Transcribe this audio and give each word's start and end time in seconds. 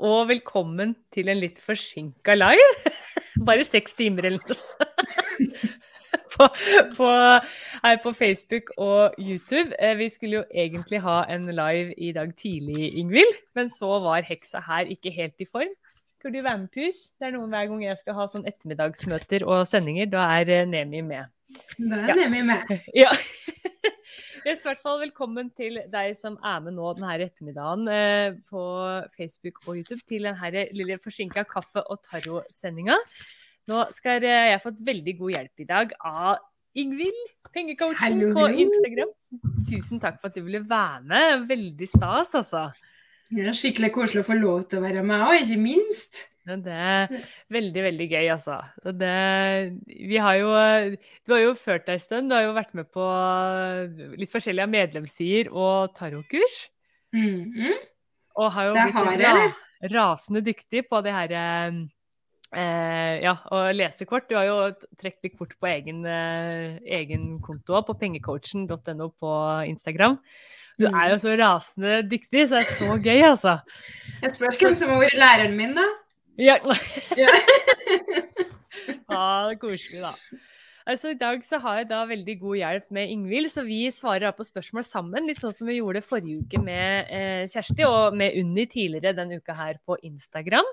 og 0.00 0.30
velkommen 0.30 0.94
til 1.12 1.28
en 1.28 1.40
litt 1.42 1.60
forsinka 1.60 2.34
live. 2.36 2.92
Bare 3.48 3.66
seks 3.68 3.96
timer 3.98 4.30
eller 4.30 4.42
noe 4.48 4.58
sånt. 4.58 5.70
På, 6.30 6.46
på, 6.96 7.06
her 7.84 7.98
på 8.02 8.10
Facebook 8.16 8.70
og 8.80 9.14
YouTube. 9.18 9.76
Eh, 9.78 9.92
vi 9.98 10.08
skulle 10.10 10.40
jo 10.40 10.42
egentlig 10.50 10.98
ha 11.04 11.20
en 11.30 11.44
live 11.46 11.94
i 12.02 12.10
dag 12.16 12.32
tidlig, 12.38 12.88
Ingvild. 12.98 13.36
Men 13.54 13.70
så 13.70 13.98
var 14.02 14.26
heksa 14.26 14.62
her 14.66 14.90
ikke 14.90 15.12
helt 15.14 15.36
i 15.38 15.46
form. 15.46 15.70
Skulle 16.18 16.38
du 16.38 16.46
være 16.46 16.58
med, 16.64 16.70
Pus? 16.74 16.98
Det 17.18 17.28
er 17.28 17.36
noen 17.36 17.52
hver 17.52 17.68
gang 17.70 17.84
jeg 17.84 18.00
skal 18.00 18.16
ha 18.18 18.26
sånn 18.30 18.48
ettermiddagsmøter 18.48 19.44
og 19.46 19.68
sendinger. 19.70 20.10
Da 20.10 20.26
er 20.40 20.50
eh, 20.56 20.66
Nemi 20.70 21.04
med. 21.06 21.30
Da 21.78 22.00
er 22.00 22.10
ja. 22.10 22.18
Nemi 22.24 22.42
med. 22.50 22.74
Ja. 23.04 23.14
Yes, 24.40 24.62
hvert 24.64 24.80
fall 24.80 25.02
velkommen 25.02 25.50
til 25.52 25.74
deg 25.92 26.14
som 26.16 26.38
er 26.46 26.62
med 26.64 26.72
nå 26.72 26.94
denne 26.96 27.12
ettermiddagen 27.26 27.88
eh, 27.92 28.38
på 28.48 28.62
Facebook 29.12 29.60
og 29.66 29.76
YouTube 29.76 30.00
til 30.08 30.24
denne 30.24 30.62
lille 30.76 30.96
forsinka 31.02 31.44
kaffe- 31.48 31.82
og 31.84 32.00
tarot-sendinga. 32.06 32.96
Nå 33.68 33.82
skal 33.92 34.24
eh, 34.24 34.52
jeg 34.54 34.62
fått 34.62 34.80
veldig 34.86 35.14
god 35.18 35.34
hjelp 35.34 35.64
i 35.64 35.68
dag 35.68 35.92
av 36.00 36.40
Ingvild, 36.80 37.20
pengecoachen 37.52 38.32
på 38.32 38.46
Instagram. 38.64 39.12
Tusen 39.68 40.00
takk 40.00 40.20
for 40.22 40.30
at 40.30 40.38
du 40.38 40.44
ville 40.46 40.62
være 40.64 41.02
med. 41.10 41.44
Veldig 41.50 41.90
stas, 41.90 42.32
altså. 42.38 42.68
Ja, 43.36 43.52
skikkelig 43.52 43.92
koselig 43.98 44.24
å 44.24 44.30
få 44.30 44.38
lov 44.38 44.64
til 44.70 44.80
å 44.80 44.86
være 44.86 45.04
med 45.04 45.26
òg, 45.26 45.42
ikke 45.42 45.60
minst. 45.60 46.24
Det 46.64 46.74
er 46.74 47.14
veldig, 47.52 47.82
veldig 47.86 48.08
gøy, 48.10 48.26
altså. 48.34 48.58
Det, 48.84 49.14
vi 49.86 50.18
har 50.20 50.40
jo 50.40 50.50
Du 51.26 51.34
har 51.34 51.44
jo 51.44 51.54
ført 51.58 51.86
deg 51.86 51.98
en 51.98 52.04
stund. 52.04 52.30
Du 52.30 52.36
har 52.36 52.48
jo 52.48 52.56
vært 52.56 52.74
med 52.74 52.90
på 52.92 53.06
litt 54.18 54.32
forskjellige 54.32 54.70
medlemssider 54.70 55.52
og 55.52 55.94
tarotkurs. 55.96 56.68
Mm 57.12 57.54
-hmm. 57.54 57.80
Og 58.36 58.52
har 58.52 58.64
jo 58.64 58.74
det 58.74 58.84
blitt 58.84 58.94
har 58.94 59.56
rasende 59.94 60.42
dyktig 60.44 60.84
på 60.88 61.00
det 61.00 61.12
her 61.12 61.32
eh, 62.52 63.20
Ja, 63.22 63.36
å 63.50 63.72
lese 63.72 64.04
kort. 64.04 64.28
Du 64.28 64.36
har 64.36 64.44
jo 64.44 64.58
trukket 65.00 65.22
litt 65.22 65.38
kort 65.38 65.56
på 65.60 65.66
egen, 65.66 66.04
eh, 66.06 66.78
egen 67.00 67.40
konto 67.40 67.80
på 67.82 67.94
pengecoachen.no 67.94 69.10
på 69.20 69.32
Instagram. 69.66 70.18
Du 70.80 70.86
er 70.88 71.10
jo 71.12 71.16
så 71.20 71.34
rasende 71.36 72.00
dyktig, 72.08 72.46
så 72.48 72.56
det 72.56 72.62
er 72.64 72.70
så 72.72 72.96
gøy, 72.96 73.20
altså. 73.26 73.58
Jeg 74.22 74.32
spørs 74.32 74.60
hvem 74.62 74.76
som 74.78 74.92
har 74.94 75.02
vært 75.02 75.18
læreren 75.20 75.56
min, 75.58 75.74
da. 75.76 75.84
Ja. 76.38 76.58
ja. 77.18 77.32
ah, 79.08 79.50
koselig, 79.60 80.02
da. 80.04 80.14
Altså, 80.88 81.12
I 81.12 81.18
dag 81.20 81.42
så 81.44 81.60
har 81.62 81.82
jeg 81.82 81.90
da 81.90 82.00
veldig 82.08 82.34
god 82.40 82.56
hjelp 82.56 82.88
med 82.96 83.12
Ingvild, 83.12 83.50
så 83.52 83.62
vi 83.66 83.82
svarer 83.94 84.32
på 84.34 84.46
spørsmål 84.46 84.86
sammen. 84.86 85.28
Litt 85.28 85.42
sånn 85.42 85.54
som 85.54 85.68
vi 85.68 85.78
gjorde 85.78 86.02
forrige 86.02 86.40
uke 86.42 86.62
med 86.64 87.12
eh, 87.12 87.44
Kjersti, 87.52 87.84
og 87.86 88.16
med 88.16 88.34
Unni 88.40 88.66
tidligere 88.70 89.14
denne 89.18 89.38
uka 89.38 89.54
her 89.58 89.78
på 89.86 89.98
Instagram. 90.08 90.66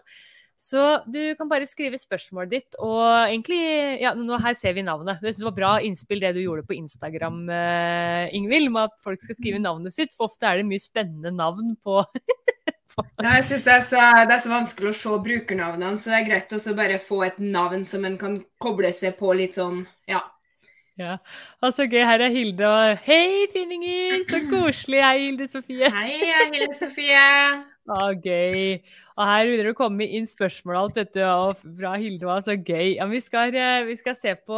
Så 0.57 0.81
du 1.05 1.35
kan 1.37 1.49
bare 1.51 1.67
skrive 1.69 1.99
spørsmålet 2.01 2.49
ditt, 2.55 2.77
og 2.81 3.03
egentlig 3.27 3.59
Ja, 4.01 4.15
nå 4.17 4.39
her 4.41 4.55
ser 4.57 4.73
vi 4.73 4.81
navnet. 4.87 5.21
Det 5.21 5.35
var 5.45 5.53
bra 5.53 5.75
innspill 5.85 6.23
det 6.23 6.33
du 6.33 6.41
gjorde 6.41 6.65
på 6.65 6.79
Instagram, 6.79 7.43
eh, 7.53 8.33
Ingvild, 8.39 8.71
med 8.73 8.89
at 8.89 8.97
folk 9.03 9.21
skal 9.21 9.37
skrive 9.37 9.61
navnet 9.61 9.93
sitt, 9.93 10.15
for 10.17 10.31
ofte 10.31 10.49
er 10.49 10.57
det 10.57 10.69
mye 10.71 10.81
spennende 10.81 11.35
navn 11.35 11.75
på 11.83 12.01
Ja, 12.97 13.35
jeg 13.35 13.43
syns 13.45 13.65
det, 13.65 13.75
det, 13.91 14.33
er 14.33 14.41
så 14.41 14.49
vanskelig 14.51 14.89
å 14.89 14.97
se 14.97 15.17
brukernavnene, 15.25 15.99
så 16.01 16.13
det 16.13 16.21
er 16.21 16.27
greit 16.29 16.55
å 16.55 16.77
bare 16.77 16.97
få 17.03 17.21
et 17.27 17.37
navn 17.41 17.85
som 17.85 18.05
en 18.07 18.17
kan 18.17 18.39
koble 18.61 18.89
seg 18.95 19.17
på 19.19 19.35
litt 19.37 19.59
sånn, 19.59 19.83
ja. 20.09 20.23
Ja, 20.97 21.19
og 21.61 21.75
så 21.77 21.85
gøy. 21.85 21.99
Her 22.09 22.23
er 22.25 22.33
Hilde 22.33 22.65
og 22.65 23.03
Hei, 23.05 23.45
finninger! 23.53 24.23
Så 24.31 24.39
koselig. 24.49 25.03
Hei, 25.05 25.17
Hilde 25.27 25.45
Sofie. 25.51 25.91
Hei, 25.93 26.15
Hilde 26.55 26.73
Sofie. 26.73 27.25
Å, 27.93 28.07
gøy. 28.17 28.79
Og 29.13 29.29
her 29.29 29.45
begynner 29.45 29.69
det 29.69 29.75
å 29.75 29.77
komme 29.77 30.07
inn 30.17 30.25
spørsmål 30.27 30.73
og 30.73 30.81
alt 30.81 30.97
dette. 30.97 31.27
Og 31.29 31.61
bra, 31.77 31.93
Hilde. 32.01 32.25
var 32.25 32.41
så 32.45 32.57
gøy. 32.57 32.95
Ja, 32.95 33.05
vi, 33.11 33.21
skal, 33.21 33.53
eh, 33.53 33.83
vi 33.85 33.97
skal 33.99 34.17
se 34.17 34.33
på 34.41 34.57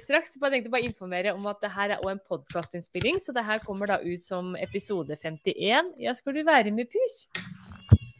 straks. 0.00 0.34
Jeg 0.36 0.52
tenkte 0.52 0.72
bare 0.72 0.88
informere 0.88 1.34
om 1.36 1.46
at 1.50 1.60
det 1.62 1.72
her 1.74 1.92
er 1.94 2.00
også 2.00 2.14
en 2.14 2.22
podkastinnspilling, 2.28 3.20
så 3.20 3.34
det 3.36 3.44
her 3.44 3.60
kommer 3.64 3.90
da 3.90 4.00
ut 4.00 4.24
som 4.24 4.54
episode 4.56 5.16
51. 5.20 5.92
Ja, 6.00 6.14
skal 6.16 6.34
du 6.34 6.44
være 6.46 6.72
med, 6.72 6.88
Pus? 6.92 7.26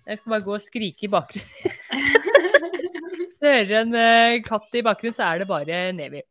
Jeg 0.06 0.20
skal 0.20 0.30
bare 0.30 0.44
gå 0.44 0.52
og 0.54 0.62
skrike 0.62 1.08
i 1.08 1.10
bakgrunnen. 1.10 1.72
Hører 3.46 3.72
en 3.80 3.96
uh, 3.96 4.36
katt 4.44 4.76
i 4.76 4.84
bakgrunnen, 4.84 5.16
så 5.16 5.26
er 5.26 5.42
det 5.42 5.48
bare 5.48 5.80
Nevi. 5.96 6.22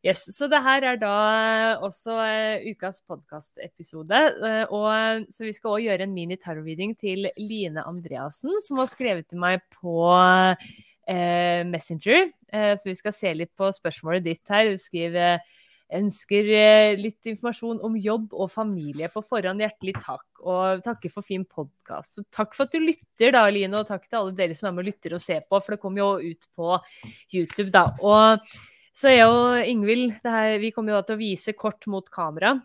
Yes, 0.00 0.22
Så 0.32 0.46
det 0.48 0.62
her 0.64 0.84
er 0.88 0.96
da 0.96 1.14
også 1.84 2.14
uh, 2.16 2.68
ukas 2.70 3.02
podkastepisode. 3.04 4.20
Og 4.72 5.26
så 5.32 5.46
vi 5.46 5.54
skal 5.56 5.76
òg 5.76 5.86
gjøre 5.86 6.06
en 6.08 6.14
mini-tarot-reading 6.16 6.94
til 7.00 7.28
Line 7.36 7.84
Andreassen, 7.84 8.56
som 8.64 8.80
har 8.80 8.88
skrevet 8.90 9.28
til 9.28 9.40
meg 9.42 9.62
på 9.80 9.96
uh, 11.10 11.62
Messenger. 11.68 12.30
så 12.50 12.88
vi 12.88 12.94
skal 12.98 13.14
se 13.14 13.30
litt 13.34 13.50
på 13.58 13.68
spørsmålet 13.74 14.24
ditt 14.24 14.50
her. 14.50 14.70
Hun 14.72 14.78
skriver 14.80 15.42
ønsker 15.96 16.48
litt 16.98 17.26
informasjon 17.30 17.80
om 17.86 17.96
jobb 17.98 18.34
og 18.34 18.50
familie 18.52 19.10
på 19.12 19.22
forhånd. 19.26 19.62
Hjertelig 19.62 19.96
takk. 19.98 20.26
Og 20.40 20.82
takker 20.84 21.12
for 21.12 21.26
fin 21.26 21.44
podkast. 21.44 22.18
Så 22.18 22.26
takk 22.32 22.54
for 22.56 22.66
at 22.66 22.74
du 22.74 22.82
lytter, 22.82 23.34
da, 23.34 23.44
Line. 23.50 23.74
Og 23.78 23.88
takk 23.88 24.06
til 24.06 24.20
alle 24.20 24.36
dere 24.38 24.56
som 24.56 24.70
er 24.70 24.76
med 24.76 24.84
og 24.84 24.90
lytter 24.92 25.16
og 25.16 25.24
ser 25.24 25.42
på, 25.46 25.58
for 25.58 25.74
det 25.74 25.82
kommer 25.82 26.02
jo 26.02 26.32
ut 26.32 26.48
på 26.56 26.76
YouTube, 27.34 27.70
da. 27.74 27.86
Og 28.02 28.46
så 28.96 29.12
er 29.12 29.20
jo 29.22 29.70
Ingvild, 29.70 30.18
vi 30.60 30.72
kommer 30.74 30.94
jo 30.94 31.00
da 31.00 31.08
til 31.08 31.18
å 31.18 31.22
vise 31.22 31.56
kort 31.58 31.86
mot 31.90 32.06
kamera. 32.12 32.56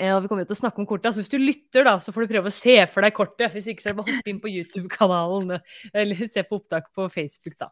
Ja, 0.00 0.16
vi 0.24 0.28
kommer 0.30 0.46
til 0.48 0.56
å 0.56 0.62
snakke 0.62 0.80
om 0.80 0.86
kortet. 0.88 1.12
Så 1.12 1.20
hvis 1.20 1.32
du 1.32 1.36
lytter, 1.36 1.84
da, 1.84 1.98
så 2.00 2.14
får 2.14 2.24
du 2.24 2.32
prøve 2.32 2.48
å 2.48 2.54
se 2.54 2.78
for 2.88 3.04
deg 3.04 3.12
kortet. 3.16 3.52
Hvis 3.52 3.68
ikke 3.68 3.84
så 3.84 3.90
er 3.90 3.92
det 3.92 3.98
bare 4.00 4.12
å 4.12 4.16
hoppe 4.16 4.32
inn 4.32 4.40
på 4.40 4.52
YouTube-kanalen 4.52 5.58
eller 5.92 6.22
se 6.32 6.44
på 6.48 6.60
opptak 6.60 6.88
på 6.96 7.10
Facebook, 7.12 7.58
da. 7.60 7.68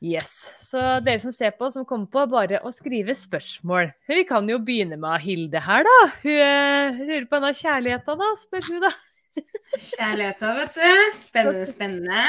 Yes. 0.00 0.48
Så 0.62 0.80
dere 1.04 1.20
som 1.20 1.34
ser 1.34 1.52
på, 1.58 1.68
som 1.74 1.84
kommer 1.84 2.08
på, 2.08 2.22
bare 2.32 2.62
å 2.64 2.70
skrive 2.72 3.12
spørsmål. 3.18 3.90
Vi 4.08 4.22
kan 4.28 4.46
jo 4.48 4.56
begynne 4.64 4.96
med 5.00 5.20
Hilde 5.26 5.60
her, 5.66 5.84
da. 5.84 5.98
Hun 6.22 7.02
lurer 7.02 7.26
på 7.28 7.40
denne 7.40 7.52
kjærligheta, 7.58 8.16
da, 8.22 8.30
spør 8.40 8.70
hun, 8.70 8.80
da. 8.86 8.94
Kjærligheta, 9.74 10.54
vet 10.56 10.78
du. 10.78 10.88
Spennende, 11.18 11.66
spennende. 11.68 12.24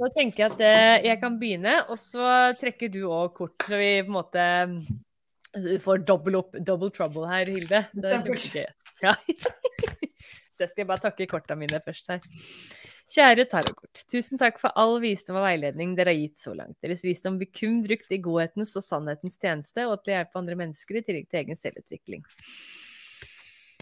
Da 0.00 0.08
tenker 0.14 0.46
jeg 0.46 0.54
at 0.54 0.64
eh, 0.64 0.96
jeg 1.10 1.20
kan 1.20 1.36
begynne, 1.42 1.76
og 1.90 2.00
så 2.00 2.54
trekker 2.62 2.88
du 2.94 3.02
òg 3.10 3.34
kort. 3.36 3.68
Så 3.68 3.76
vi 3.76 3.92
på 4.00 4.08
en 4.08 4.16
måte 4.16 4.46
Du 5.56 5.78
får 5.82 6.04
double, 6.06 6.38
up, 6.38 6.54
double 6.66 6.90
trouble 6.94 7.26
her, 7.26 7.48
Hilde. 7.50 7.84
Ja. 9.02 9.16
så 10.54 10.66
jeg 10.66 10.72
skal 10.74 10.86
bare 10.86 11.02
takke 11.08 11.26
korta 11.30 11.56
mine 11.58 11.80
først 11.82 12.12
her. 12.12 12.22
Kjære 13.10 13.48
tarotkort. 13.50 14.04
Tusen 14.06 14.38
takk 14.38 14.60
for 14.62 14.70
all 14.78 15.00
visdom 15.02 15.40
og 15.40 15.42
veiledning 15.48 15.96
dere 15.98 16.12
har 16.12 16.20
gitt 16.20 16.38
så 16.38 16.52
langt. 16.54 16.76
Deres 16.84 17.02
visdom 17.02 17.40
blir 17.40 17.50
kun 17.50 17.80
brukt 17.82 18.12
i 18.14 18.20
godhetens 18.22 18.76
og 18.78 18.84
sannhetens 18.86 19.40
tjeneste, 19.42 19.88
og 19.90 20.04
til 20.04 20.14
å 20.14 20.20
hjelpe 20.20 20.38
andre 20.38 20.58
mennesker 20.60 21.00
i 21.00 21.02
tillegg 21.08 21.26
til 21.26 21.40
egen 21.42 21.58
selvutvikling. 21.58 22.22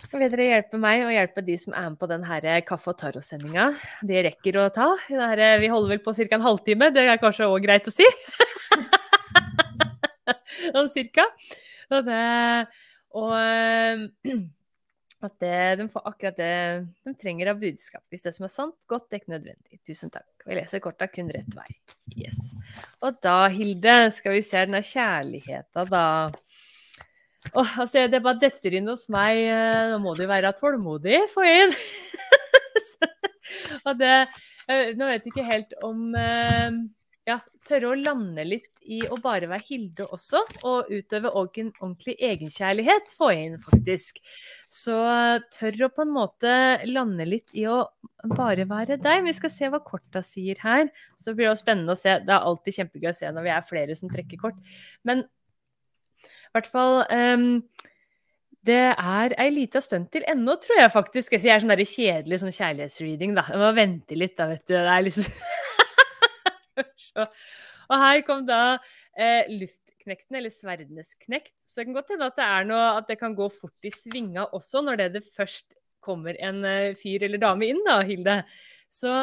Og 0.08 0.22
vil 0.22 0.32
dere 0.32 0.46
hjelpe 0.46 0.80
meg 0.80 1.02
og 1.04 1.12
hjelpe 1.12 1.44
de 1.44 1.58
som 1.60 1.74
er 1.76 1.90
med 1.90 1.98
på 2.00 2.08
denne 2.08 2.54
kaffe- 2.64 2.94
og 2.94 3.00
tarot-sendinga? 3.02 3.66
Det 4.08 4.22
rekker 4.30 4.60
å 4.62 4.68
ta. 4.72 4.94
Her, 5.10 5.42
vi 5.60 5.68
holder 5.68 5.96
vel 5.96 6.04
på 6.06 6.14
ca. 6.16 6.30
en 6.38 6.46
halvtime, 6.46 6.88
det 6.94 7.04
er 7.04 7.20
kanskje 7.20 7.50
òg 7.50 7.66
greit 7.66 7.90
å 7.90 7.92
si? 7.92 8.08
sånn 10.76 10.92
cirka. 10.92 11.26
Og, 11.88 12.04
det, 12.06 12.22
og 13.16 13.32
at 15.18 15.34
det, 15.42 15.54
de 15.80 15.88
får 15.90 16.04
akkurat 16.06 16.36
det 16.38 16.52
de 17.06 17.14
trenger 17.18 17.50
av 17.50 17.58
budskap. 17.62 18.04
Hvis 18.12 18.22
det 18.26 18.34
som 18.36 18.46
er 18.46 18.52
sant, 18.52 18.76
godt, 18.90 19.08
det 19.08 19.18
er 19.18 19.22
ikke 19.22 19.34
nødvendig. 19.34 19.80
Tusen 19.86 20.12
takk. 20.14 20.28
Og 20.44 20.52
jeg 20.52 20.60
leser 20.60 20.82
korta 20.84 21.08
kun 21.10 21.32
rett 21.34 21.56
vei. 21.56 21.68
Yes. 22.14 22.52
Og 23.02 23.18
da, 23.24 23.40
Hilde, 23.50 23.96
skal 24.14 24.36
vi 24.36 24.44
se 24.46 24.62
denne 24.62 24.82
kjærligheta, 24.86 25.86
da. 25.90 26.04
Oh, 27.54 27.78
altså, 27.80 28.04
det 28.10 28.20
bare 28.22 28.38
detter 28.42 28.76
inn 28.78 28.90
hos 28.90 29.08
meg. 29.12 29.40
eh, 29.48 29.88
Nå 29.92 29.98
må 30.04 30.14
du 30.18 30.24
være 30.28 30.52
tålmodig, 30.58 31.24
få 31.32 31.46
inn. 31.48 31.74
og 33.88 33.98
det 33.98 34.14
eh, 34.68 34.94
Nå 34.98 35.08
vet 35.08 35.24
jeg 35.24 35.32
ikke 35.32 35.46
helt 35.48 35.74
om 35.86 36.14
eh, 36.18 36.78
tørre 37.68 37.92
å 37.92 37.98
lande 37.98 38.44
litt 38.46 38.82
i 38.88 39.02
å 39.04 39.18
bare 39.22 39.48
være 39.50 39.66
Hilde 39.68 40.06
også, 40.14 40.40
og 40.66 40.90
utøve 40.90 41.30
en 41.30 41.70
ordentlig 41.70 42.16
egenkjærlighet, 42.24 43.12
få 43.18 43.30
inn, 43.36 43.58
faktisk. 43.60 44.22
Så 44.72 44.96
tør 45.54 45.86
å 45.86 45.90
på 45.92 46.04
en 46.06 46.14
måte 46.14 46.52
lande 46.88 47.26
litt 47.28 47.52
i 47.52 47.66
å 47.68 47.82
bare 48.32 48.66
være 48.68 48.98
deg. 49.00 49.26
Vi 49.26 49.36
skal 49.36 49.52
se 49.52 49.70
hva 49.72 49.82
korta 49.84 50.22
sier 50.24 50.60
her. 50.64 50.88
Så 51.20 51.34
blir 51.34 51.46
det 51.46 51.52
jo 51.52 51.60
spennende 51.60 51.94
å 51.94 52.00
se. 52.00 52.16
Det 52.24 52.34
er 52.34 52.48
alltid 52.48 52.80
kjempegøy 52.80 53.10
å 53.12 53.18
se 53.20 53.34
når 53.34 53.46
vi 53.46 53.52
er 53.54 53.68
flere 53.68 53.98
som 53.98 54.12
trekker 54.12 54.40
kort. 54.40 54.58
Men 55.06 55.26
i 56.18 56.56
hvert 56.56 56.70
fall 56.72 57.02
um, 57.12 57.48
det 58.68 58.80
er 58.90 59.34
ei 59.40 59.50
lita 59.54 59.80
stund 59.84 60.10
til 60.12 60.24
ennå, 60.28 60.56
tror 60.60 60.82
jeg 60.82 60.92
faktisk. 60.92 61.36
Jeg 61.36 61.54
er 61.54 61.62
sånn 61.62 61.72
der 61.72 61.84
kjedelig 61.86 62.40
sånn 62.42 62.54
kjærlighetsreading, 62.54 63.36
da. 63.38 63.46
Jeg 63.52 63.62
må 63.62 63.70
vente 63.76 64.18
litt, 64.18 64.34
da, 64.38 64.48
vet 64.50 64.64
du. 64.66 64.74
Det 64.74 64.96
er 64.96 65.04
liksom 65.06 65.28
Og 67.88 68.02
her 68.02 68.22
kom 68.26 68.44
da 68.48 68.62
eh, 69.16 69.48
luftknekten, 69.50 70.38
eller 70.38 70.52
sverdenes 70.52 71.14
knekt. 71.25 71.54
Så 71.69 71.80
det 71.80 71.88
kan 71.88 71.98
godt 71.98 72.14
hende 72.14 72.30
at 72.30 72.38
det 72.38 72.48
er 72.48 72.69
noe 72.69 72.88
at 72.98 73.08
det 73.10 73.19
kan 73.20 73.36
gå 73.38 73.48
fort 73.52 73.88
i 73.88 73.92
svinga 73.94 74.48
også, 74.56 74.82
når 74.84 75.02
det, 75.02 75.12
det 75.19 75.25
først 75.26 75.78
kommer 76.04 76.38
en 76.40 76.62
eh, 76.69 76.96
fyr 76.98 77.25
eller 77.26 77.40
dame 77.42 77.72
inn, 77.72 77.80
da, 77.86 78.00
Hilde. 78.06 78.42
Så 78.92 79.14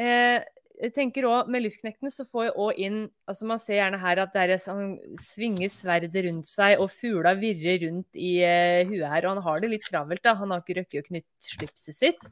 eh, 0.00 0.44
jeg 0.76 0.92
tenker 0.92 1.24
også, 1.28 1.50
Med 1.52 1.64
luftknekten 1.64 2.12
så 2.12 2.26
får 2.28 2.46
jeg 2.46 2.54
òg 2.60 2.80
inn 2.84 2.98
altså 3.28 3.48
Man 3.48 3.60
ser 3.62 3.78
gjerne 3.78 4.00
her 4.00 4.20
at 4.24 4.34
det 4.34 4.42
er 4.44 4.60
sånn, 4.60 4.96
svinger 5.20 5.72
sverdet 5.72 6.16
rundt 6.26 6.48
seg, 6.50 6.76
og 6.82 6.92
fugla 6.92 7.32
virrer 7.38 7.86
rundt 7.86 8.18
i 8.20 8.36
eh, 8.44 8.84
huet 8.88 9.08
her. 9.08 9.24
Og 9.26 9.36
han 9.36 9.44
har 9.48 9.62
det 9.62 9.72
litt 9.72 9.86
travelt, 9.88 10.24
da. 10.24 10.36
Han 10.40 10.52
har 10.52 10.64
ikke 10.64 10.80
rukket 10.82 11.02
å 11.02 11.08
knytte 11.10 11.54
slipset 11.56 11.96
sitt. 11.96 12.28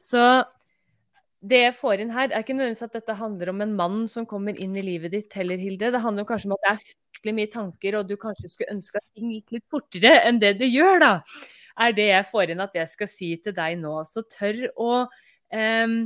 Så 0.00 0.24
det 1.40 1.60
jeg 1.62 1.76
får 1.78 2.02
inn 2.02 2.10
her, 2.12 2.28
er 2.28 2.42
ikke 2.42 2.52
nødvendigvis 2.52 2.84
at 2.84 2.96
dette 2.98 3.16
handler 3.16 3.50
om 3.52 3.62
en 3.64 3.72
mann 3.76 4.00
som 4.12 4.26
kommer 4.28 4.58
inn 4.60 4.74
i 4.76 4.84
livet 4.84 5.14
ditt 5.14 5.36
heller, 5.38 5.60
Hilde. 5.60 5.88
Det 5.94 6.02
handler 6.04 6.28
kanskje 6.28 6.50
om 6.50 6.56
at 6.58 6.66
det 6.66 6.72
er 6.72 6.82
fryktelig 6.82 7.34
mye 7.38 7.52
tanker, 7.54 7.96
og 7.96 8.10
du 8.10 8.14
kanskje 8.20 8.50
skulle 8.52 8.74
ønske 8.74 9.00
at 9.00 9.06
ting 9.16 9.32
gikk 9.32 9.56
litt 9.56 9.66
fortere 9.72 10.18
enn 10.28 10.40
det 10.42 10.52
det 10.60 10.68
gjør, 10.68 11.00
da. 11.00 11.12
Er 11.80 11.96
det 11.96 12.10
jeg 12.10 12.28
får 12.28 12.52
inn 12.52 12.60
at 12.60 12.76
jeg 12.76 12.92
skal 12.92 13.08
si 13.08 13.30
til 13.40 13.56
deg 13.56 13.78
nå. 13.80 13.94
Så 14.04 14.26
tør 14.28 14.66
å 14.76 14.92
eh, 15.48 15.96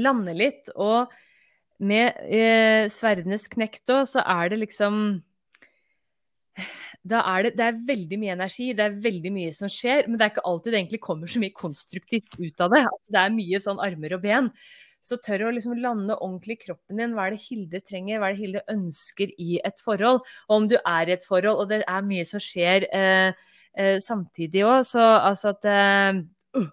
lande 0.00 0.36
litt. 0.38 0.72
Og 0.80 1.12
med 1.84 2.24
eh, 2.32 2.88
sverdenes 2.92 3.44
knekt 3.52 3.92
òg, 3.92 4.06
så 4.08 4.24
er 4.24 4.54
det 4.54 4.62
liksom 4.62 5.04
da 7.04 7.20
er 7.34 7.44
det, 7.44 7.52
det 7.58 7.66
er 7.66 7.82
veldig 7.84 8.18
mye 8.20 8.32
energi, 8.32 8.70
det 8.76 8.86
er 8.86 8.96
veldig 9.04 9.32
mye 9.34 9.52
som 9.52 9.68
skjer, 9.68 10.06
men 10.08 10.16
det 10.16 10.24
er 10.24 10.32
ikke 10.32 10.46
alltid 10.48 10.72
det 10.72 10.80
egentlig 10.80 11.02
kommer 11.04 11.30
så 11.30 11.42
mye 11.42 11.56
konstruktivt 11.56 12.38
ut 12.40 12.64
av 12.64 12.72
det. 12.72 12.82
Det 13.12 13.20
er 13.20 13.34
mye 13.34 13.60
sånn 13.60 13.82
armer 13.84 14.16
og 14.16 14.22
ben. 14.24 14.48
Så 15.04 15.18
tør 15.20 15.50
å 15.50 15.52
liksom 15.52 15.76
lande 15.84 16.16
ordentlig 16.16 16.56
i 16.56 16.62
kroppen 16.62 17.00
din. 17.00 17.12
Hva 17.12 17.26
er 17.26 17.34
det 17.34 17.42
Hilde 17.44 17.80
trenger, 17.84 18.20
hva 18.22 18.30
er 18.30 18.38
det 18.38 18.40
Hilde 18.40 18.62
ønsker 18.72 19.34
i 19.36 19.58
et 19.68 19.82
forhold? 19.84 20.22
Og 20.48 20.54
om 20.56 20.68
du 20.70 20.78
er 20.80 21.10
i 21.10 21.16
et 21.18 21.26
forhold, 21.28 21.60
og 21.60 21.68
det 21.74 21.82
er 21.84 22.06
mye 22.08 22.24
som 22.28 22.40
skjer 22.40 22.88
eh, 22.88 23.36
eh, 23.76 23.98
samtidig 24.00 24.64
òg, 24.64 24.80
så 24.88 25.04
altså 25.18 25.52
at 25.52 25.68
eh, 25.68 26.22
uh, 26.56 26.70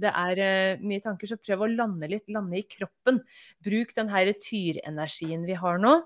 det 0.00 0.10
er 0.16 0.44
eh, 0.48 0.84
mye 0.84 1.04
tanker, 1.04 1.28
så 1.28 1.36
prøv 1.36 1.66
å 1.66 1.72
lande 1.74 2.08
litt, 2.08 2.24
lande 2.32 2.62
i 2.62 2.64
kroppen. 2.64 3.20
Bruk 3.64 3.92
den 4.00 4.08
her 4.16 4.32
tyrenergien 4.40 5.44
vi 5.44 5.60
har 5.60 5.76
nå. 5.82 5.98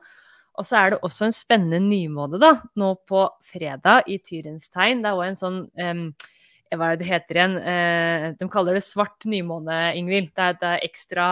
Og 0.58 0.66
så 0.66 0.80
er 0.80 0.90
det 0.92 1.04
også 1.06 1.28
en 1.28 1.36
spennende 1.36 1.78
nymåne 1.84 2.40
da, 2.42 2.56
nå 2.78 2.90
på 3.08 3.22
fredag 3.46 4.08
i 4.10 4.18
Tyrens 4.24 4.66
tegn. 4.74 5.04
Det 5.04 5.12
er 5.12 5.20
også 5.20 5.28
en 5.28 5.38
sånn 5.42 5.60
um, 5.78 6.02
Hva 6.74 6.88
er 6.90 6.98
det 6.98 7.04
det 7.04 7.08
heter 7.08 7.38
igjen? 7.38 7.54
Eh, 7.72 8.24
de 8.40 8.48
kaller 8.52 8.76
det 8.76 8.82
svart 8.84 9.24
nymåne, 9.30 9.78
Ingvild. 9.96 10.34
Det, 10.36 10.48
det 10.60 10.72
er 10.74 10.84
ekstra 10.84 11.28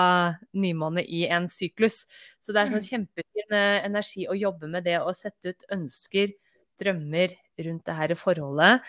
nymåne 0.56 1.04
i 1.04 1.26
en 1.26 1.50
syklus. 1.50 2.04
Så 2.40 2.54
det 2.54 2.62
er 2.62 2.72
sånn 2.72 2.86
kjempefin 2.86 3.58
eh, 3.58 3.82
energi 3.84 4.24
å 4.30 4.38
jobbe 4.38 4.70
med 4.72 4.86
det 4.88 4.96
å 5.02 5.12
sette 5.16 5.52
ut 5.52 5.68
ønsker, 5.76 6.32
drømmer 6.80 7.36
rundt 7.66 7.84
det 7.88 7.98
her 7.98 8.16
forholdet 8.16 8.86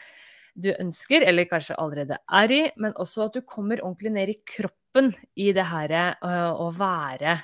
du 0.58 0.72
ønsker, 0.74 1.22
eller 1.22 1.46
kanskje 1.50 1.78
allerede 1.78 2.18
er 2.34 2.54
i, 2.54 2.62
men 2.82 2.96
også 2.98 3.28
at 3.28 3.36
du 3.38 3.44
kommer 3.46 3.84
ordentlig 3.84 4.14
ned 4.16 4.32
i 4.34 4.40
kroppen 4.42 5.12
i 5.38 5.52
det 5.54 5.68
her 5.70 5.94
eh, 6.00 6.50
å 6.50 6.72
være 6.74 7.38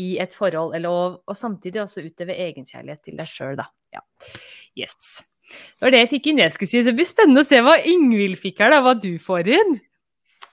i 0.00 0.08
et 0.22 0.34
forhold, 0.36 0.74
eller 0.78 0.94
og, 0.94 1.18
og 1.28 1.36
samtidig 1.38 1.82
også 1.84 2.04
utøve 2.06 2.36
egenkjærlighet 2.48 3.04
til 3.06 3.20
deg 3.20 3.30
sjøl, 3.30 3.58
da. 3.60 3.68
Ja. 3.94 4.04
Yes. 4.78 5.20
Det 5.50 5.84
var 5.84 5.94
det 5.94 6.02
jeg 6.04 6.12
fikk 6.14 6.30
inn. 6.30 6.42
Jeg 6.44 6.54
skulle 6.54 6.70
si. 6.70 6.82
Det 6.86 6.96
blir 6.96 7.08
spennende 7.08 7.42
å 7.42 7.48
se 7.48 7.60
hva 7.64 7.76
Ingvild 7.90 8.38
fikk 8.40 8.62
her, 8.62 8.74
da. 8.74 8.82
Hva 8.84 8.94
du 8.98 9.12
får 9.22 9.50
inn. 9.50 9.78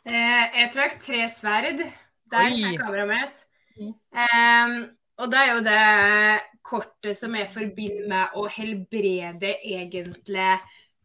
Eh, 0.07 0.43
jeg 0.61 0.71
trakk 0.73 0.99
tre 1.03 1.25
sverd. 1.33 1.83
Der 2.31 2.49
Oi. 2.49 2.63
er 2.71 2.79
kameraet 2.81 3.11
mitt. 3.11 3.43
Mm. 3.77 3.93
Um, 3.93 4.77
og 5.21 5.31
det 5.31 5.39
er 5.39 5.51
jo 5.51 5.61
det 5.65 5.83
kortet 6.67 7.17
som 7.17 7.35
jeg 7.37 7.49
forbinder 7.53 8.09
med 8.09 8.37
å 8.37 8.43
helbrede 8.51 9.53
egentlig 9.61 10.49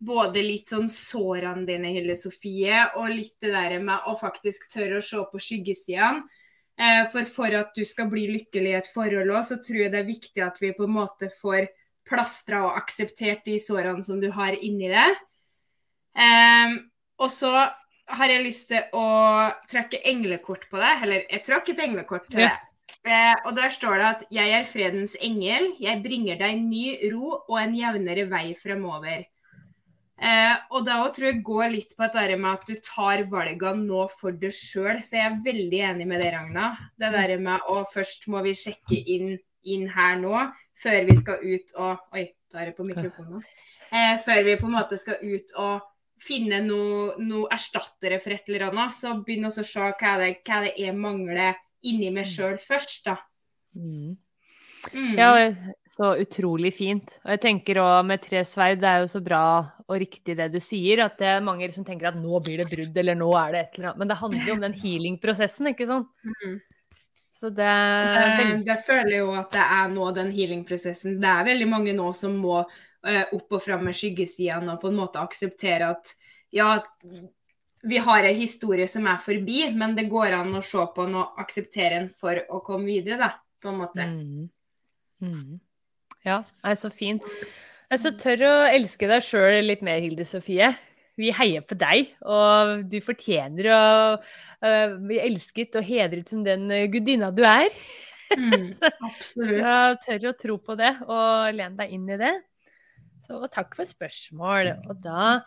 både 0.02 0.42
litt 0.42 0.72
sånn 0.72 0.88
sårene 0.90 1.66
dine, 1.68 1.92
Hille 1.94 2.16
Sofie, 2.18 2.80
og 2.98 3.12
litt 3.12 3.36
det 3.44 3.52
der 3.54 3.76
med 3.84 4.08
å 4.10 4.16
faktisk 4.18 4.66
tørre 4.72 4.98
å 4.98 5.04
se 5.04 5.22
på 5.30 5.42
skyggesidene. 5.42 6.24
Eh, 6.82 7.04
for 7.12 7.28
for 7.30 7.54
at 7.54 7.76
du 7.76 7.84
skal 7.86 8.08
bli 8.10 8.24
lykkelig 8.32 8.72
i 8.72 8.78
et 8.80 8.88
forhold 8.90 9.30
òg, 9.30 9.44
så 9.46 9.60
tror 9.62 9.84
jeg 9.84 9.92
det 9.92 10.00
er 10.00 10.08
viktig 10.08 10.42
at 10.42 10.58
vi 10.62 10.72
på 10.74 10.88
en 10.88 10.96
måte 10.96 11.28
får 11.36 11.68
plastra 12.08 12.64
og 12.66 12.80
akseptert 12.80 13.44
de 13.46 13.58
sårene 13.62 14.02
som 14.04 14.18
du 14.20 14.28
har 14.34 14.56
inni 14.58 14.90
det. 14.90 15.10
Em, 16.18 16.74
og 17.22 17.30
så 17.30 17.52
har 18.12 18.32
jeg 18.32 18.44
lyst 18.44 18.66
til 18.72 18.82
å 18.98 19.06
trekke 19.70 20.02
englekort 20.10 20.66
på 20.70 20.80
deg. 20.82 21.06
Eller 21.06 21.24
jeg 21.30 21.44
trakk 21.46 21.70
et 21.70 21.84
englekort 21.86 22.28
til 22.30 22.40
Ja. 22.40 22.48
det. 22.48 22.68
Eh, 23.04 23.36
og 23.46 23.56
der 23.56 23.70
står 23.70 23.98
det 23.98 24.04
at 24.04 24.24
'Jeg 24.30 24.50
er 24.50 24.64
fredens 24.64 25.16
engel. 25.20 25.74
Jeg 25.80 26.02
bringer 26.02 26.36
deg 26.38 26.60
ny 26.60 26.98
ro 27.12 27.42
og 27.48 27.58
en 27.58 27.74
jevnere 27.74 28.28
vei 28.28 28.54
fremover'. 28.54 29.26
Eh, 30.22 30.54
og 30.70 30.84
det 30.86 30.96
tror 31.16 31.26
jeg 31.26 31.42
går 31.42 31.72
litt 31.72 31.94
på 31.98 32.06
det 32.06 32.14
der 32.14 32.38
med 32.38 32.60
at 32.60 32.68
du 32.68 32.76
tar 32.86 33.24
valgene 33.30 33.86
nå 33.88 34.04
for 34.20 34.34
deg 34.38 34.54
sjøl. 34.54 35.00
Så 35.02 35.18
jeg 35.18 35.26
er 35.26 35.40
veldig 35.44 35.80
enig 35.90 36.06
med 36.10 36.22
det, 36.22 36.30
Ragna. 36.36 36.68
Det 37.00 37.10
der 37.14 37.34
med 37.42 37.70
å 37.70 37.80
først 37.90 38.28
må 38.30 38.42
vi 38.46 38.54
sjekke 38.58 38.98
inn, 38.98 39.34
inn 39.66 39.88
her 39.90 40.20
nå, 40.22 40.44
før 40.78 41.08
vi 41.08 41.18
skal 41.18 41.42
ut 41.42 41.74
og 41.74 42.14
Oi, 42.14 42.28
da 42.52 42.62
er 42.62 42.70
det 42.70 42.76
på 42.78 42.86
mikrofonen. 42.86 43.42
Eh, 43.90 44.14
før 44.24 44.46
vi 44.46 44.60
på 44.60 44.70
en 44.70 44.78
måte 44.78 45.00
skal 45.00 45.18
ut 45.20 45.58
og 45.60 45.88
finne 46.22 46.62
noe, 46.62 47.16
noe 47.18 47.50
erstattere 47.52 48.20
for 48.22 48.34
et 48.34 48.46
eller 48.48 48.68
annet, 48.70 48.94
så 48.94 49.16
begynn 49.18 49.48
å 49.48 49.54
se 49.54 49.64
hva 49.66 50.16
det, 50.22 50.36
hva 50.46 50.62
det 50.62 50.76
er 50.78 50.94
mangler 50.94 51.58
inni 51.82 52.12
meg 52.14 52.28
sjøl 52.30 52.60
først, 52.62 53.08
da. 53.08 53.18
Mm. 53.74 54.14
Ja, 55.16 55.52
så 55.86 56.14
utrolig 56.18 56.72
fint. 56.74 57.14
Og 57.22 57.30
jeg 57.34 57.42
tenker 57.44 57.78
òg 57.82 58.06
med 58.08 58.22
tre 58.24 58.42
sverd, 58.48 58.80
det 58.82 58.88
er 58.90 59.04
jo 59.04 59.10
så 59.12 59.20
bra 59.24 59.44
og 59.86 59.98
riktig 60.00 60.34
det 60.38 60.48
du 60.52 60.58
sier, 60.62 61.04
at 61.04 61.18
det 61.20 61.28
er 61.36 61.44
mange 61.44 61.68
som 61.74 61.86
tenker 61.86 62.10
at 62.10 62.18
nå 62.18 62.40
blir 62.44 62.62
det 62.62 62.68
brudd, 62.70 62.96
eller 62.98 63.18
nå 63.18 63.30
er 63.38 63.52
det 63.54 63.60
et 63.62 63.78
eller 63.78 63.90
annet. 63.90 64.00
Men 64.02 64.10
det 64.10 64.20
handler 64.22 64.48
jo 64.48 64.54
om 64.56 64.64
den 64.64 64.78
healing-prosessen, 64.78 65.70
ikke 65.72 65.88
sant? 65.90 66.08
Mm. 66.24 66.56
Så 67.32 67.50
det 67.54 67.68
Jeg 68.66 68.78
føler 68.86 69.14
jo 69.16 69.30
at 69.38 69.52
det 69.54 69.62
er 69.64 69.92
nå 69.92 70.08
den 70.16 70.32
healing-prosessen. 70.34 71.20
Det 71.22 71.30
er 71.30 71.46
veldig 71.48 71.68
mange 71.70 71.94
nå 71.96 72.10
som 72.16 72.34
må 72.40 72.58
uh, 72.62 73.24
opp 73.32 73.58
og 73.58 73.62
fram 73.62 73.86
med 73.88 73.96
skyggesidene 73.96 74.74
og 74.74 74.82
på 74.82 74.90
en 74.92 74.98
måte 74.98 75.22
akseptere 75.22 75.92
at 75.94 76.12
ja, 76.52 76.74
vi 77.82 77.98
har 77.98 78.24
en 78.28 78.36
historie 78.36 78.86
som 78.88 79.06
er 79.10 79.22
forbi, 79.24 79.64
men 79.74 79.96
det 79.96 80.10
går 80.12 80.36
an 80.36 80.52
å 80.54 80.64
se 80.64 80.84
på 80.94 81.06
den 81.06 81.16
og 81.18 81.40
akseptere 81.42 81.96
den 81.96 82.10
for 82.14 82.38
å 82.52 82.60
komme 82.64 82.86
videre, 82.90 83.18
da, 83.18 83.30
på 83.62 83.72
en 83.72 83.80
måte. 83.80 84.06
Mm. 84.06 84.50
Mm. 85.22 85.60
Ja, 86.26 86.42
er 86.66 86.78
så 86.78 86.90
fint. 86.92 87.24
Jeg 87.92 87.98
er 87.98 88.00
så 88.00 88.12
tør 88.18 88.46
å 88.48 88.54
elske 88.72 89.08
deg 89.10 89.24
sjøl 89.26 89.60
litt 89.66 89.82
mer, 89.84 90.00
Hilde 90.02 90.26
Sofie. 90.26 90.70
Vi 91.20 91.28
heier 91.36 91.64
på 91.68 91.76
deg, 91.76 92.14
og 92.24 92.86
du 92.88 92.96
fortjener 93.04 93.68
å 93.68 93.82
bli 95.02 95.18
elsket 95.20 95.76
og 95.76 95.84
hedret 95.84 96.30
som 96.30 96.40
den 96.46 96.70
øh, 96.72 96.86
gudinna 96.92 97.28
du 97.34 97.42
er. 97.44 97.68
Mm, 98.32 98.70
Så 98.78 98.88
absolutt. 99.04 99.58
jeg 99.60 100.00
tør 100.06 100.30
å 100.30 100.34
tro 100.40 100.56
på 100.62 100.76
det 100.78 100.94
og 101.04 101.52
lene 101.52 101.76
deg 101.82 101.92
inn 101.92 102.08
i 102.08 102.18
det. 102.20 102.32
Så 103.26 103.38
takk 103.52 103.76
for 103.78 103.88
spørsmål. 103.88 104.72
Og 104.88 105.02
da 105.04 105.42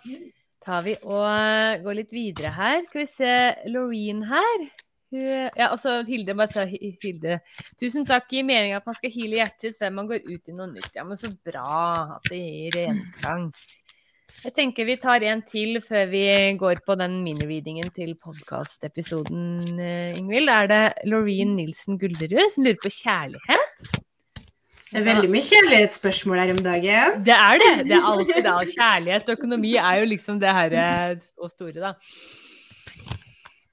tar 0.66 0.86
vi 0.86 0.96
og 1.04 1.26
øh, 1.26 1.82
går 1.86 2.00
litt 2.02 2.14
videre 2.16 2.54
her. 2.56 2.84
Skal 2.90 3.04
vi 3.04 3.10
se 3.10 3.34
Loreen 3.74 4.24
her. 4.30 4.68
Hun, 5.16 5.48
ja, 5.56 5.70
altså 5.70 6.02
Hilde, 6.08 6.36
bare 6.36 6.52
sa 6.52 6.66
Hilde. 6.68 7.40
Tusen 7.80 8.06
takk. 8.08 8.28
Gir 8.32 8.46
mening 8.48 8.76
at 8.76 8.86
man 8.88 8.98
skal 8.98 9.14
heale 9.14 9.40
hjertet 9.40 9.70
sitt 9.70 9.80
før 9.80 9.96
man 9.96 10.12
går 10.12 10.28
ut 10.28 10.52
i 10.52 10.56
noe 10.58 10.70
nytt. 10.74 10.92
Ja, 10.98 11.08
men 11.08 11.20
så 11.20 11.32
bra 11.32 11.80
at 12.18 12.30
det 12.30 12.42
gir 12.44 12.80
gjenklang. 12.84 13.50
Jeg 14.46 14.54
tenker 14.54 14.86
vi 14.86 14.98
tar 15.02 15.24
en 15.26 15.40
til 15.48 15.80
før 15.82 16.10
vi 16.12 16.26
går 16.60 16.82
på 16.86 16.98
den 17.00 17.22
minireadingen 17.26 17.88
til 17.96 18.12
podkastepisoden, 18.22 19.80
Ingvild. 20.20 20.52
Er 20.54 20.70
det 20.70 20.82
Loreen 21.10 21.56
Nilsen 21.58 21.98
Gulderud 22.02 22.52
som 22.54 22.68
lurer 22.68 22.78
på 22.84 22.92
kjærlighet? 22.94 24.02
Det 24.92 25.02
er 25.02 25.08
veldig 25.08 25.32
mye 25.34 25.44
kjærlighetsspørsmål 25.44 26.40
her 26.44 26.52
om 26.54 26.60
dagen. 26.64 27.24
Det 27.26 27.34
er 27.34 27.62
det. 27.64 27.72
Det 27.90 27.96
er 27.98 28.06
alltid 28.12 28.38
det. 28.46 28.76
Kjærlighet 28.76 29.32
og 29.32 29.40
økonomi 29.40 29.72
er 29.82 30.02
jo 30.04 30.12
liksom 30.12 30.38
det 30.40 30.54
herre 30.56 30.86
og 31.42 31.50
store, 31.52 31.80
da. 31.82 31.96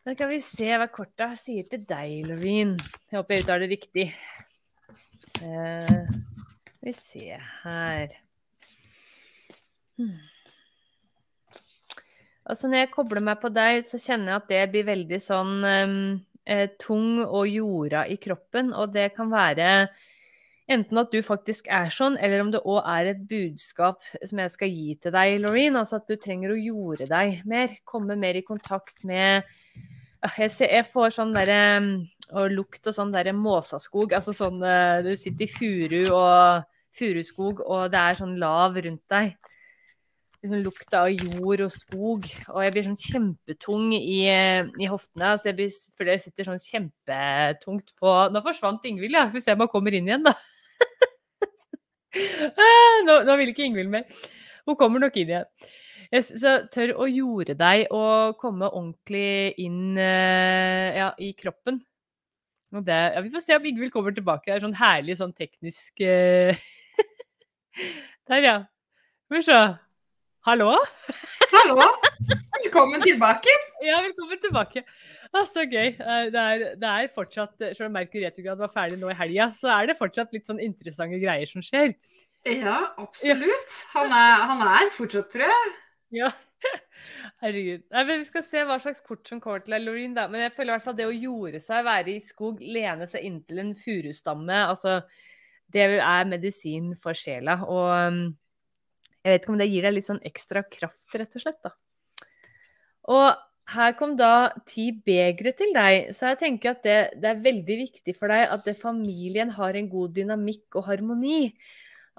Da 0.02 0.16
kan 0.18 0.32
vi 0.32 0.40
se 0.42 0.66
hva 0.66 0.88
korta 0.90 1.28
sier 1.38 1.68
til 1.71 1.85
deg, 1.87 2.25
Loreen. 2.26 2.73
Jeg 3.06 3.21
håper 3.21 3.37
jeg 3.37 3.44
uttaler 3.44 3.62
det 3.62 3.76
riktig. 3.76 4.06
Uh, 5.38 6.09
vi 6.82 6.94
ser 6.97 7.44
her 7.62 8.11
hmm. 9.97 10.18
Altså, 12.42 12.66
når 12.66 12.82
jeg 12.82 12.90
kobler 12.97 13.23
meg 13.23 13.38
på 13.38 13.52
deg, 13.54 13.85
så 13.87 14.00
kjenner 14.02 14.32
jeg 14.32 14.40
at 14.40 14.50
det 14.50 14.64
blir 14.73 14.88
veldig 14.90 15.23
sånn 15.23 15.54
um, 15.62 15.97
tung 16.82 17.23
og 17.23 17.47
jorda 17.47 18.02
i 18.11 18.18
kroppen. 18.18 18.75
Og 18.75 18.90
det 18.99 19.12
kan 19.14 19.30
være 19.30 19.71
enten 20.66 20.99
at 20.99 21.14
du 21.14 21.23
faktisk 21.23 21.71
er 21.71 21.94
sånn, 21.94 22.18
eller 22.18 22.42
om 22.42 22.50
det 22.50 22.66
òg 22.66 22.82
er 22.82 23.14
et 23.14 23.23
budskap 23.30 24.02
som 24.18 24.42
jeg 24.42 24.56
skal 24.59 24.75
gi 24.75 24.99
til 24.99 25.14
deg, 25.14 25.38
Loreen. 25.47 25.78
Altså 25.78 26.02
at 26.02 26.11
du 26.11 26.18
trenger 26.18 26.56
å 26.56 26.59
jorde 26.59 27.06
deg 27.06 27.47
mer. 27.47 27.78
Komme 27.87 28.18
mer 28.18 28.42
i 28.42 28.49
kontakt 28.50 28.99
med 29.06 29.47
Jeg, 30.23 30.50
ser, 30.55 30.71
jeg 30.71 30.87
får 30.87 31.17
sånn 31.17 31.33
derre 31.35 31.62
Og 32.33 32.52
lukt 32.55 32.87
og 32.87 32.95
sånn 32.95 33.12
derre 33.14 33.35
måsaskog. 33.37 34.14
Altså 34.17 34.35
sånn 34.37 34.62
Du 35.07 35.12
sitter 35.19 35.49
i 35.49 35.50
furu 35.50 36.02
og 36.14 36.69
furuskog, 36.93 37.62
og 37.64 37.87
det 37.93 38.00
er 38.00 38.19
sånn 38.19 38.35
lav 38.41 38.76
rundt 38.85 39.05
deg. 39.09 39.33
Liksom 40.43 40.62
lukta 40.64 41.05
av 41.07 41.12
jord 41.14 41.62
og 41.69 41.73
skog. 41.73 42.26
Og 42.50 42.59
jeg 42.64 42.75
blir 42.75 42.87
sånn 42.88 42.99
kjempetung 42.99 43.93
i, 43.95 44.19
i 44.26 44.88
hoftene. 44.91 45.37
Så 45.38 45.52
jeg 45.52 45.59
blir, 45.61 45.76
fordi 45.99 46.17
jeg 46.17 46.25
sitter 46.25 46.50
sånn 46.50 46.62
kjempetungt 46.62 47.95
på 48.02 48.14
Nå 48.35 48.43
forsvant 48.45 48.88
Ingvild, 48.91 49.14
ja. 49.14 49.29
Får 49.33 49.45
se 49.45 49.55
om 49.55 49.62
hun 49.64 49.71
kommer 49.73 49.97
inn 49.97 50.11
igjen, 50.11 50.26
da. 50.29 50.37
Ah, 52.12 52.99
nå, 53.07 53.23
nå, 53.25 53.35
vil 53.41 53.55
ikke 53.55 53.64
Ingvild 53.64 53.88
mer. 53.88 54.25
Hun 54.69 54.76
kommer 54.76 55.00
nok 55.00 55.14
inn 55.17 55.31
igjen. 55.31 55.47
Så 56.21 56.59
tør 56.69 56.90
å 57.00 57.07
jorde 57.09 57.54
deg 57.57 57.87
og 57.88 58.37
komme 58.40 58.69
ordentlig 58.69 59.54
inn 59.64 59.97
uh, 59.97 60.88
ja, 60.92 61.07
i 61.16 61.31
kroppen. 61.33 61.81
Det, 62.73 62.99
ja, 63.14 63.21
vi 63.25 63.33
får 63.33 63.45
se 63.45 63.57
om 63.57 63.64
Ingvild 63.69 63.92
kommer 63.92 64.12
tilbake. 64.16 64.50
Det 64.50 64.59
er 64.59 64.64
sånn 64.64 64.76
herlig 64.76 65.16
sånn 65.21 65.33
teknisk 65.37 66.04
uh... 66.04 66.52
Der, 68.28 68.45
ja. 68.45 68.57
Skal 69.25 69.38
vi 69.38 69.42
se. 69.47 69.59
Hallo? 70.45 70.71
Hallo. 71.52 71.88
Velkommen 72.59 73.02
tilbake. 73.04 73.52
Ja, 73.85 74.02
velkommen 74.04 74.40
tilbake. 74.40 74.85
Å, 75.33 75.42
så 75.49 75.64
gøy. 75.64 75.95
Eh, 75.97 76.26
det 76.33 76.42
er, 76.42 76.64
det 76.81 76.90
er 76.90 77.12
fortsatt, 77.14 77.54
Selv 77.73 77.88
om 77.88 77.97
Merkur 77.97 78.21
retrograd 78.25 78.61
var 78.61 78.73
ferdig 78.73 79.00
nå 79.00 79.11
i 79.12 79.16
helga, 79.16 79.49
så 79.57 79.73
er 79.75 79.88
det 79.90 79.99
fortsatt 80.00 80.33
litt 80.37 80.49
sånn 80.49 80.61
interessante 80.62 81.21
greier 81.23 81.49
som 81.49 81.64
skjer. 81.64 81.97
Ja, 82.49 82.78
absolutt. 83.00 83.78
Han 83.95 84.12
er, 84.12 84.45
han 84.50 84.64
er 84.66 84.92
fortsatt, 84.97 85.33
tror 85.33 85.49
jeg. 85.49 85.73
Ja. 86.12 86.31
Herregud. 87.42 87.87
Nei, 87.90 88.04
men 88.04 88.23
Vi 88.23 88.28
skal 88.28 88.45
se 88.47 88.62
hva 88.69 88.78
slags 88.83 89.02
kort 89.04 89.26
som 89.28 89.40
kommer 89.42 89.64
til 89.64 89.75
Loreen, 89.83 90.14
da. 90.16 90.28
Men 90.31 90.45
jeg 90.47 90.54
føler 90.57 90.73
i 90.73 90.76
hvert 90.76 90.87
fall 90.87 90.99
det 90.99 91.09
å 91.09 91.14
jorde 91.16 91.62
seg, 91.62 91.87
være 91.88 92.14
i 92.14 92.23
skog, 92.23 92.61
lene 92.62 93.09
seg 93.11 93.26
inntil 93.28 93.62
en 93.64 93.75
furustamme, 93.78 94.64
altså 94.69 95.00
Det 95.73 95.87
er 96.04 96.28
medisin 96.28 96.92
for 97.00 97.16
sjela. 97.16 97.62
Og 97.64 97.88
um, 98.12 98.25
jeg 99.23 99.33
vet 99.33 99.45
ikke 99.45 99.54
om 99.54 99.62
det 99.62 99.71
gir 99.71 99.87
deg 99.87 99.97
litt 99.97 100.11
sånn 100.11 100.21
ekstra 100.28 100.64
kraft, 100.69 101.09
rett 101.16 101.38
og 101.38 101.45
slett, 101.45 101.62
da. 101.64 101.73
Og 103.12 103.26
her 103.73 103.95
kom 103.97 104.16
da 104.19 104.52
ti 104.69 104.90
begre 105.07 105.52
til 105.57 105.73
deg, 105.75 106.11
så 106.14 106.33
jeg 106.33 106.40
tenker 106.42 106.75
at 106.75 106.83
det, 106.85 106.99
det, 107.23 107.31
er 107.31 107.45
veldig 107.45 107.76
viktig 107.87 108.14
for 108.19 108.33
deg 108.33 108.50
at 108.52 108.66
det, 108.66 108.75
familien 108.78 109.52
har 109.54 109.78
en 109.78 109.88
god 109.90 110.12
dynamikk 110.19 110.76
og 110.76 110.90
harmoni. 110.90 111.52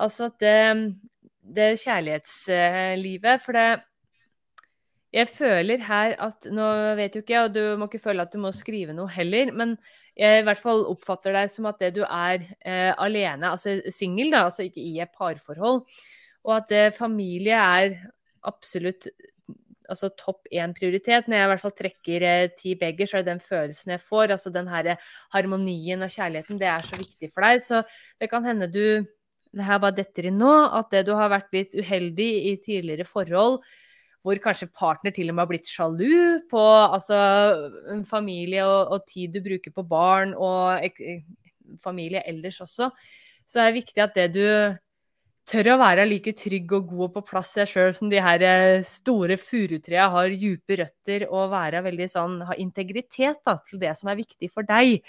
Altså 0.01 0.31
at 0.31 0.39
det, 0.41 0.55
det 1.43 1.73
kjærlighetslivet 1.81 3.41
For 3.43 3.57
det 3.57 3.67
Jeg 5.13 5.29
føler 5.29 5.83
her 5.83 6.15
at 6.23 6.47
Nå 6.49 6.69
vet 6.97 7.15
jo 7.15 7.21
ikke 7.21 7.35
jeg, 7.35 7.49
og 7.49 7.53
du 7.53 7.77
må 7.77 7.89
ikke 7.89 8.05
føle 8.07 8.25
at 8.25 8.33
du 8.33 8.39
må 8.41 8.53
skrive 8.55 8.95
noe 8.95 9.11
heller, 9.11 9.51
men 9.53 9.75
jeg 10.17 10.41
i 10.41 10.45
hvert 10.45 10.61
fall 10.61 10.83
oppfatter 10.85 11.33
deg 11.33 11.49
som 11.49 11.65
at 11.69 11.79
det 11.81 11.95
du 11.95 12.03
er 12.05 12.43
eh, 12.61 12.91
alene, 13.01 13.49
altså 13.49 13.79
singel, 13.89 14.29
da, 14.33 14.43
altså 14.45 14.67
ikke 14.67 14.81
i 14.81 14.99
et 15.01 15.13
parforhold, 15.17 15.79
og 16.45 16.53
at 16.53 16.73
eh, 16.77 16.91
familie 16.93 17.57
er 17.57 17.95
absolutt 18.45 19.07
altså 19.89 20.09
topp 20.17 20.47
én 20.53 20.73
prioritet. 20.75 21.27
Når 21.27 21.37
jeg 21.37 21.47
i 21.47 21.51
hvert 21.51 21.63
fall 21.63 21.75
trekker 21.79 22.27
eh, 22.27 22.51
ti 22.59 22.75
begger, 22.79 23.09
så 23.09 23.17
er 23.17 23.25
det 23.25 23.31
den 23.33 23.43
følelsen 23.43 23.95
jeg 23.95 24.03
får. 24.05 24.35
Altså 24.35 24.53
den 24.53 24.69
her 24.71 24.93
harmonien 25.33 26.05
og 26.05 26.13
kjærligheten, 26.13 26.61
det 26.61 26.69
er 26.69 26.85
så 26.87 26.99
viktig 26.99 27.31
for 27.33 27.45
deg. 27.47 27.61
Så 27.63 27.83
det 28.21 28.29
kan 28.31 28.45
hende 28.47 28.69
du 28.71 28.85
det 29.53 29.65
her 29.67 29.81
bare 29.81 29.97
detter 29.97 30.27
inn 30.29 30.39
nå, 30.41 30.51
at 30.73 30.91
det 30.93 31.05
du 31.07 31.13
har 31.17 31.31
vært 31.33 31.53
litt 31.55 31.75
uheldig 31.77 32.29
i 32.49 32.53
tidligere 32.63 33.05
forhold, 33.07 33.59
hvor 34.23 34.39
kanskje 34.43 34.71
partner 34.71 35.13
til 35.13 35.29
og 35.29 35.35
med 35.35 35.43
har 35.43 35.51
blitt 35.51 35.69
sjalu 35.69 36.45
på 36.51 36.61
altså, 36.63 37.17
familie 38.07 38.63
og, 38.65 38.95
og, 38.95 39.03
tid 39.09 39.35
du 39.35 39.43
bruker 39.43 39.75
på 39.75 39.83
barn 39.87 40.31
og 40.33 40.79
ek, 40.79 41.01
familie 41.83 42.23
ellers 42.29 42.61
også, 42.63 42.89
så 43.45 43.59
er 43.59 43.69
det 43.69 43.81
viktig 43.81 44.03
at 44.03 44.17
det 44.17 44.29
du 44.37 44.47
tør 45.49 45.73
å 45.73 45.79
være 45.81 46.05
like 46.07 46.31
trygg 46.39 46.71
og 46.71 46.87
god 46.93 47.03
og 47.09 47.15
på 47.17 47.23
plass 47.33 47.51
deg 47.57 47.67
sjøl 47.67 47.91
som 47.95 48.11
de 48.11 48.21
her 48.23 48.45
store 48.87 49.35
furutrea 49.41 50.07
har 50.13 50.31
dype 50.31 50.77
røtter 50.79 51.25
og 51.27 51.51
være 51.51 51.83
veldig 51.89 52.07
sånn, 52.13 52.37
ha 52.47 52.55
integritet 52.63 53.41
da, 53.43 53.57
til 53.67 53.81
det 53.83 53.91
som 53.99 54.11
er 54.11 54.21
viktig 54.21 54.49
for 54.53 54.67
deg. 54.67 55.03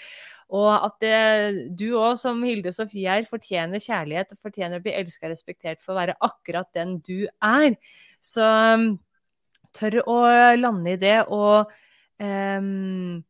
Og 0.53 0.69
at 0.73 0.99
det, 1.01 1.13
eh, 1.15 1.59
du 1.73 1.87
òg, 1.97 2.19
som 2.21 2.43
Hilde 2.45 2.73
Sofie 2.75 3.09
er, 3.09 3.25
fortjener 3.29 3.81
kjærlighet 3.81 4.35
og 4.35 4.43
fortjener 4.45 4.79
å 4.79 4.85
bli 4.85 4.93
elska 4.93 5.25
og 5.25 5.33
respektert 5.33 5.81
for 5.81 5.95
å 5.95 6.01
være 6.03 6.17
akkurat 6.21 6.69
den 6.77 6.99
du 7.05 7.25
er. 7.41 7.75
Så 8.21 8.45
mm, 8.45 8.89
tør 9.75 10.01
å 10.05 10.19
lande 10.59 10.95
i 10.95 11.01
det 11.01 11.19
og 11.33 11.71
um, 12.21 13.23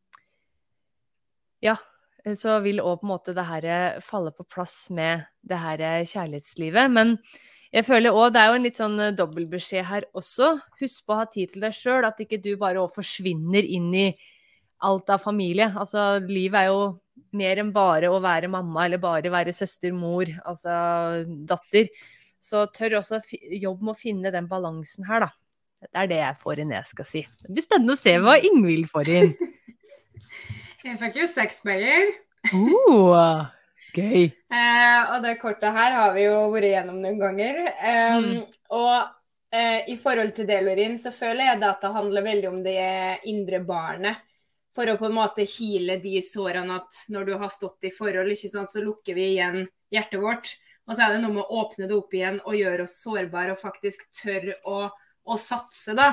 Ja 1.64 1.76
så 2.34 2.58
vil 2.64 2.80
òg 2.82 3.00
på 3.00 3.06
en 3.06 3.12
måte 3.12 3.34
det 3.36 3.44
her 3.46 3.66
eh, 3.70 3.98
falle 4.02 4.32
på 4.34 4.46
plass 4.50 4.88
med 4.94 5.26
det 5.46 5.58
her 5.62 5.82
eh, 5.84 6.06
kjærlighetslivet. 6.08 6.90
Men 6.90 7.14
jeg 7.70 7.86
føler 7.86 8.14
òg 8.14 8.32
det 8.34 8.42
er 8.42 8.50
jo 8.50 8.56
en 8.58 8.66
litt 8.66 8.80
sånn 8.80 9.02
dobbeltbeskjed 9.18 9.86
her 9.86 10.08
også. 10.16 10.56
Husk 10.80 11.06
på 11.06 11.14
å 11.14 11.20
ha 11.20 11.28
tid 11.30 11.52
til 11.52 11.66
deg 11.66 11.76
sjøl, 11.76 12.06
at 12.08 12.22
ikke 12.22 12.40
du 12.42 12.56
bare 12.58 12.82
òg 12.82 12.96
forsvinner 12.96 13.62
inn 13.62 13.92
i 13.94 14.08
alt 14.84 15.10
av 15.10 15.22
familie. 15.22 15.70
Altså 15.76 16.16
livet 16.26 16.60
er 16.60 16.70
jo 16.70 16.80
mer 17.36 17.60
enn 17.60 17.72
bare 17.74 18.10
å 18.12 18.20
være 18.22 18.50
mamma 18.52 18.84
eller 18.86 19.00
bare 19.02 19.32
være 19.32 19.54
søster, 19.56 19.94
mor, 19.96 20.28
altså 20.44 21.24
datter. 21.48 21.90
Så 22.42 22.66
tør 22.74 23.00
også 23.00 23.20
jobb 23.32 23.82
med 23.82 23.94
å 23.94 23.98
finne 23.98 24.32
den 24.34 24.48
balansen 24.50 25.06
her, 25.08 25.26
da. 25.26 25.32
Det 25.86 26.00
er 26.00 26.08
det 26.10 26.20
jeg 26.20 26.40
får 26.40 26.62
inn, 26.62 26.72
jeg 26.72 26.88
skal 26.88 27.08
si. 27.08 27.22
Det 27.42 27.52
blir 27.52 27.64
spennende 27.64 27.96
å 27.96 28.00
se 28.00 28.14
hva 28.22 28.36
Ingvild 28.40 28.88
får 28.90 29.12
inn. 29.12 29.36
Jeg 30.86 31.00
fikk 31.00 31.16
jo 31.18 31.24
bager. 31.66 32.10
Uh, 32.54 33.48
gøy. 33.96 34.28
Eh, 34.30 35.00
og 35.10 35.24
det 35.24 35.32
kortet 35.40 35.74
her 35.74 35.96
har 35.96 36.12
vi 36.14 36.26
jo 36.28 36.44
vært 36.52 36.70
gjennom 36.70 37.00
noen 37.02 37.18
ganger. 37.18 37.58
Um, 37.80 38.26
mm. 38.26 38.36
Og 38.76 38.94
eh, 39.50 39.88
i 39.90 39.96
forhold 39.98 40.30
til 40.36 40.46
det, 40.46 40.60
Lorin, 40.62 40.94
så 41.02 41.10
føler 41.14 41.48
jeg 41.48 41.64
at 41.66 41.82
det 41.82 41.92
handler 41.96 42.26
veldig 42.28 42.50
om 42.52 42.60
det 42.62 42.78
indre 43.32 43.62
barnet. 43.66 44.22
For 44.76 44.92
å 44.92 44.98
på 45.00 45.08
en 45.08 45.16
måte 45.16 45.46
hile 45.48 45.96
de 46.02 46.20
sårene 46.24 46.76
at 46.82 47.02
når 47.12 47.30
du 47.30 47.34
har 47.40 47.52
stått 47.52 47.88
i 47.88 47.92
forhold, 47.94 48.34
sant, 48.36 48.74
så 48.74 48.84
lukker 48.84 49.16
vi 49.16 49.30
igjen 49.32 49.64
hjertet 49.94 50.20
vårt. 50.20 50.52
Og 50.86 50.94
så 50.94 51.06
er 51.06 51.14
det 51.14 51.22
noe 51.22 51.34
med 51.34 51.46
å 51.46 51.62
åpne 51.64 51.88
det 51.88 51.96
opp 51.96 52.12
igjen 52.14 52.38
og 52.44 52.58
gjøre 52.58 52.84
oss 52.84 52.98
sårbare 53.00 53.56
og 53.56 53.62
faktisk 53.62 54.04
tørre 54.14 54.58
å, 54.68 54.86
å 55.26 55.38
satse, 55.40 55.96
da. 55.96 56.12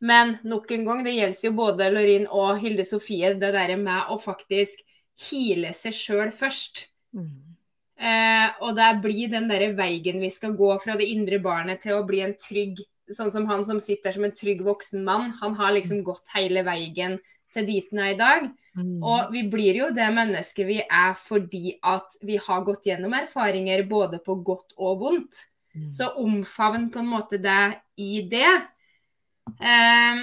Men 0.00 0.38
nok 0.48 0.70
en 0.72 0.84
gang, 0.88 1.04
det 1.04 1.14
gjelder 1.14 1.46
jo 1.46 1.52
både 1.56 1.88
Lorin 1.92 2.26
og 2.26 2.60
Hilde 2.62 2.86
Sofie, 2.88 3.34
det 3.36 3.52
der 3.54 3.74
med 3.80 4.12
å 4.12 4.18
faktisk 4.20 4.82
hile 5.28 5.72
seg 5.76 5.96
sjøl 5.96 6.32
først. 6.32 6.86
Mm. 7.16 7.56
Eh, 8.00 8.46
og 8.64 8.76
det 8.78 8.90
blir 9.04 9.28
den 9.32 9.48
der 9.50 9.66
veien 9.76 10.22
vi 10.22 10.30
skal 10.32 10.56
gå 10.56 10.72
fra 10.80 10.96
det 10.96 11.08
indre 11.12 11.36
barnet 11.44 11.82
til 11.84 11.98
å 11.98 12.06
bli 12.08 12.24
en 12.24 12.38
trygg 12.40 12.80
Sånn 13.10 13.32
som 13.34 13.42
han 13.48 13.64
som 13.66 13.80
sitter 13.82 14.14
som 14.14 14.22
en 14.22 14.34
trygg 14.38 14.60
voksen 14.62 15.00
mann. 15.02 15.32
Han 15.40 15.56
har 15.58 15.72
liksom 15.74 16.04
gått 16.06 16.28
hele 16.30 16.62
veien 16.62 17.16
til 17.54 17.68
dit 17.68 17.92
den 17.92 18.02
er 18.04 18.14
i 18.14 18.18
dag. 18.18 18.48
Mm. 18.78 18.98
Og 19.02 19.32
vi 19.34 19.44
blir 19.50 19.80
jo 19.80 19.88
det 19.94 20.08
mennesket 20.14 20.68
vi 20.68 20.80
er 20.84 21.14
fordi 21.18 21.76
at 21.82 22.18
vi 22.26 22.38
har 22.40 22.66
gått 22.66 22.86
gjennom 22.86 23.16
erfaringer 23.18 23.82
både 23.90 24.20
på 24.24 24.38
godt 24.46 24.76
og 24.78 25.00
vondt. 25.02 25.46
Mm. 25.74 25.90
Så 25.94 26.10
omfavn 26.18 26.88
på 26.90 27.02
en 27.02 27.10
måte 27.10 27.40
det 27.42 27.62
i 28.00 28.22
det. 28.30 28.52
Eh, 29.58 30.22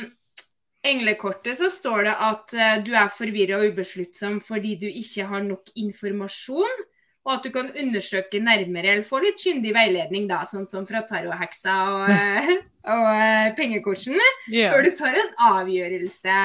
englekortet 0.88 1.60
så 1.60 1.70
står 1.72 2.08
det 2.08 2.16
at 2.30 2.54
eh, 2.56 2.76
du 2.86 2.94
er 2.96 3.12
forvirra 3.14 3.60
og 3.62 3.74
ubesluttsom 3.74 4.40
fordi 4.44 4.76
du 4.84 4.88
ikke 4.88 5.28
har 5.30 5.44
nok 5.46 5.72
informasjon, 5.80 6.84
og 7.28 7.34
at 7.34 7.44
du 7.44 7.52
kan 7.52 7.74
undersøke 7.76 8.40
nærmere 8.40 8.94
eller 8.94 9.08
få 9.08 9.20
litt 9.24 9.42
kyndig 9.42 9.74
veiledning, 9.76 10.30
da, 10.30 10.46
sånn 10.48 10.68
som 10.70 10.88
fra 10.88 11.04
taroheksa 11.08 11.76
og, 11.96 12.06
eh, 12.14 12.54
og 12.88 13.10
uh, 13.12 13.50
pengecoachen, 13.58 14.16
Ja. 14.54 14.72
før 14.72 14.88
du 14.88 14.94
tar 14.96 15.20
en 15.20 15.34
avgjørelse. 15.50 16.38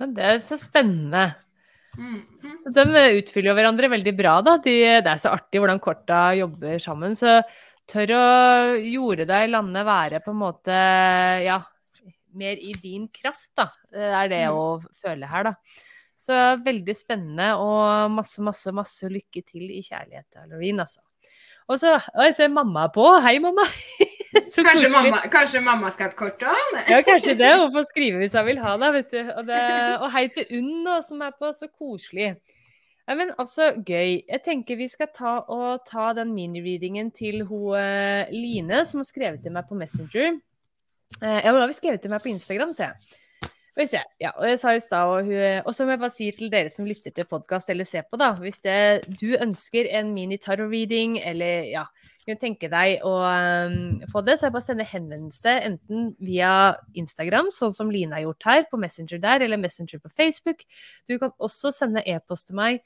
Ja, 0.00 0.06
det 0.08 0.26
er 0.26 0.38
så 0.42 0.56
spennende. 0.60 1.32
Mm. 1.98 2.20
De 2.72 2.84
utfyller 3.18 3.50
jo 3.50 3.56
hverandre 3.58 3.90
veldig 3.92 4.14
bra, 4.18 4.36
da. 4.46 4.56
De, 4.62 4.76
det 5.02 5.10
er 5.10 5.20
så 5.20 5.32
artig 5.34 5.60
hvordan 5.62 5.82
korta 5.82 6.30
jobber 6.38 6.78
sammen. 6.82 7.16
Så 7.18 7.40
tør 7.90 8.14
å 8.16 8.24
jorde 8.86 9.26
deg 9.28 9.50
lande 9.50 9.82
være 9.86 10.20
på 10.24 10.32
en 10.32 10.40
måte 10.40 10.76
ja, 11.44 11.58
mer 12.38 12.60
i 12.62 12.74
din 12.78 13.08
kraft, 13.12 13.50
da. 13.58 13.70
Det 13.90 14.10
er 14.22 14.30
det 14.32 14.42
Mm. 14.46 14.56
å 14.58 14.66
føle 15.02 15.26
her, 15.30 15.50
da. 15.50 15.54
Så 16.20 16.36
veldig 16.62 16.94
spennende, 16.94 17.54
og 17.56 18.10
masse, 18.12 18.42
masse, 18.44 18.72
masse 18.76 19.08
lykke 19.08 19.42
til 19.46 19.70
i 19.72 19.80
kjærlighet, 19.82 20.28
Halloween, 20.36 20.80
altså. 20.84 21.00
Og 21.70 21.78
så 21.80 21.94
Oi, 22.18 22.32
se 22.34 22.48
mamma 22.50 22.88
er 22.88 22.94
på! 22.94 23.06
Hei, 23.24 23.38
mamma! 23.42 23.64
Kanskje, 24.66 24.88
mamma, 24.92 25.24
kanskje 25.32 25.60
mamma 25.64 25.90
skal 25.90 26.06
ha 26.06 26.12
et 26.12 26.18
kort 26.18 26.42
òg? 26.46 26.74
Ja, 26.86 27.00
kanskje 27.06 27.34
det. 27.38 27.50
Hun 27.58 27.72
får 27.74 27.88
skrive 27.88 28.20
hvis 28.22 28.36
hun 28.38 28.46
vil 28.46 28.60
ha 28.62 28.76
det, 28.78 28.90
vet 28.94 29.10
du. 29.14 29.20
Og, 29.24 29.42
det, 29.48 29.60
og 29.98 30.06
hei 30.14 30.24
til 30.34 30.52
Unn 30.60 30.84
nå, 30.86 31.00
som 31.06 31.24
er 31.26 31.34
på. 31.34 31.50
Så 31.56 31.66
koselig. 31.72 32.28
Ja, 33.08 33.16
men 33.18 33.32
altså, 33.42 33.72
gøy. 33.74 34.20
Jeg 34.28 34.42
tenker 34.44 34.78
vi 34.78 34.86
skal 34.92 35.10
ta 35.14 35.40
og 35.50 35.82
ta 35.88 36.12
den 36.14 36.30
minireadingen 36.36 37.10
til 37.10 37.42
hun 37.48 37.74
eh, 37.80 38.30
Line, 38.30 38.84
som 38.86 39.02
har 39.02 39.08
skrevet 39.08 39.42
til 39.42 39.54
meg 39.56 39.66
på 39.66 39.78
Messenger. 39.78 40.38
Eh, 41.18 41.40
ja, 41.42 41.50
hun 41.50 41.58
har 41.64 41.74
skrevet 41.74 42.04
til 42.04 42.14
meg 42.14 42.22
på 42.22 42.30
Instagram, 42.30 42.74
ser 42.76 42.92
jeg. 42.92 43.18
Skal 43.80 43.86
vi 43.86 43.96
se. 43.96 44.00
Ja, 44.20 44.30
og 44.36 44.44
jeg 44.44 44.58
sa 44.60 44.72
i 44.76 44.80
stad, 44.84 45.08
og 45.08 45.28
Og 45.64 45.72
så 45.72 45.84
må 45.84 45.94
jeg 45.94 46.00
bare 46.02 46.12
si 46.12 46.26
til 46.36 46.50
dere 46.52 46.68
som 46.68 46.84
lytter 46.84 47.14
til 47.16 47.24
podkast 47.24 47.70
eller 47.70 47.84
ser 47.88 48.02
på, 48.02 48.18
da. 48.20 48.34
Hvis 48.36 48.60
det, 48.60 49.08
du 49.08 49.38
ønsker 49.40 49.88
en 49.88 50.12
mini-tarot-reading, 50.12 51.16
eller 51.24 51.64
ja, 51.64 51.86
kunne 52.26 52.36
tenke 52.36 52.68
deg 52.68 53.00
å 53.08 53.14
um, 53.24 54.02
få 54.12 54.20
det, 54.20 54.36
så 54.36 54.46
er 54.46 54.50
det 54.50 54.56
bare 54.58 54.66
å 54.66 54.66
sende 54.66 54.84
henvendelse 54.84 55.56
enten 55.64 56.12
via 56.20 56.76
Instagram, 56.92 57.48
sånn 57.56 57.72
som 57.72 57.88
Line 57.88 58.12
har 58.12 58.26
gjort 58.26 58.50
her, 58.50 58.66
på 58.68 58.82
Messenger 58.84 59.24
der, 59.24 59.46
eller 59.48 59.56
Messenger 59.56 60.04
på 60.04 60.12
Facebook. 60.12 60.60
Du 61.08 61.16
kan 61.16 61.32
også 61.40 61.72
sende 61.72 62.04
e-post 62.04 62.50
til 62.52 62.60
meg 62.60 62.84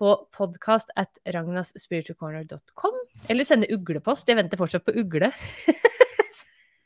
på 0.00 0.16
podcast 0.32 0.88
at 0.96 1.20
ragnasspiritualcorner.com, 1.36 3.00
eller 3.28 3.44
sende 3.44 3.68
uglepost. 3.76 4.24
Jeg 4.24 4.40
venter 4.40 4.56
fortsatt 4.56 4.88
på 4.88 4.96
ugle. 5.04 5.34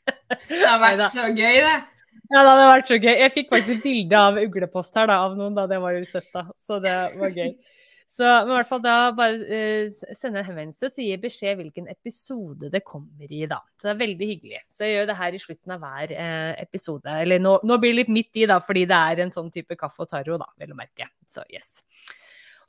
Det 0.05 0.59
har 0.67 0.81
vært 0.83 1.07
så 1.15 1.31
gøy, 1.31 1.63
det. 1.63 1.94
Ja, 2.31 2.41
det 2.41 2.49
hadde 2.49 2.67
vært 2.71 2.89
så 2.89 2.97
gøy. 2.97 3.13
Jeg 3.13 3.33
fikk 3.35 3.53
faktisk 3.53 3.85
bilde 3.85 4.19
av 4.19 4.37
uglepost 4.41 4.95
her 4.97 5.09
da, 5.11 5.21
av 5.27 5.35
noen, 5.37 5.55
da. 5.57 5.67
Det 5.69 5.79
var 5.81 5.95
jo 5.97 6.05
søtt, 6.09 6.29
da. 6.33 6.47
Så 6.61 6.79
det 6.83 6.95
var 7.19 7.33
gøy. 7.35 7.53
Så 8.15 8.23
men 8.23 8.51
i 8.51 8.55
hvert 8.59 8.69
fall 8.69 8.81
da 8.83 8.95
bare 9.17 9.37
uh, 9.41 10.01
sende 10.13 10.39
en 10.39 10.47
henvendelse, 10.47 10.91
så 10.93 11.03
gir 11.03 11.21
beskjed 11.21 11.57
hvilken 11.59 11.87
episode 11.91 12.69
det 12.73 12.83
kommer 12.85 13.25
i, 13.29 13.45
da. 13.49 13.59
Så 13.77 13.89
det 13.89 13.93
er 13.95 14.01
veldig 14.03 14.27
hyggelig. 14.31 14.61
Så 14.71 14.85
jeg 14.85 14.95
gjør 14.95 15.09
det 15.09 15.17
her 15.21 15.37
i 15.37 15.41
slutten 15.41 15.75
av 15.75 15.85
hver 15.85 16.13
uh, 16.13 16.51
episode. 16.61 17.15
Eller 17.25 17.41
nå, 17.41 17.57
nå 17.65 17.79
blir 17.81 17.95
det 17.95 18.03
litt 18.03 18.13
midt 18.13 18.41
i, 18.41 18.45
da, 18.49 18.59
fordi 18.63 18.85
det 18.89 19.01
er 19.09 19.25
en 19.25 19.33
sånn 19.33 19.49
type 19.53 19.77
kaffe 19.79 20.05
og 20.05 20.11
taro, 20.13 20.37
da, 20.41 20.49
vel 20.61 20.75
å 20.75 20.79
merke. 20.79 21.09
Så 21.29 21.45
yes. 21.49 21.81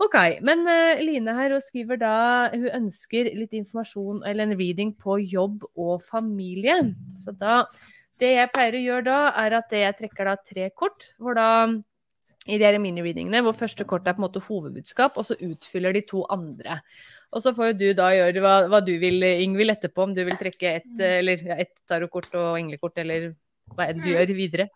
OK. 0.03 0.17
Men 0.45 0.65
uh, 0.69 1.03
Line 1.05 1.37
her 1.37 1.57
hun 1.57 1.65
skriver 1.65 2.01
da 2.01 2.17
hun 2.53 2.69
ønsker 2.83 3.31
litt 3.37 3.55
informasjon 3.57 4.25
eller 4.29 4.49
en 4.49 4.57
reading 4.59 4.97
på 4.97 5.21
jobb 5.23 5.69
og 5.77 6.01
familie. 6.05 6.81
Så 7.21 7.37
da 7.37 7.63
Det 8.21 8.31
jeg 8.33 8.53
pleier 8.55 8.79
å 8.79 8.85
gjøre 8.87 9.05
da, 9.11 9.19
er 9.45 9.59
at 9.59 9.73
jeg 9.77 9.97
trekker 9.99 10.25
da 10.31 10.37
tre 10.41 10.71
kort, 10.73 11.11
hvor 11.21 11.37
da 11.37 11.49
i 12.47 12.57
de 12.63 12.79
mini-readingene, 12.79 13.41
hvor 13.43 13.57
første 13.59 13.85
kort 13.89 14.07
er 14.07 14.15
på 14.15 14.23
en 14.23 14.27
måte 14.29 14.41
hovedbudskap, 14.47 15.17
og 15.19 15.27
så 15.27 15.35
utfyller 15.43 15.93
de 15.97 16.05
to 16.07 16.23
andre. 16.31 16.79
Og 17.35 17.43
så 17.43 17.51
får 17.57 17.73
jo 17.73 17.79
du 17.81 17.87
da 17.99 18.13
gjøre 18.15 18.43
hva, 18.45 18.55
hva 18.71 18.79
du 18.87 18.93
vil, 19.03 19.19
Ingvild, 19.43 19.75
etterpå, 19.75 20.05
om 20.07 20.15
du 20.15 20.23
vil 20.25 20.39
trekke 20.39 20.77
ett 20.79 21.03
eller 21.03 21.43
ja, 21.43 21.57
et 21.65 21.75
tarotkort 21.91 22.31
og 22.39 22.55
englekort, 22.61 22.97
eller 23.03 23.33
hva 23.75 23.89
enn 23.91 23.99
du 23.99 24.07
Mm. 24.07 24.13
gjør 24.15 24.35
videre. 24.39 24.69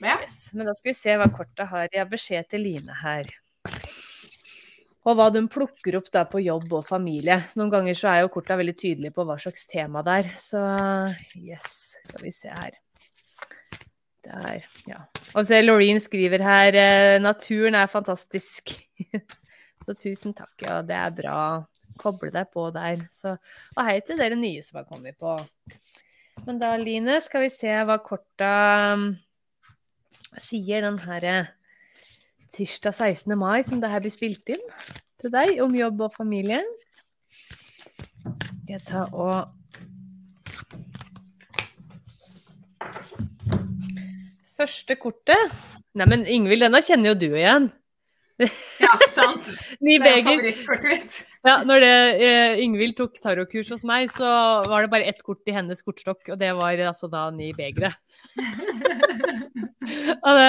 Ja. 0.00 0.14
Yes. 0.22 0.54
Men 0.54 0.66
da 0.70 0.74
skal 0.78 0.92
vi 0.92 0.94
se 0.94 1.16
hva 1.18 1.26
kortet 1.34 1.66
har. 1.66 1.88
Jeg 1.90 1.98
har 2.04 2.08
beskjed 2.12 2.48
til 2.48 2.62
Line 2.62 2.94
her. 3.02 3.26
Og 5.08 5.16
hva 5.16 5.30
de 5.32 5.40
plukker 5.48 5.96
opp 5.96 6.10
da 6.12 6.26
på 6.28 6.42
jobb 6.44 6.72
og 6.76 6.84
familie. 6.84 7.38
Noen 7.56 7.72
ganger 7.72 7.96
så 7.96 8.10
er 8.10 8.20
jo 8.22 8.32
korta 8.34 8.58
veldig 8.60 8.74
tydelige 8.76 9.14
på 9.16 9.24
hva 9.24 9.38
slags 9.40 9.64
tema 9.70 10.02
det 10.04 10.16
er. 10.20 10.28
Så 10.36 10.60
yes, 11.40 11.78
skal 12.04 12.26
vi 12.26 12.32
se 12.34 12.52
her. 12.52 12.76
Der, 14.28 14.66
ja. 14.84 14.98
Og 15.32 15.46
se, 15.48 15.62
Laureen 15.62 16.02
skriver 16.04 16.42
her 16.44 16.76
eh, 16.76 17.16
naturen 17.22 17.78
er 17.78 17.88
fantastisk. 17.88 18.74
så 19.86 19.96
tusen 19.96 20.36
takk, 20.36 20.52
ja, 20.66 20.82
det 20.84 20.98
er 20.98 21.14
bra. 21.16 21.38
Koble 21.96 22.28
deg 22.34 22.50
på 22.52 22.66
der. 22.74 23.06
Så, 23.14 23.38
og 23.72 23.88
hei 23.88 24.02
til 24.04 24.20
dere 24.20 24.36
nye 24.36 24.60
som 24.66 24.82
har 24.82 24.90
kommet 24.90 25.16
på. 25.16 25.38
Men 26.44 26.60
da, 26.60 26.74
Line, 26.76 27.16
skal 27.24 27.46
vi 27.46 27.54
se 27.54 27.72
hva 27.88 27.96
korta 28.04 28.52
um, 28.98 29.08
sier 30.36 30.84
den 30.84 31.00
her 31.06 31.24
eh, 31.24 31.54
tirsdag 32.56 32.94
16. 32.94 33.34
mai, 33.38 33.62
som 33.66 33.80
det 33.82 33.90
her 33.92 34.02
blir 34.04 34.14
spilt 34.14 34.52
inn 34.52 34.64
til 35.18 35.32
deg, 35.34 35.58
om 35.64 35.74
jobb 35.74 36.06
og 36.06 36.14
familie. 36.16 36.62
Jeg 38.68 38.84
ta 38.88 39.06
og 39.12 39.54
Første 44.58 44.96
kortet 44.98 45.52
Nei, 45.94 46.06
men 46.10 46.26
Ingvild, 46.26 46.64
denne 46.66 46.80
kjenner 46.84 47.12
jo 47.12 47.18
du 47.18 47.26
igjen. 47.30 47.70
Ja, 48.82 48.92
sant. 49.10 49.48
Ni 49.84 49.96
Det 49.98 50.12
er 50.12 50.22
favorittkortet 50.26 50.90
mitt. 50.92 51.16
Ja, 51.46 51.60
når 51.62 51.84
det, 51.84 51.94
eh, 52.26 52.60
Ingvild 52.64 52.96
tok 52.98 53.18
tarotkurs 53.22 53.70
hos 53.70 53.84
meg, 53.86 54.08
så 54.10 54.26
var 54.66 54.82
det 54.82 54.90
bare 54.90 55.06
ett 55.06 55.22
kort 55.22 55.46
i 55.46 55.54
hennes 55.54 55.82
kortstokk, 55.86 56.32
og 56.34 56.38
det 56.40 56.50
var 56.58 56.82
altså 56.88 57.10
da 57.10 57.28
ni 57.30 57.52
begre. 57.54 57.92
og, 60.28 60.40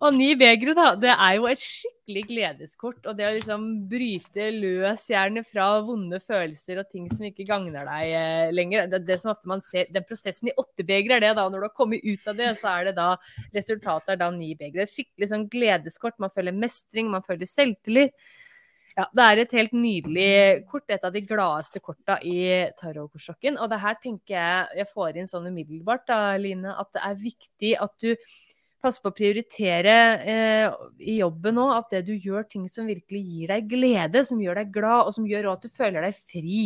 og 0.00 0.16
ni 0.16 0.30
begre, 0.40 0.74
da, 0.76 0.94
det 1.00 1.12
er 1.12 1.36
jo 1.36 1.46
et 1.50 1.60
skikkelig 1.60 2.24
gledeskort. 2.30 3.04
Og 3.04 3.18
det 3.18 3.28
å 3.28 3.34
liksom 3.36 3.68
bryte 3.90 4.48
løs 4.56 5.06
gjerne 5.12 5.44
fra 5.46 5.68
vonde 5.84 6.20
følelser 6.24 6.80
og 6.82 6.90
ting 6.90 7.06
som 7.12 7.28
ikke 7.28 7.46
gagner 7.48 7.84
deg 7.88 8.16
eh, 8.16 8.48
lenger. 8.56 8.88
Det, 8.90 9.04
det 9.08 9.20
som 9.22 9.34
ofte 9.34 9.50
man 9.50 9.64
ser, 9.64 9.92
Den 9.92 10.08
prosessen 10.08 10.50
i 10.50 10.56
åtte 10.60 10.86
begre 10.86 11.18
er 11.18 11.26
det 11.28 11.34
da, 11.38 11.46
når 11.46 11.60
du 11.60 11.68
har 11.68 11.76
kommet 11.76 12.04
ut 12.06 12.30
av 12.32 12.40
det, 12.40 12.52
så 12.60 12.74
er 12.78 12.90
det 12.90 12.98
da 12.98 13.12
resultatet 13.56 14.16
er 14.16 14.22
da 14.24 14.30
ni 14.34 14.54
begre. 14.58 14.88
Skikkelig 14.88 15.32
sånn 15.34 15.48
gledeskort. 15.52 16.18
Man 16.22 16.32
føler 16.32 16.56
mestring, 16.56 17.12
man 17.12 17.26
føler 17.26 17.48
selvtillit. 17.48 18.16
Ja, 19.00 19.06
Det 19.16 19.24
er 19.24 19.40
et 19.40 19.52
helt 19.56 19.72
nydelig 19.72 20.30
kort. 20.68 20.84
Et 20.92 21.04
av 21.04 21.12
de 21.14 21.22
gladeste 21.24 21.80
korta 21.80 22.18
i 22.26 22.68
tarotkortstokken. 22.76 23.56
Og 23.56 23.70
det 23.72 23.80
her 23.80 23.96
tenker 24.02 24.34
jeg 24.34 24.80
jeg 24.82 24.88
får 24.92 25.16
inn 25.16 25.30
sånn 25.30 25.48
umiddelbart, 25.48 26.04
da, 26.10 26.36
Line, 26.36 26.74
at 26.76 26.90
det 26.92 27.04
er 27.06 27.20
viktig 27.22 27.72
at 27.80 27.94
du 28.02 28.10
passer 28.80 29.04
på 29.04 29.12
å 29.12 29.16
prioritere 29.16 29.96
eh, 30.34 30.76
i 31.04 31.18
jobben 31.20 31.56
nå 31.58 31.66
at 31.74 31.90
det 31.92 32.02
du 32.08 32.14
gjør 32.16 32.46
ting 32.48 32.64
som 32.68 32.88
virkelig 32.88 33.20
gir 33.20 33.52
deg 33.52 33.68
glede, 33.72 34.24
som 34.24 34.40
gjør 34.40 34.62
deg 34.62 34.72
glad, 34.72 35.06
og 35.06 35.16
som 35.16 35.28
gjør 35.28 35.50
at 35.54 35.64
du 35.64 35.72
føler 35.72 36.04
deg 36.04 36.16
fri. 36.16 36.62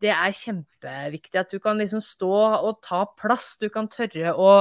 Det 0.00 0.12
er 0.14 0.36
kjempeviktig 0.42 1.42
at 1.42 1.50
du 1.54 1.58
kan 1.62 1.78
liksom 1.78 2.02
stå 2.02 2.34
og 2.60 2.78
ta 2.86 3.04
plass. 3.18 3.52
Du 3.60 3.68
kan 3.70 3.90
tørre 3.90 4.34
å, 4.34 4.52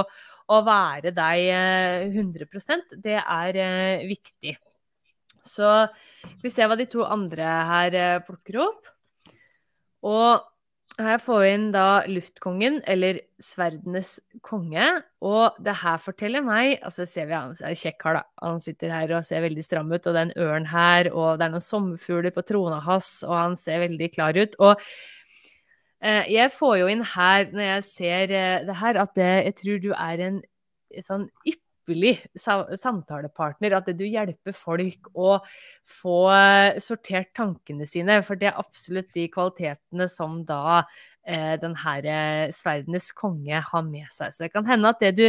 å 0.50 0.64
være 0.66 1.14
deg 1.16 1.46
eh, 1.58 2.10
100 2.10 2.98
Det 2.98 3.18
er 3.22 3.62
eh, 3.66 4.10
viktig. 4.10 4.58
Så 5.46 5.88
vi 6.44 6.52
se 6.54 6.68
hva 6.68 6.78
de 6.80 6.88
to 6.90 7.04
andre 7.08 7.50
her 7.70 7.98
eh, 7.98 8.22
plukker 8.26 8.62
opp. 8.66 8.90
Og 10.08 10.46
her 11.00 11.20
får 11.24 11.38
vi 11.42 11.52
inn 11.56 11.68
da 11.72 12.02
luftkongen, 12.12 12.80
eller 12.90 13.22
sverdenes 13.44 14.18
konge. 14.44 14.88
Og 15.24 15.60
det 15.64 15.78
her 15.80 16.02
forteller 16.04 16.44
meg 16.44 16.82
Altså 16.84 17.06
ser 17.08 17.30
vi 17.30 17.38
han 17.38 17.54
er 17.56 17.78
kjekk 17.78 18.04
her, 18.08 18.20
da. 18.20 18.24
Han 18.44 18.60
sitter 18.64 18.92
her 18.94 19.14
og 19.16 19.28
ser 19.28 19.46
veldig 19.46 19.64
stram 19.64 19.92
ut, 19.94 20.02
og 20.02 20.12
det 20.12 20.20
er 20.20 20.28
en 20.28 20.36
ørn 20.48 20.68
her, 20.74 21.12
og 21.14 21.40
det 21.40 21.48
er 21.48 21.56
noen 21.56 21.64
sommerfugler 21.64 22.36
på 22.36 22.44
trona 22.48 22.82
hans, 22.84 23.14
og 23.28 23.36
han 23.38 23.58
ser 23.60 23.86
veldig 23.86 24.12
klar 24.16 24.40
ut. 24.40 24.60
Og 24.60 24.76
eh, 26.04 26.28
jeg 26.36 26.52
får 26.58 26.76
jo 26.82 26.92
inn 26.92 27.08
her, 27.16 27.48
når 27.54 27.68
jeg 27.70 27.88
ser 27.94 28.36
eh, 28.36 28.68
det 28.68 28.78
her, 28.84 29.02
at 29.06 29.16
det, 29.16 29.34
jeg 29.50 29.58
tror 29.64 29.82
du 29.86 29.92
er 29.96 30.28
en 30.28 30.44
sånn 31.06 31.28
ypperlig 31.46 31.69
sa- 32.38 32.68
samtalepartner. 32.78 33.76
At 33.78 33.90
du 33.98 34.06
hjelper 34.06 34.56
folk 34.56 35.10
å 35.16 35.38
få 35.88 36.18
eh, 36.34 36.80
sortert 36.84 37.32
tankene 37.38 37.88
sine. 37.90 38.22
For 38.26 38.40
det 38.40 38.52
er 38.52 38.60
absolutt 38.62 39.12
de 39.16 39.28
kvalitetene 39.34 40.10
som 40.12 40.44
da 40.48 40.84
eh, 41.26 41.56
den 41.62 41.76
her 41.84 42.06
eh, 42.06 42.52
sverdenes 42.56 43.12
konge 43.18 43.64
har 43.72 43.84
med 43.88 44.08
seg. 44.14 44.34
Så 44.36 44.46
det 44.46 44.54
kan 44.54 44.68
hende 44.70 44.94
at 44.94 45.02
det 45.04 45.16
du 45.20 45.28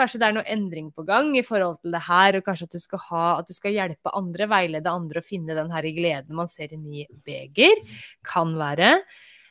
Kanskje 0.00 0.16
det 0.22 0.28
er 0.30 0.32
noe 0.32 0.48
endring 0.48 0.86
på 0.96 1.02
gang 1.04 1.34
i 1.36 1.42
forhold 1.44 1.74
til 1.82 1.92
det 1.92 2.00
her, 2.06 2.38
og 2.38 2.44
kanskje 2.46 2.64
at 2.70 2.72
du 2.72 2.80
skal, 2.80 3.00
ha, 3.10 3.24
at 3.42 3.50
du 3.50 3.52
skal 3.52 3.74
hjelpe 3.74 4.12
andre, 4.16 4.46
veilede 4.48 4.88
andre 4.88 5.20
og 5.20 5.26
finne 5.26 5.52
den 5.58 5.68
her 5.74 5.84
gleden 5.92 6.38
man 6.38 6.48
ser 6.48 6.72
i 6.72 6.78
ny 6.80 7.02
beger. 7.26 7.82
Kan 8.24 8.54
være. 8.56 8.94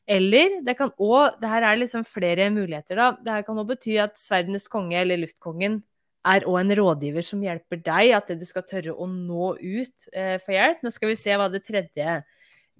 Eller 0.10 0.56
det 0.66 0.74
kan 0.80 0.90
òg 0.98 1.38
Det 1.38 1.52
her 1.52 1.68
er 1.68 1.78
liksom 1.78 2.06
flere 2.08 2.50
muligheter, 2.50 2.98
da. 2.98 3.12
Det 3.22 3.36
her 3.36 3.46
kan 3.46 3.62
òg 3.62 3.70
bety 3.76 4.00
at 4.02 4.18
sverdenes 4.18 4.66
konge, 4.72 4.98
eller 4.98 5.22
luftkongen, 5.22 5.84
er 6.28 6.46
òg 6.48 6.60
en 6.60 6.76
rådgiver 6.80 7.26
som 7.26 7.44
hjelper 7.44 7.80
deg, 7.86 8.12
at 8.18 8.32
du 8.36 8.46
skal 8.48 8.66
tørre 8.68 8.94
å 8.96 9.08
nå 9.08 9.54
ut 9.56 10.10
eh, 10.12 10.38
for 10.44 10.56
hjelp. 10.56 10.84
Nå 10.84 10.92
skal 10.94 11.12
vi 11.14 11.18
se 11.20 11.36
hva 11.40 11.48
det 11.52 11.64
tredje 11.68 12.20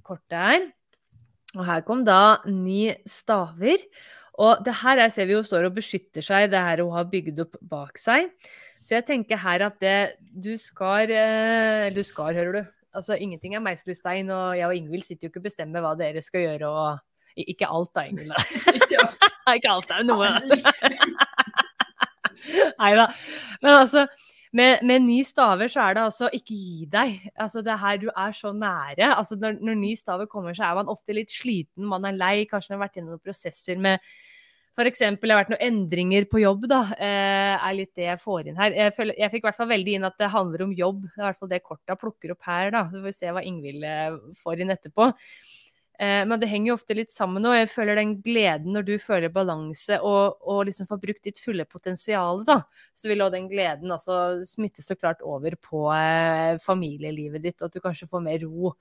kortet 0.06 0.40
er. 0.40 0.66
Og 1.58 1.66
her 1.66 1.84
kom 1.88 2.04
da 2.06 2.40
ni 2.50 2.90
staver. 3.10 3.86
Og 4.40 4.64
det 4.64 4.76
her 4.82 5.02
jeg 5.04 5.16
ser 5.16 5.30
vi 5.30 5.38
hun 5.38 5.48
står 5.48 5.68
og 5.68 5.78
beskytter 5.80 6.24
seg, 6.24 6.50
det 6.52 6.62
her 6.64 6.84
hun 6.86 6.96
har 6.96 7.08
bygd 7.12 7.42
opp 7.44 7.58
bak 7.72 8.00
seg. 8.00 8.30
Så 8.80 8.96
jeg 8.96 9.08
tenker 9.10 9.40
her 9.42 9.66
at 9.68 9.80
det, 9.84 9.98
du 10.20 10.54
skal 10.60 11.12
eh, 11.12 11.90
Du 11.92 12.04
skal, 12.08 12.36
hører 12.38 12.60
du. 12.60 12.76
Altså, 12.96 13.18
ingenting 13.20 13.54
er 13.54 13.64
meisel 13.64 13.92
i 13.94 13.98
stein, 13.98 14.32
og 14.34 14.56
jeg 14.58 14.66
og 14.66 14.76
Ingvild 14.76 15.06
sitter 15.06 15.28
jo 15.28 15.34
ikke 15.34 15.44
og 15.44 15.50
bestemmer 15.50 15.84
hva 15.84 15.94
dere 16.00 16.24
skal 16.26 16.46
gjøre. 16.46 16.70
og 16.70 17.44
Ikke 17.44 17.68
alt 17.68 17.92
da, 17.96 18.06
Ingvild. 18.10 18.34
Ikke 18.80 19.04
alt. 19.04 19.28
ikke 19.58 19.72
alt, 19.74 19.90
det 19.90 19.98
er 19.98 20.08
noe. 20.08 20.28
Nei 22.82 22.92
da. 22.98 23.08
Men 23.64 23.76
altså, 23.76 24.06
med, 24.56 24.82
med, 24.88 25.06
ni 25.06 25.20
staver 25.28 25.70
så 25.70 25.84
er 25.86 25.98
det 25.98 26.06
altså 26.08 26.32
ikke 26.34 26.56
gi 26.58 26.88
deg. 26.90 27.30
Altså 27.38 27.62
det 27.66 27.78
her, 27.82 28.02
Du 28.02 28.10
er 28.10 28.34
så 28.34 28.54
nære. 28.56 29.14
Altså 29.14 29.38
når, 29.40 29.60
når 29.62 29.78
ni 29.78 29.94
staver 30.00 30.30
kommer, 30.32 30.58
så 30.58 30.70
er 30.70 30.80
man 30.80 30.92
ofte 30.92 31.14
litt 31.14 31.34
sliten, 31.34 31.86
man 31.90 32.08
er 32.10 32.18
lei, 32.18 32.36
kanskje 32.50 32.74
man 32.74 32.80
har 32.80 32.88
vært 32.88 33.00
gjennom 33.00 33.16
noen 33.18 33.26
prosesser 33.26 33.80
med 33.80 34.04
F.eks. 34.80 35.02
det 35.02 35.28
har 35.28 35.40
vært 35.42 35.50
noen 35.52 35.66
endringer 35.66 36.26
på 36.30 36.40
jobb, 36.40 36.68
da, 36.72 36.84
eh, 36.96 37.56
er 37.58 37.74
litt 37.76 37.92
det 37.98 38.06
jeg 38.06 38.22
får 38.22 38.48
inn 38.48 38.60
her. 38.60 38.76
Jeg, 38.78 38.94
føler, 38.96 39.18
jeg 39.20 39.34
fikk 39.34 39.44
i 39.44 39.48
hvert 39.50 39.58
fall 39.58 39.72
veldig 39.74 39.96
inn 39.98 40.08
at 40.08 40.16
det 40.22 40.30
handler 40.32 40.64
om 40.64 40.76
jobb. 40.78 41.02
Det 41.04 41.18
er 41.18 41.24
i 41.24 41.26
hvert 41.26 41.40
fall 41.42 41.52
det 41.52 41.60
korta 41.66 41.98
plukker 42.00 42.32
opp 42.36 42.48
her, 42.48 42.70
da. 42.76 42.86
Så 42.88 43.02
får 43.02 43.10
vi 43.10 43.16
se 43.18 43.34
hva 43.36 43.44
Ingvild 43.50 43.84
eh, 43.90 44.20
får 44.40 44.64
inn 44.64 44.72
etterpå. 44.72 45.10
Eh, 46.00 46.26
men 46.26 46.40
det 46.40 46.48
henger 46.48 46.72
jo 46.72 46.76
ofte 46.78 46.96
litt 46.96 47.12
sammen 47.12 47.44
og 47.44 47.58
Jeg 47.58 47.68
føler 47.74 47.98
den 48.00 48.14
gleden 48.24 48.72
når 48.72 48.86
du 48.88 48.94
føler 49.04 49.32
balanse 49.36 49.98
og, 50.00 50.38
og 50.48 50.62
liksom 50.70 50.88
får 50.88 51.02
brukt 51.02 51.26
ditt 51.28 51.42
fulle 51.44 51.66
potensial, 51.68 52.46
da. 52.48 52.62
Så 52.96 53.12
vil 53.12 53.26
òg 53.26 53.34
den 53.36 53.50
gleden 53.52 53.92
altså 53.92 54.40
smitte 54.48 54.86
så 54.86 54.96
klart 54.96 55.20
over 55.28 55.58
på 55.60 55.90
eh, 55.92 56.56
familielivet 56.64 57.44
ditt, 57.44 57.58
og 57.60 57.68
at 57.68 57.76
du 57.76 57.84
kanskje 57.84 58.08
får 58.12 58.24
mer 58.24 58.40
ro 58.46 58.72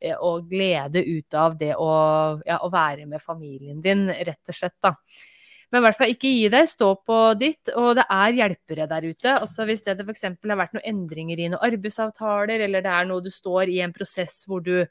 eh, 0.00 0.16
og 0.18 0.50
glede 0.50 1.04
ut 1.06 1.38
av 1.38 1.54
det 1.60 1.76
å, 1.78 1.92
ja, 2.42 2.58
å 2.58 2.72
være 2.74 3.06
med 3.06 3.22
familien 3.22 3.78
din, 3.84 4.08
rett 4.10 4.50
og 4.50 4.58
slett, 4.58 4.80
da. 4.82 4.96
Men 5.74 5.80
i 5.82 5.86
hvert 5.88 5.98
fall 5.98 6.12
ikke 6.12 6.30
gi 6.30 6.50
deg, 6.52 6.68
stå 6.70 6.88
på 7.02 7.16
ditt. 7.34 7.70
Og 7.74 7.96
det 7.98 8.04
er 8.14 8.36
hjelpere 8.36 8.84
der 8.86 9.06
ute. 9.08 9.32
Altså 9.34 9.64
Hvis 9.66 9.82
det 9.82 9.96
f.eks. 10.04 10.22
har 10.22 10.60
vært 10.60 10.76
noen 10.76 10.86
endringer 10.86 11.40
i 11.40 11.48
noen 11.48 11.64
arbeidsavtaler, 11.66 12.62
eller 12.68 12.84
det 12.84 12.92
er 12.94 13.08
noe 13.08 13.24
du 13.24 13.30
står 13.34 13.72
i 13.72 13.80
en 13.82 13.94
prosess 13.96 14.44
hvor 14.46 14.62
du 14.62 14.84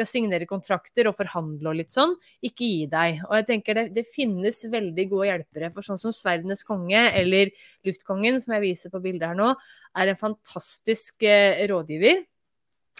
skal 0.00 0.08
signere 0.08 0.48
kontrakter 0.48 1.10
og 1.10 1.16
forhandle 1.18 1.72
og 1.72 1.78
litt 1.80 1.92
sånn, 1.92 2.14
ikke 2.44 2.64
gi 2.64 2.86
deg. 2.90 3.20
Og 3.28 3.36
jeg 3.36 3.46
tenker 3.50 3.76
det, 3.76 3.86
det 3.98 4.06
finnes 4.08 4.62
veldig 4.72 5.06
gode 5.12 5.28
hjelpere. 5.28 5.70
For 5.74 5.84
sånn 5.84 6.00
som 6.00 6.14
Sverdenes 6.14 6.64
konge 6.64 7.02
eller 7.12 7.52
Luftkongen, 7.86 8.40
som 8.40 8.56
jeg 8.56 8.64
viser 8.64 8.92
på 8.92 9.02
bildet 9.04 9.28
her 9.28 9.38
nå, 9.38 9.52
er 10.00 10.12
en 10.12 10.20
fantastisk 10.20 11.26
eh, 11.26 11.66
rådgiver. 11.68 12.24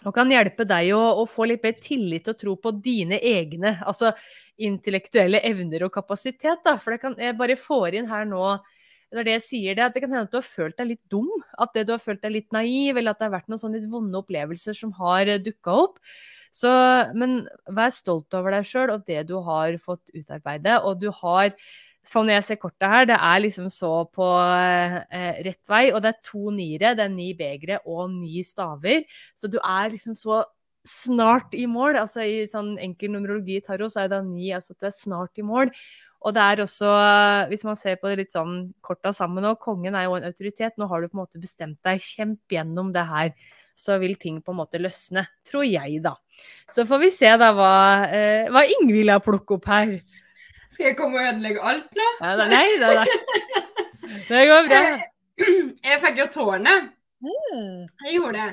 Og 0.05 0.13
kan 0.15 0.31
hjelpe 0.33 0.65
deg 0.65 0.93
å, 0.97 1.01
å 1.21 1.25
få 1.29 1.45
litt 1.49 1.65
mer 1.65 1.75
tillit 1.81 2.29
og 2.29 2.37
tro 2.39 2.55
på 2.57 2.73
dine 2.81 3.19
egne 3.21 3.75
altså 3.85 4.15
intellektuelle 4.61 5.41
evner 5.45 5.85
og 5.85 5.93
kapasitet. 5.93 6.61
Da. 6.65 6.77
For 6.81 6.97
kan, 7.01 7.17
jeg 7.21 7.37
bare 7.37 7.57
får 7.57 7.97
inn 7.97 8.09
her 8.09 8.25
nå 8.29 8.45
er 9.19 9.27
det 9.27 9.33
jeg 9.35 9.43
sier, 9.43 9.75
det, 9.75 9.83
at 9.83 9.95
det 9.95 10.03
kan 10.05 10.13
hende 10.13 10.27
at 10.29 10.31
du 10.31 10.39
har 10.39 10.47
følt 10.47 10.77
deg 10.79 10.91
litt 10.93 11.03
dum. 11.11 11.29
At 11.59 11.73
det 11.75 11.85
du 11.87 11.95
har 11.95 12.03
følt 12.03 12.21
deg 12.23 12.35
litt 12.37 12.53
naiv, 12.55 12.95
eller 12.95 13.11
at 13.11 13.19
det 13.19 13.27
har 13.27 13.35
vært 13.35 13.51
noen 13.51 13.61
sånne 13.61 13.81
litt 13.81 13.91
vonde 13.91 14.21
opplevelser 14.21 14.77
som 14.77 14.93
har 15.01 15.27
eh, 15.27 15.41
dukka 15.43 15.75
opp. 15.85 15.99
Så, 16.51 16.71
men 17.15 17.45
vær 17.71 17.93
stolt 17.95 18.35
over 18.35 18.55
deg 18.55 18.67
sjøl 18.67 18.91
og 18.91 19.05
det 19.07 19.23
du 19.29 19.37
har 19.43 19.75
fått 19.83 20.11
utarbeide. 20.15 20.81
Og 20.87 20.99
du 21.03 21.09
har 21.23 21.55
Sånn 22.01 22.31
jeg 22.33 22.41
ser 22.41 22.57
kortet 22.57 22.89
her, 22.89 23.03
det 23.05 23.13
er 23.13 23.41
liksom 23.43 23.67
så 23.69 23.91
på 24.09 24.25
eh, 24.41 25.35
rett 25.45 25.69
vei. 25.69 25.83
Og 25.93 25.99
det 26.01 26.09
er 26.09 26.23
to 26.25 26.49
niere, 26.49 26.95
det 26.97 27.03
er 27.05 27.11
ni 27.13 27.27
begre 27.37 27.77
og 27.85 28.07
ni 28.09 28.41
staver. 28.41 29.03
Så 29.37 29.45
du 29.53 29.59
er 29.61 29.93
liksom 29.93 30.15
så 30.17 30.39
snart 30.87 31.53
i 31.53 31.67
mål. 31.69 31.99
Altså 32.01 32.25
i 32.25 32.47
sånn 32.49 32.73
enkel 32.81 33.13
numerologi 33.13 33.59
i 33.59 33.65
tarot, 33.65 33.93
så 33.93 34.05
er 34.05 34.15
det 34.15 34.23
ni, 34.31 34.49
altså 34.55 34.73
at 34.73 34.81
du 34.81 34.89
er 34.89 34.97
snart 34.97 35.37
i 35.37 35.45
mål. 35.45 35.69
Og 36.21 36.35
det 36.35 36.41
er 36.41 36.61
også, 36.61 36.89
hvis 37.49 37.63
man 37.65 37.77
ser 37.79 37.95
på 37.97 38.11
det 38.11 38.19
litt 38.19 38.35
sånn 38.35 38.67
korta 38.85 39.09
sammen 39.15 39.41
nå, 39.41 39.55
kongen 39.61 39.95
er 39.97 40.05
jo 40.05 40.19
en 40.19 40.27
autoritet. 40.27 40.75
Nå 40.77 40.85
har 40.91 41.01
du 41.01 41.09
på 41.09 41.17
en 41.17 41.23
måte 41.23 41.41
bestemt 41.41 41.79
deg, 41.85 42.03
kjemp 42.03 42.53
gjennom 42.53 42.91
det 42.93 43.07
her 43.09 43.33
så 43.81 43.97
vil 44.01 44.15
ting 44.19 44.39
på 44.41 44.53
en 44.53 44.59
måte 44.61 44.81
løsne. 44.81 45.25
Tror 45.47 45.65
jeg, 45.65 46.01
da. 46.03 46.15
Så 46.71 46.85
får 46.89 47.01
vi 47.05 47.11
se 47.13 47.31
da 47.41 47.51
hva, 47.55 47.73
eh, 48.07 48.49
hva 48.51 48.65
Ingvild 48.77 49.13
har 49.13 49.23
plukket 49.25 49.57
opp 49.57 49.69
her. 49.71 49.93
Skal 50.71 50.91
jeg 50.91 50.97
komme 50.99 51.19
og 51.19 51.29
ødelegge 51.33 51.63
alt 51.71 51.97
nå? 51.97 52.09
Ja, 52.21 52.35
nei, 52.47 52.65
nei, 52.81 52.91
nei. 53.01 53.07
Det 54.27 54.43
går 54.49 54.67
bra. 54.69 54.81
Jeg 55.81 55.97
fikk 56.03 56.19
jo 56.19 56.25
tårnet. 56.29 56.91
Mm. 57.25 57.87
Jeg 58.05 58.11
gjorde 58.13 58.43
det. 58.43 58.51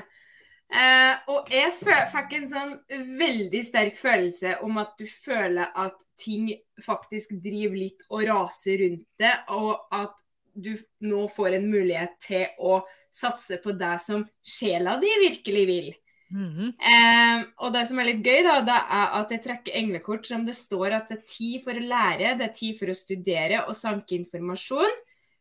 Eh, 0.69 1.29
og 1.33 1.47
jeg 1.53 1.71
fikk 1.81 2.33
en 2.37 2.47
sånn 2.49 2.71
veldig 3.17 3.61
sterk 3.65 3.95
følelse 3.97 4.55
om 4.65 4.77
at 4.81 4.91
du 4.97 5.05
føler 5.09 5.69
at 5.69 5.97
ting 6.21 6.47
faktisk 6.85 7.35
driver 7.43 7.77
litt 7.77 8.03
og 8.09 8.25
raser 8.29 8.83
rundt 8.83 9.05
det, 9.21 9.35
og 9.55 9.87
at 9.95 10.17
du 10.59 10.73
nå 11.05 11.23
får 11.31 11.55
en 11.57 11.69
mulighet 11.71 12.15
til 12.23 12.45
å 12.59 12.81
satse 13.13 13.59
på 13.63 13.73
det 13.79 13.95
som 14.03 14.25
sjela 14.43 14.97
di 15.01 15.11
virkelig 15.23 15.65
vil. 15.69 15.89
Mm 16.31 16.49
-hmm. 16.49 16.69
eh, 16.93 17.45
og 17.57 17.73
det 17.73 17.87
som 17.87 17.99
er 17.99 18.05
litt 18.05 18.25
gøy, 18.25 18.43
da, 18.43 18.61
det 18.61 18.79
er 18.99 19.07
at 19.19 19.31
jeg 19.31 19.43
trekker 19.43 19.75
englekort 19.75 20.25
som 20.25 20.45
det 20.45 20.55
står 20.55 20.91
at 20.91 21.09
det 21.09 21.17
er 21.17 21.25
tid 21.25 21.63
for 21.63 21.73
å 21.73 21.87
lære, 21.93 22.37
det 22.37 22.45
er 22.45 22.53
tid 22.53 22.79
for 22.79 22.85
å 22.85 22.95
studere 22.95 23.65
og 23.65 23.75
sanke 23.75 24.15
informasjon. 24.15 24.93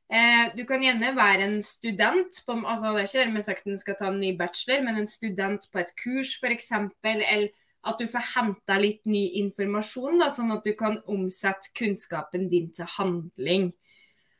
Eh, 0.08 0.56
du 0.56 0.64
kan 0.64 0.80
gjerne 0.80 1.16
være 1.16 1.44
en 1.44 1.62
student, 1.62 2.32
på, 2.46 2.52
altså 2.64 2.94
det 2.94 3.00
er 3.02 3.08
ikke 3.08 3.24
dermed 3.24 3.44
sagt 3.44 3.66
at 3.66 3.72
du 3.72 3.78
skal 3.78 3.96
ta 3.98 4.06
en 4.08 4.20
ny 4.20 4.32
bachelor, 4.36 4.82
men 4.82 4.96
en 4.96 5.06
student 5.06 5.68
på 5.72 5.78
et 5.78 5.92
kurs 6.02 6.38
f.eks. 6.40 6.72
Eller 7.04 7.50
at 7.88 8.00
du 8.00 8.06
får 8.10 8.24
henta 8.34 8.78
litt 8.80 9.04
ny 9.08 9.24
informasjon, 9.42 10.18
da, 10.20 10.30
sånn 10.32 10.52
at 10.54 10.64
du 10.66 10.74
kan 10.78 10.98
omsette 11.10 11.72
kunnskapen 11.78 12.48
din 12.52 12.70
til 12.74 12.88
handling. 12.98 13.70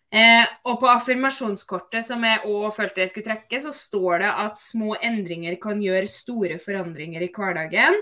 Eh, 0.08 0.44
og 0.64 0.78
på 0.80 0.88
affirmasjonskortet 0.88 2.06
som 2.06 2.22
jeg 2.24 2.40
òg 2.48 2.70
følte 2.76 3.02
jeg 3.02 3.12
skulle 3.12 3.28
trekke, 3.28 3.60
så 3.60 3.74
står 3.76 4.22
det 4.24 4.32
at 4.46 4.60
små 4.60 4.94
endringer 5.04 5.58
kan 5.60 5.82
gjøre 5.84 6.08
store 6.08 6.60
forandringer 6.62 7.24
i 7.26 7.32
hverdagen. 7.34 7.98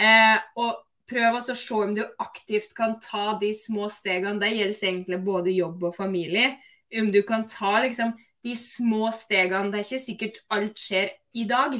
Eh, 0.00 0.36
og 0.60 0.82
prøv 1.10 1.38
å 1.38 1.44
se 1.44 1.56
om 1.76 1.94
du 1.96 2.02
aktivt 2.22 2.74
kan 2.76 2.98
ta 3.02 3.38
de 3.40 3.54
små 3.56 3.88
stegene. 3.92 4.38
Det 4.42 4.52
gjelder 4.52 4.90
egentlig 4.92 5.22
både 5.24 5.56
jobb 5.56 5.88
og 5.88 5.96
familie. 5.96 6.58
Om 6.90 7.08
du 7.14 7.22
kan 7.26 7.46
ta 7.48 7.78
liksom 7.84 8.12
de 8.44 8.54
små 8.56 9.10
stegene. 9.14 9.70
Det 9.72 9.80
er 9.80 9.88
ikke 9.88 10.04
sikkert 10.04 10.38
alt 10.52 10.80
skjer 10.80 11.10
i 11.36 11.46
dag. 11.48 11.76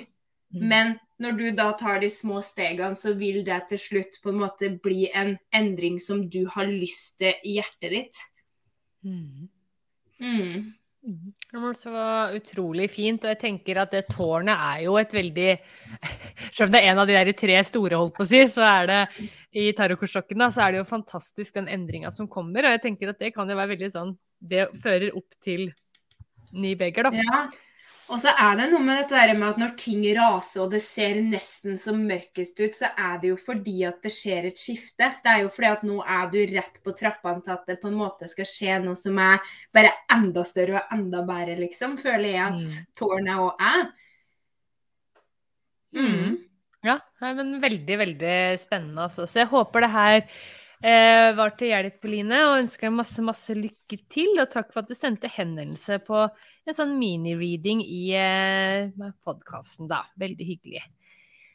Mm. 0.50 0.66
Men 0.72 0.98
når 1.20 1.36
du 1.36 1.46
da 1.56 1.70
tar 1.76 2.00
de 2.00 2.08
små 2.12 2.40
stegene, 2.44 2.96
så 2.96 3.12
vil 3.18 3.42
det 3.44 3.60
til 3.70 3.80
slutt 3.80 4.20
på 4.22 4.32
en 4.32 4.40
måte 4.40 4.72
bli 4.82 5.10
en 5.12 5.36
endring 5.52 6.00
som 6.00 6.24
du 6.32 6.42
har 6.54 6.68
lyst 6.68 7.18
til 7.20 7.34
i 7.44 7.58
hjertet 7.58 7.92
ditt. 7.92 8.20
Mm. 9.04 9.48
Mm. 10.20 10.72
Mm. 11.00 11.32
Så 11.76 11.92
utrolig 12.36 12.90
fint. 12.92 13.24
Og 13.24 13.32
jeg 13.32 13.40
tenker 13.40 13.82
at 13.82 13.92
det 13.92 14.06
tårnet 14.12 14.56
er 14.56 14.82
jo 14.86 14.96
et 15.00 15.14
veldig 15.16 15.50
Selv 16.56 16.66
om 16.68 16.74
det 16.74 16.82
er 16.82 16.90
en 16.90 17.00
av 17.02 17.08
de 17.08 17.16
der 17.16 17.32
tre 17.36 17.60
store, 17.64 18.00
holdt 18.00 18.16
på 18.16 18.24
å 18.24 18.28
si, 18.28 18.42
så 18.50 18.64
er 18.66 18.90
det 18.90 19.00
i 19.60 19.70
tarotkortstokken, 19.76 20.44
så 20.52 20.64
er 20.64 20.72
det 20.72 20.80
jo 20.82 20.88
fantastisk 20.88 21.56
den 21.56 21.68
endringa 21.72 22.12
som 22.14 22.28
kommer. 22.30 22.64
Og 22.64 22.76
jeg 22.76 22.84
tenker 22.84 23.12
at 23.12 23.20
det 23.20 23.32
kan 23.36 23.48
jo 23.48 23.58
være 23.58 23.74
veldig 23.74 23.90
sånn 23.92 24.12
Det 24.40 24.70
fører 24.80 25.16
opp 25.18 25.36
til 25.44 25.68
ny 26.56 26.74
beger, 26.78 27.10
da. 27.10 27.12
Ja. 27.20 27.40
Og 28.10 28.18
så 28.18 28.32
er 28.42 28.56
det 28.58 28.66
noe 28.72 28.82
med 28.82 28.98
dette 28.98 29.14
der 29.14 29.36
med 29.38 29.52
at 29.52 29.58
når 29.60 29.74
ting 29.78 30.02
raser 30.16 30.64
og 30.64 30.72
det 30.72 30.80
ser 30.82 31.20
nesten 31.22 31.76
som 31.78 32.00
mørkest 32.08 32.58
ut, 32.58 32.74
så 32.74 32.90
er 32.98 33.20
det 33.22 33.30
jo 33.30 33.36
fordi 33.38 33.76
at 33.86 34.00
det 34.02 34.10
skjer 34.14 34.48
et 34.48 34.58
skifte. 34.58 35.12
Det 35.22 35.30
er 35.30 35.44
jo 35.44 35.52
fordi 35.54 35.70
at 35.70 35.84
nå 35.86 36.00
er 36.02 36.26
du 36.32 36.38
rett 36.50 36.80
på 36.82 36.94
trappene 36.98 37.44
til 37.46 37.54
at 37.54 37.70
det 37.70 37.78
på 37.82 37.90
en 37.92 37.98
måte 38.00 38.26
skal 38.30 38.48
skje 38.50 38.80
noe 38.82 38.98
som 38.98 39.18
er 39.22 39.38
bare 39.74 39.94
enda 40.10 40.42
større 40.48 40.82
og 40.82 40.94
enda 40.98 41.22
bedre, 41.28 41.56
liksom. 41.62 41.96
Føler 42.02 42.32
jeg 42.32 42.44
at 42.48 42.58
mm. 42.58 42.78
tårnet 42.98 43.44
òg 43.46 43.66
er. 43.70 43.84
Mm. 45.94 46.38
Ja, 46.86 46.98
men 47.36 47.58
veldig, 47.62 47.98
veldig 48.06 48.38
spennende, 48.58 49.06
altså. 49.06 49.26
Så 49.30 49.44
jeg 49.44 49.52
håper 49.54 49.86
det 49.86 49.94
her 49.94 50.16
eh, 50.24 51.30
var 51.38 51.54
til 51.54 51.70
hjelp, 51.70 52.10
Line, 52.10 52.46
og 52.48 52.60
ønsker 52.64 52.88
deg 52.88 52.96
masse, 52.98 53.22
masse 53.22 53.54
lykke 53.54 54.02
til. 54.10 54.34
Og 54.40 54.50
takk 54.50 54.72
for 54.72 54.82
at 54.82 54.90
du 54.90 54.98
sendte 54.98 55.30
henvendelse 55.30 56.02
på 56.06 56.26
en 56.68 56.76
sånn 56.76 56.96
mini-reading 57.00 57.80
i 57.82 58.02
eh, 58.18 59.10
podkasten, 59.24 59.88
da. 59.90 60.04
Veldig 60.20 60.46
hyggelig. 60.52 60.84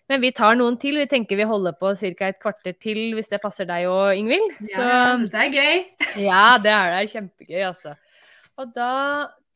Men 0.09 0.21
vi 0.21 0.31
tar 0.37 0.57
noen 0.57 0.77
til. 0.81 0.99
Vi 1.01 1.07
tenker 1.09 1.39
vi 1.39 1.47
holder 1.49 1.73
på 1.79 1.93
ca. 1.97 2.27
et 2.29 2.41
kvarter 2.41 2.75
til, 2.77 2.99
hvis 3.17 3.31
det 3.31 3.41
passer 3.41 3.69
deg 3.69 3.87
og 3.89 4.17
Ingvild. 4.17 4.59
Ja, 4.69 5.15
det 5.21 5.47
er 5.47 5.55
gøy. 5.55 5.79
ja, 6.27 6.43
det 6.61 6.73
er 6.73 6.93
det. 6.93 7.07
Kjempegøy, 7.13 7.63
altså. 7.71 7.95
Og 8.61 8.69
da 8.75 8.91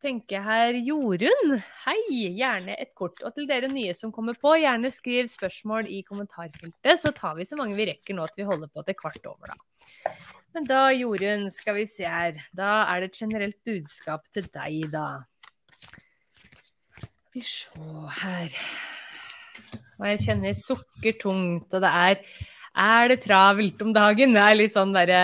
tenker 0.02 0.40
jeg 0.40 0.46
her 0.48 0.80
Jorunn. 0.88 1.60
Hei, 1.84 2.00
gjerne 2.40 2.78
et 2.80 2.94
kort. 2.98 3.22
Og 3.22 3.36
til 3.36 3.48
dere 3.50 3.70
nye 3.72 3.94
som 3.98 4.14
kommer 4.16 4.38
på, 4.40 4.56
gjerne 4.62 4.92
skriv 4.96 5.30
spørsmål 5.30 5.92
i 5.92 6.02
kommentarfeltet, 6.08 6.96
så 7.04 7.14
tar 7.16 7.38
vi 7.38 7.48
så 7.48 7.60
mange 7.60 7.78
vi 7.78 7.90
rekker 7.92 8.18
nå 8.18 8.26
at 8.26 8.40
vi 8.40 8.48
holder 8.48 8.72
på 8.74 8.86
til 8.88 8.98
kvart 8.98 9.30
over, 9.30 9.54
da. 9.54 10.16
Men 10.56 10.66
da, 10.66 10.88
Jorunn, 10.96 11.46
skal 11.54 11.78
vi 11.78 11.86
se 11.90 12.08
her. 12.10 12.40
Da 12.58 12.88
er 12.90 13.04
det 13.04 13.12
et 13.12 13.20
generelt 13.22 13.60
budskap 13.68 14.26
til 14.34 14.50
deg, 14.50 14.88
da. 14.90 15.20
Vi 17.34 17.44
se 17.46 17.70
her 18.22 18.56
Og 20.00 20.08
jeg 20.08 20.24
kjenner 20.26 20.56
sukker 20.58 21.20
tungt, 21.22 21.74
og 21.74 21.84
det 21.84 21.92
er 21.92 22.24
Er 22.76 23.12
det 23.12 23.22
travelt 23.26 23.82
om 23.82 23.94
dagen? 23.94 24.34
Det 24.34 24.42
er 24.42 24.58
litt 24.58 24.76
sånn 24.76 24.96
derre 24.96 25.22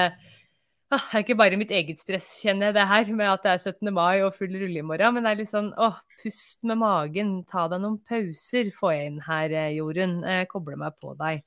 det 0.85 0.99
er 1.01 1.23
ikke 1.23 1.35
bare 1.39 1.57
mitt 1.57 1.71
eget 1.73 1.99
stress, 1.99 2.27
kjenner 2.43 2.69
jeg 2.69 2.75
det 2.77 2.83
her, 2.87 3.07
med 3.17 3.27
at 3.27 3.43
det 3.43 3.51
er 3.55 3.61
17. 3.71 3.89
mai 3.93 4.21
og 4.21 4.35
full 4.35 4.53
rulle 4.53 4.79
i 4.79 4.85
morgen. 4.85 5.15
Men 5.15 5.25
det 5.25 5.31
er 5.31 5.39
litt 5.41 5.51
sånn 5.51 5.71
åh, 5.81 5.97
pust 6.21 6.61
med 6.63 6.77
magen, 6.79 7.31
ta 7.49 7.65
deg 7.71 7.81
noen 7.83 7.97
pauser, 8.05 8.69
får 8.75 8.93
jeg 8.93 9.09
inn 9.09 9.17
her, 9.25 9.49
eh, 9.49 9.73
Jorunn. 9.79 10.19
Jeg 10.29 10.49
kobler 10.51 10.77
meg 10.79 10.95
på 11.01 11.15
deg. 11.19 11.41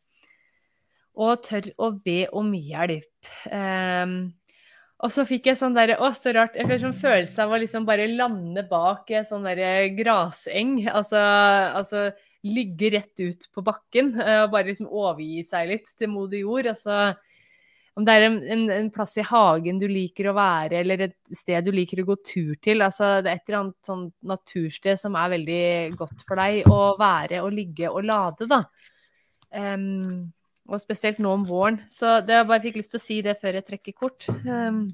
Og 1.18 1.42
tør 1.46 1.70
å 1.78 1.92
be 2.04 2.18
om 2.34 2.50
hjelp. 2.54 3.30
Um, 3.46 4.18
og 4.98 5.12
så 5.14 5.22
fikk 5.28 5.46
jeg 5.50 5.58
sånn 5.60 5.76
derre 5.76 5.98
Å, 6.02 6.10
så 6.18 6.32
rart. 6.34 6.56
Jeg 6.58 6.66
fikk 6.66 6.82
sånn 6.82 6.96
følelse 6.98 7.44
av 7.44 7.52
å 7.54 7.60
liksom 7.62 7.86
bare 7.86 8.08
lande 8.10 8.64
bak 8.66 9.12
sånn 9.28 9.46
derre 9.46 9.92
graseng. 9.94 10.80
Altså, 10.90 11.20
altså, 11.78 12.08
ligge 12.46 12.90
rett 12.94 13.22
ut 13.22 13.48
på 13.54 13.62
bakken 13.66 14.12
eh, 14.20 14.44
og 14.44 14.52
bare 14.52 14.70
liksom 14.70 14.90
overgi 14.90 15.42
seg 15.46 15.70
litt 15.70 15.90
til 15.98 16.10
moder 16.10 16.42
jord. 16.42 16.70
Altså 16.70 17.14
om 17.98 18.04
det 18.06 18.14
er 18.14 18.24
en, 18.28 18.36
en, 18.54 18.60
en, 18.70 18.90
plass 18.94 19.16
i 19.18 19.24
hagen 19.26 19.78
du 19.80 19.88
liker 19.90 20.28
å 20.30 20.36
være, 20.36 20.84
eller 20.84 21.00
et 21.08 21.16
sted 21.34 21.66
du 21.66 21.72
liker 21.74 22.04
å 22.04 22.06
gå 22.12 22.16
tur 22.22 22.52
til. 22.62 22.84
altså 22.86 23.16
Det 23.24 23.32
er 23.32 23.40
et 23.40 23.48
eller 23.50 23.58
annet 23.58 23.88
sånn 23.90 24.04
natursted 24.30 25.00
som 25.00 25.18
er 25.18 25.32
veldig 25.32 25.64
godt 25.98 26.22
for 26.26 26.38
deg 26.38 26.70
å 26.70 26.92
være 27.00 27.42
og 27.42 27.56
ligge 27.56 27.90
og 27.90 28.06
lade, 28.06 28.46
da. 28.50 28.60
Um, 29.50 30.28
og 30.68 30.80
spesielt 30.82 31.20
nå 31.22 31.32
om 31.32 31.44
våren. 31.48 31.80
Så 31.88 32.18
det, 32.24 32.36
jeg 32.36 32.48
bare 32.48 32.64
fikk 32.64 32.80
lyst 32.80 32.92
til 32.92 33.00
å 33.00 33.04
si 33.04 33.20
det 33.24 33.38
før 33.40 33.58
jeg 33.58 33.66
trekker 33.68 33.96
kort. 33.96 34.28
Um, 34.44 34.84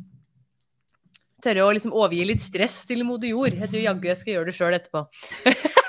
tørre 1.45 1.67
å 1.67 1.73
liksom 1.75 1.93
overgi 1.93 2.25
litt 2.31 2.45
stress 2.45 2.85
til 2.89 3.05
moder 3.07 3.35
jord. 3.35 3.59
Jeg 3.59 3.73
tror 3.73 3.83
jaggu 3.89 4.11
jeg 4.13 4.21
skal 4.21 4.37
gjøre 4.37 4.51
det 4.51 4.57
sjøl 4.59 4.79
etterpå. 4.79 5.07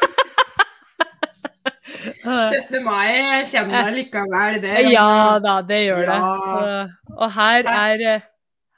17. 2.26 2.84
mai 2.84 3.44
kommer 3.52 3.92
likevel, 3.94 4.62
det. 4.62 4.74
Ja 4.90 5.38
da, 5.42 5.60
det 5.62 5.82
gjør 5.84 6.04
ja. 6.06 6.16
det. 6.18 6.80
Og 7.16 7.32
her 7.38 7.70
er 7.70 8.06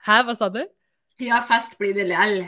Hæ, 0.08 0.22
hva 0.24 0.36
sa 0.40 0.48
du? 0.52 0.62
Ja, 1.20 1.42
fest 1.48 1.76
blir 1.80 1.96
det 1.96 2.06
lell. 2.08 2.46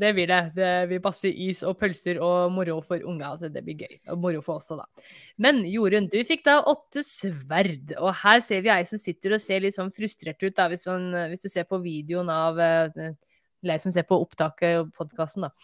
Det 0.00 0.10
blir 0.16 0.28
det. 0.30 0.40
Det 0.56 0.70
blir 0.90 1.02
passe 1.04 1.30
is 1.30 1.62
og 1.66 1.76
pølser 1.80 2.20
og 2.22 2.52
moro 2.54 2.80
for 2.84 3.02
unga. 3.02 3.32
Altså, 3.34 3.50
det 3.52 3.62
blir 3.66 3.84
gøy. 3.84 3.96
Og 4.12 4.20
moro 4.20 4.42
for 4.44 4.60
oss 4.60 4.72
òg, 4.74 4.82
da. 4.82 5.08
Men 5.40 5.62
Jorunn, 5.70 6.10
du 6.12 6.18
fikk 6.26 6.44
da 6.48 6.58
åtte 6.70 7.04
sverd. 7.06 7.94
Og 8.00 8.10
her 8.24 8.44
ser 8.44 8.64
vi 8.66 8.72
ei 8.74 8.84
som 8.88 9.00
sitter 9.00 9.36
og 9.36 9.44
ser 9.44 9.64
litt 9.64 9.78
sånn 9.78 9.94
frustrert 9.94 10.42
ut, 10.42 10.54
da, 10.56 10.68
hvis, 10.72 10.86
man, 10.90 11.10
hvis 11.32 11.46
du 11.46 11.50
ser 11.52 11.68
på 11.70 11.80
videoen 11.84 12.30
av 12.32 12.60
Eller 12.60 13.74
eh, 13.74 13.82
som 13.82 13.94
ser 13.94 14.06
på 14.08 14.20
opptaket 14.20 14.82
og 14.82 14.94
podkasten, 14.96 15.48
da 15.48 15.54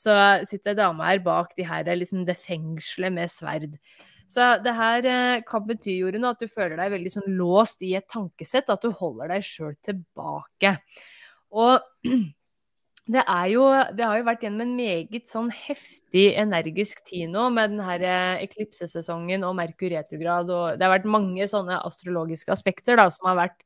så 0.00 0.14
sitter 0.46 0.70
ei 0.72 0.78
dame 0.78 1.06
her 1.06 1.18
bak 1.24 1.56
de 1.58 1.66
her, 1.66 1.88
liksom 1.98 2.24
det 2.28 2.38
fengselet 2.38 3.12
med 3.12 3.30
sverd. 3.30 3.74
Så 4.30 4.44
det 4.62 4.72
her 4.76 5.06
eh, 5.10 5.42
kan 5.46 5.64
bety, 5.66 5.96
Jorunn, 5.98 6.28
at 6.28 6.38
du 6.38 6.46
føler 6.46 6.76
deg 6.78 6.92
veldig 6.92 7.12
sånn 7.16 7.32
låst 7.34 7.82
i 7.82 7.96
et 7.98 8.06
tankesett, 8.10 8.70
at 8.70 8.84
du 8.84 8.92
holder 8.94 9.32
deg 9.32 9.46
sjøl 9.46 9.74
tilbake. 9.82 10.76
Og 11.50 11.80
det, 13.10 13.22
jo, 13.50 13.64
det 13.96 14.06
har 14.06 14.18
jo 14.20 14.26
vært 14.26 14.44
gjennom 14.44 14.62
en 14.62 14.74
meget 14.78 15.30
sånn 15.30 15.48
heftig, 15.54 16.28
energisk 16.38 17.02
tid 17.08 17.32
nå 17.32 17.48
med 17.54 17.72
denne 17.72 17.96
eh, 18.06 18.42
eklipsesesongen 18.44 19.46
og 19.46 19.56
Merkur 19.58 19.90
retrograd, 19.90 20.50
og 20.54 20.78
det 20.78 20.86
har 20.86 20.94
vært 20.94 21.08
mange 21.10 21.48
sånne 21.50 21.80
astrologiske 21.88 22.54
aspekter 22.54 23.00
da, 23.00 23.08
som 23.10 23.30
har 23.30 23.40
vært 23.40 23.64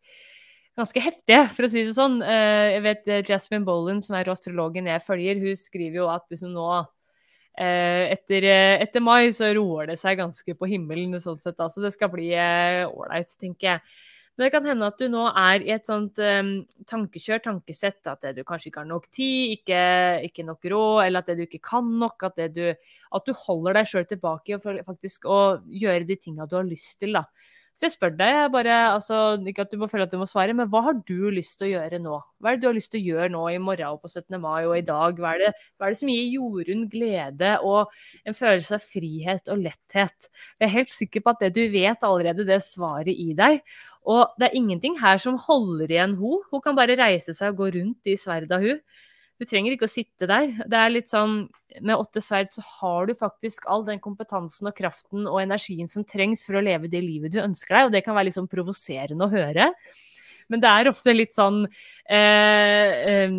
ganske 0.78 1.02
heftige, 1.04 1.42
for 1.54 1.66
å 1.66 1.70
si 1.70 1.85
det 1.85 1.96
sånn. 1.96 2.16
Eh, 2.24 2.76
jeg 2.76 2.85
vet 2.87 3.12
eh, 3.12 3.24
Jasmine 3.28 3.68
Bolan, 3.68 4.00
som 4.07 4.16
er 4.16 4.33
astrologen 4.33 4.88
jeg 4.88 5.04
følger, 5.04 5.42
hun 5.44 5.61
skriver 5.61 6.00
jo 6.00 6.11
at 6.14 6.26
liksom 6.33 6.54
nå 6.57 6.68
etter, 7.54 8.42
etter, 8.83 8.98
mai 8.98 9.28
så 9.30 9.52
roer 9.54 9.92
det 9.92 9.94
seg 10.00 10.16
ganske 10.18 10.57
på 10.59 10.66
himmelen, 10.66 11.12
sånn 11.22 11.37
sett. 11.38 11.54
Altså 11.62 11.85
det 11.85 11.92
skal 11.94 12.11
bli 12.11 12.33
ålreit, 12.35 13.30
tenker 13.38 13.68
jeg. 13.68 13.85
Men 14.35 14.47
det 14.47 14.51
kan 14.51 14.66
hende 14.66 14.87
at 14.90 14.99
du 14.99 15.07
nå 15.12 15.25
er 15.31 15.62
i 15.62 15.70
et 15.77 15.87
sånt 15.87 16.18
um, 16.18 16.49
tankekjør, 16.90 17.42
tankesett, 17.44 18.01
at 18.11 18.25
du 18.35 18.40
kanskje 18.47 18.73
ikke 18.73 18.83
har 18.83 18.88
nok 18.90 19.07
tid, 19.14 19.53
ikke, 19.61 19.83
ikke 20.27 20.47
nok 20.49 20.66
råd, 20.73 21.05
eller 21.05 21.23
at 21.23 21.31
det 21.31 21.37
du 21.38 21.44
ikke 21.47 21.62
kan 21.70 21.92
nok. 22.01 22.27
At, 22.27 22.42
du, 22.57 22.64
at 22.75 23.29
du 23.29 23.35
holder 23.44 23.79
deg 23.79 23.90
sjøl 23.92 24.09
tilbake 24.11 24.59
for 24.64 24.81
faktisk 24.88 25.29
å 25.31 25.40
gjøre 25.70 26.09
de 26.09 26.18
tinga 26.18 26.49
du 26.51 26.59
har 26.59 26.66
lyst 26.66 26.99
til. 27.05 27.14
da. 27.14 27.29
Så 27.74 27.88
jeg 27.88 27.94
spør 27.96 28.12
deg, 28.14 28.37
bare, 28.54 28.74
altså, 28.94 29.16
ikke 29.50 29.64
at 29.64 29.72
du 29.72 29.80
må 29.80 29.88
føle 29.90 30.04
at 30.06 30.12
du 30.12 30.20
må 30.20 30.28
svare, 30.30 30.54
men 30.54 30.68
hva 30.70 30.84
har 30.87 30.94
du 31.08 31.30
lyst 31.34 31.56
til 31.58 31.66
å 31.66 31.70
gjøre 31.72 31.98
nå? 32.04 32.20
Hva 32.38 32.52
er 32.52 32.54
det 32.54 32.62
du 32.62 32.68
har 32.68 32.76
lyst 32.76 32.92
til 32.92 33.00
å 33.02 33.08
gjøre 33.08 33.32
nå 33.34 33.40
i 33.50 33.56
morgen 33.58 33.96
og 33.96 34.04
på 34.04 34.10
17. 34.12 34.37
mai 34.38 34.60
og 34.62 34.76
i 34.78 34.84
dag? 34.87 35.18
Hva 35.18 35.32
er 35.34 35.42
det, 35.42 35.50
hva 35.74 35.88
er 35.88 35.96
det 35.96 35.98
som 35.98 36.12
gir 36.12 36.28
Jorunn 36.37 36.84
glede 36.92 37.56
og 37.66 37.90
en 38.22 38.38
følelse 38.38 38.78
av 38.78 38.87
frihet 38.87 39.50
og 39.50 39.64
letthet? 39.64 40.28
Jeg 40.60 40.68
er 40.68 40.74
helt 40.76 40.94
sikker 40.94 41.24
på 41.24 41.34
at 41.34 41.42
det 41.42 41.50
du 41.58 41.64
vet 41.74 42.06
allerede, 42.06 42.46
det 42.46 42.60
svaret 42.62 43.10
i 43.10 43.34
deg. 43.34 43.58
Og 44.06 44.38
det 44.38 44.52
er 44.52 44.60
ingenting 44.60 45.00
her 45.02 45.18
som 45.18 45.40
holder 45.42 45.90
igjen 45.90 46.14
hun. 46.20 46.46
Hun 46.54 46.62
kan 46.62 46.78
bare 46.78 46.94
reise 47.00 47.34
seg 47.34 47.56
og 47.56 47.64
gå 47.64 47.72
rundt 47.80 48.06
i 48.06 48.14
sverda, 48.20 48.62
hun. 48.62 48.78
Du 49.40 49.44
trenger 49.49 49.75
ikke 49.75 49.88
å 49.88 49.90
sitte 49.90 50.29
der. 50.31 50.53
Det 50.70 50.79
er 50.79 50.92
litt 50.92 51.11
sånn, 51.11 51.44
Med 51.83 51.99
åtte 51.99 52.23
sverd 52.23 52.53
så 52.55 52.62
har 52.79 53.09
du 53.09 53.16
faktisk 53.18 53.64
all 53.66 53.83
den 53.87 53.99
kompetansen 53.99 54.68
og 54.70 54.77
kraften 54.79 55.27
og 55.27 55.40
energien 55.42 55.88
som 55.90 56.05
trengs 56.07 56.44
for 56.47 56.61
å 56.61 56.62
leve 56.62 56.87
det 56.87 57.01
livet 57.03 57.35
du 57.35 57.40
ønsker 57.42 57.75
deg, 57.75 57.88
og 57.88 57.97
det 57.97 58.05
kan 58.07 58.14
være 58.14 58.29
litt 58.29 58.37
sånn 58.37 58.51
provoserende 58.51 59.27
å 59.27 59.33
høre. 59.33 59.73
Men 60.53 60.62
det 60.62 60.70
er 60.70 60.90
ofte 60.92 61.16
litt 61.16 61.35
sånn 61.35 61.64
eh, 61.64 62.92
eh, 62.94 63.35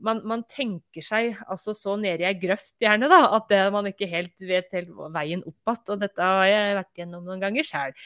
man, 0.00 0.22
man, 0.24 0.46
tenker 0.48 1.04
seg 1.04 1.36
altså 1.44 1.74
så 1.76 1.98
nede 2.00 2.24
i 2.24 2.28
ei 2.30 2.34
grøft 2.40 2.76
gjerne, 2.80 3.10
da, 3.10 3.20
at 3.36 3.48
det, 3.50 3.60
man 3.74 3.90
ikke 3.90 4.08
helt 4.08 4.46
vet 4.48 4.72
helt 4.72 4.92
veien 5.12 5.44
opp 5.44 5.72
igjen. 5.74 5.84
Og 5.92 6.02
dette 6.06 6.32
har 6.32 6.48
jeg 6.48 6.76
vært 6.78 7.00
gjennom 7.02 7.28
noen 7.28 7.42
ganger 7.42 7.68
sjøl. 7.68 7.96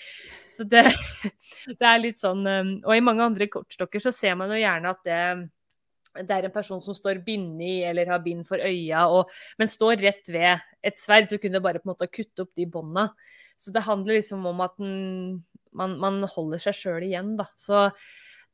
Så 0.57 0.67
det, 0.67 0.89
det, 1.79 1.87
er 1.87 2.03
litt 2.03 2.23
sånn 2.23 2.43
Og 2.45 2.93
i 2.97 3.05
mange 3.05 3.25
andre 3.31 3.47
kortstokker 3.53 4.03
så 4.03 4.11
ser 4.15 4.35
man 4.41 4.51
jo 4.51 4.59
gjerne 4.59 4.97
at 4.97 5.05
det 5.07 5.21
det 6.21 6.35
er 6.35 6.49
en 6.49 6.55
person 6.55 6.81
som 6.83 6.97
står 6.97 7.23
bindig 7.25 7.83
eller 7.89 8.11
har 8.13 8.23
bind 8.25 8.45
for 8.49 8.61
øya, 8.61 9.07
og, 9.09 9.31
men 9.61 9.71
står 9.71 10.03
rett 10.03 10.29
ved 10.33 10.65
et 10.85 10.99
sverd, 11.01 11.31
så 11.31 11.39
kunne 11.41 11.61
du 11.61 11.65
bare 11.65 11.81
på 11.81 11.89
en 11.89 11.95
måte 11.95 12.11
kutte 12.13 12.45
opp 12.45 12.53
de 12.59 12.67
bånda. 12.69 13.09
Så 13.57 13.73
det 13.73 13.85
handler 13.87 14.19
liksom 14.19 14.45
om 14.49 14.61
at 14.65 14.75
den, 14.81 15.43
man, 15.77 15.97
man, 16.03 16.21
holder 16.35 16.61
seg 16.61 16.77
sjøl 16.77 17.07
igjen, 17.07 17.37
da. 17.39 17.47
Så 17.57 17.89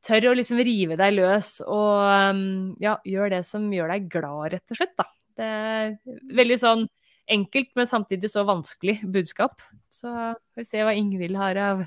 tør 0.05 0.31
å 0.31 0.37
liksom 0.38 0.61
rive 0.62 0.99
deg 0.99 1.16
løs 1.16 1.57
og 1.66 2.05
um, 2.31 2.77
ja, 2.79 2.99
gjør 3.03 3.33
det 3.35 3.42
som 3.49 3.66
gjør 3.75 3.90
deg 3.94 4.07
glad, 4.12 4.53
rett 4.55 4.75
og 4.75 4.79
slett, 4.79 4.94
da. 4.99 5.09
Det 5.38 5.49
er 5.49 5.92
veldig 6.38 6.59
sånn 6.59 6.87
enkelt, 7.29 7.73
men 7.79 7.90
samtidig 7.90 8.31
så 8.33 8.44
vanskelig 8.49 9.01
budskap. 9.07 9.62
Så 9.90 10.11
får 10.11 10.62
vi 10.62 10.68
se 10.68 10.85
hva 10.87 10.94
Ingvild 10.97 11.38
har 11.38 11.61
av 11.62 11.85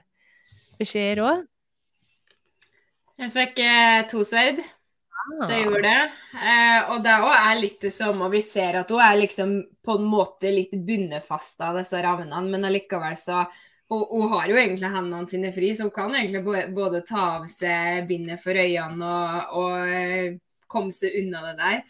beskjeder 0.79 1.23
òg. 1.25 1.47
Jeg 3.21 3.33
fikk 3.35 3.59
eh, 3.61 4.03
to 4.09 4.23
sverd. 4.25 4.61
Det 5.29 5.55
ah. 5.55 5.59
gjorde 5.63 5.81
det. 5.85 6.11
Eh, 6.33 6.91
og 6.91 7.03
det 7.05 7.17
òg 7.21 7.33
er 7.35 7.59
litt 7.59 7.83
det 7.83 7.91
samme. 7.93 8.29
Vi 8.33 8.41
ser 8.45 8.79
at 8.81 8.91
hun 8.91 9.03
er 9.05 9.19
liksom 9.19 9.57
på 9.85 9.97
en 9.97 10.07
måte 10.09 10.51
litt 10.53 10.73
bundet 10.73 11.27
fast 11.27 11.61
av 11.61 11.77
disse 11.79 11.99
ravnene, 12.01 12.41
men 12.49 12.65
allikevel 12.69 13.17
så 13.19 13.43
hun, 13.91 14.05
hun, 14.07 14.27
har 14.31 14.47
jo 14.47 14.57
egentlig 14.57 14.89
hendene 14.93 15.27
sine 15.27 15.51
fri, 15.51 15.73
så 15.75 15.89
hun 15.89 15.95
kan 15.95 16.15
egentlig 16.15 16.67
både 16.75 17.03
ta 17.07 17.25
av 17.37 17.47
seg 17.51 18.05
bindet 18.09 18.39
for 18.43 18.55
øynene 18.55 19.09
og, 19.11 19.57
og 19.61 19.91
eh, 19.91 20.37
komme 20.71 20.95
seg 20.95 21.17
unna 21.21 21.43
det 21.49 21.55
der. 21.59 21.81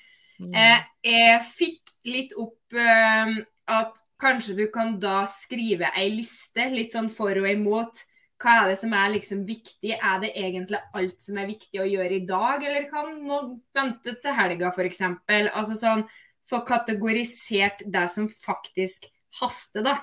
Mm. 0.42 0.56
Eh, 0.58 0.88
jeg 1.06 1.42
fikk 1.54 1.92
litt 2.10 2.34
opp 2.42 2.74
eh, 2.74 3.36
at 3.72 4.02
kanskje 4.22 4.58
du 4.58 4.66
kan 4.74 4.96
da 5.02 5.24
skrive 5.30 5.92
ei 5.98 6.10
liste, 6.16 6.66
litt 6.74 6.98
sånn 6.98 7.10
for 7.14 7.38
og 7.38 7.50
imot 7.50 8.02
hva 8.42 8.58
er 8.62 8.72
det 8.72 8.78
som 8.82 8.94
er 8.98 9.14
liksom 9.14 9.46
viktig? 9.46 9.94
Er 9.96 10.22
det 10.24 10.34
egentlig 10.34 10.82
alt 10.98 11.22
som 11.22 11.38
er 11.38 11.50
viktig 11.50 11.82
å 11.82 11.88
gjøre 11.88 12.18
i 12.18 12.26
dag, 12.28 12.64
eller 12.66 12.90
kan 12.90 13.14
noe 13.26 13.58
vente 13.76 14.16
til 14.24 14.38
helga 14.38 14.72
f.eks.? 14.74 15.02
Altså 15.30 15.78
sånn 15.78 16.06
få 16.50 16.62
kategorisert 16.68 17.86
det 17.86 18.08
som 18.12 18.30
faktisk 18.44 19.08
haster, 19.40 19.86
da. 19.86 20.00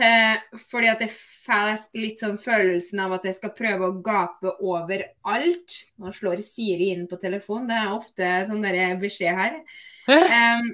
Eh, 0.00 0.40
fordi 0.70 0.88
at 0.88 1.02
jeg 1.04 1.12
får 1.44 1.82
litt 2.00 2.22
sånn 2.22 2.38
følelsen 2.40 3.02
av 3.04 3.18
at 3.18 3.26
jeg 3.28 3.36
skal 3.36 3.52
prøve 3.56 3.88
å 3.88 3.96
gape 4.04 4.54
over 4.64 5.04
alt. 5.28 5.78
Nå 6.00 6.12
slår 6.16 6.40
Siri 6.44 6.90
inn 6.94 7.04
på 7.10 7.20
telefonen, 7.20 7.68
det 7.68 7.80
er 7.80 7.92
ofte 7.92 8.30
sånn 8.48 8.64
der 8.64 8.96
beskjed 9.00 9.36
her. 9.38 9.58
Eh, 10.08 10.70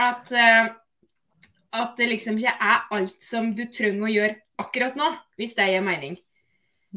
at, 0.00 0.32
eh, 0.32 0.72
at 1.82 1.96
det 2.00 2.08
liksom 2.14 2.40
ikke 2.40 2.56
er 2.56 2.86
alt 2.96 3.24
som 3.24 3.52
du 3.56 3.66
trenger 3.68 4.08
å 4.08 4.14
gjøre 4.16 4.38
akkurat 4.62 4.96
nå, 4.96 5.08
hvis 5.40 5.56
det 5.58 5.68
gir 5.70 5.84
mening. 5.84 6.16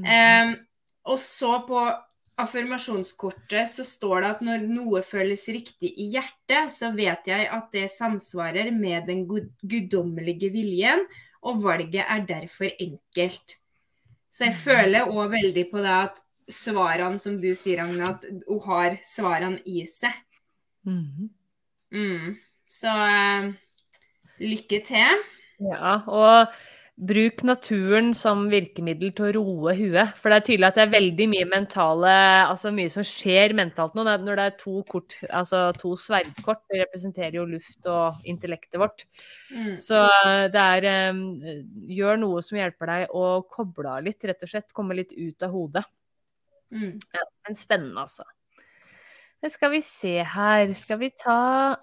Um, 0.04 0.56
og 1.06 1.20
så 1.22 1.60
på 1.68 1.82
affirmasjonskortet 2.42 3.70
så 3.72 3.86
står 3.88 4.24
det 4.24 4.32
at 4.34 4.42
når 4.44 4.66
noe 4.68 5.02
føles 5.08 5.46
riktig 5.48 5.94
i 6.02 6.10
hjertet, 6.18 6.74
så 6.76 6.92
vet 6.96 7.30
jeg 7.30 7.48
at 7.48 7.70
det 7.72 7.86
samsvarer 7.94 8.74
med 8.76 9.08
den 9.08 9.24
guddommelige 9.28 10.52
viljen, 10.52 11.06
og 11.46 11.62
valget 11.64 12.04
er 12.04 12.26
derfor 12.28 12.68
enkelt. 12.82 13.60
Så 14.34 14.50
jeg 14.50 14.58
føler 14.66 15.08
òg 15.08 15.32
veldig 15.32 15.68
på 15.72 15.84
det 15.86 15.94
at 15.96 16.20
svarene, 16.52 17.22
som 17.22 17.38
du 17.40 17.54
sier, 17.56 17.86
Agne, 17.86 18.10
at 18.10 18.26
hun 18.50 18.64
har 18.68 18.98
svarene 19.08 19.62
i 19.64 19.86
seg. 19.88 20.18
Mm. 20.84 21.30
Mm. 21.96 22.36
Så 22.68 22.92
Lykke 24.40 24.82
til. 24.84 25.22
Ja, 25.64 26.00
og 26.08 26.48
bruk 26.96 27.42
naturen 27.44 28.14
som 28.16 28.46
virkemiddel 28.48 29.12
til 29.16 29.26
å 29.28 29.32
roe 29.36 29.74
huet. 29.76 30.14
For 30.20 30.32
det 30.32 30.38
er 30.38 30.46
tydelig 30.48 30.68
at 30.70 30.78
det 30.78 30.84
er 30.86 30.94
veldig 30.94 31.26
mye 31.34 31.48
mentale 31.52 32.14
Altså 32.46 32.72
mye 32.76 32.92
som 32.94 33.04
skjer 33.08 33.56
mentalt 33.58 33.98
nå. 33.98 34.06
Når 34.08 34.40
det 34.40 34.46
er 34.46 34.56
to 34.62 34.84
kort, 34.88 35.18
altså 35.28 35.66
to 35.76 35.92
sverdkort, 36.00 36.64
det 36.72 36.86
representerer 36.86 37.40
jo 37.40 37.48
luft 37.50 37.90
og 37.92 38.24
intellektet 38.32 38.80
vårt. 38.80 39.04
Mm. 39.52 39.76
Så 39.82 40.00
det 40.54 40.64
er 40.64 41.12
um, 41.12 41.26
Gjør 41.92 42.22
noe 42.22 42.46
som 42.46 42.62
hjelper 42.62 42.94
deg 42.94 43.18
å 43.18 43.26
koble 43.52 43.98
av 43.98 44.08
litt, 44.08 44.24
rett 44.24 44.48
og 44.48 44.54
slett. 44.54 44.72
Komme 44.76 44.98
litt 44.98 45.12
ut 45.12 45.46
av 45.46 45.52
hodet. 45.56 45.84
Mm. 46.72 46.96
Ja, 47.14 47.28
men 47.48 47.60
spennende, 47.60 48.08
altså. 48.08 48.24
Det 49.44 49.52
skal 49.54 49.76
vi 49.76 49.84
se 49.86 50.16
her. 50.26 50.72
Skal 50.80 51.04
vi 51.04 51.12
ta 51.12 51.76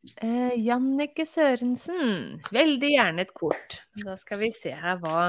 Eh, 0.00 0.52
Jannike 0.56 1.26
Sørensen. 1.28 2.40
Veldig 2.52 2.90
gjerne 2.94 3.24
et 3.26 3.32
kort. 3.36 3.82
Da 4.00 4.16
skal 4.16 4.40
vi 4.40 4.48
se 4.56 4.72
her 4.72 4.96
hva, 5.02 5.24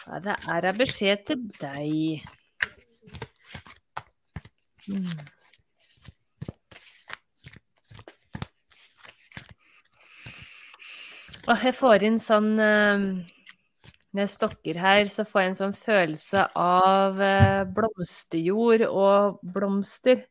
hva 0.00 0.22
det 0.24 0.34
er 0.50 0.66
av 0.72 0.80
beskjed 0.80 1.22
til 1.28 1.44
deg. 1.60 2.24
Hmm. 4.88 5.12
Jeg 11.50 11.74
får 11.74 12.04
inn 12.06 12.18
sånn 12.22 12.50
eh, 12.62 13.04
Når 14.10 14.22
jeg 14.24 14.32
stokker 14.34 14.82
her, 14.82 15.06
så 15.10 15.24
får 15.26 15.42
jeg 15.42 15.50
en 15.52 15.60
sånn 15.60 15.78
følelse 15.78 16.44
av 16.58 17.22
eh, 17.22 17.62
blomsterjord 17.78 18.84
og 18.90 19.38
blomster. 19.54 20.26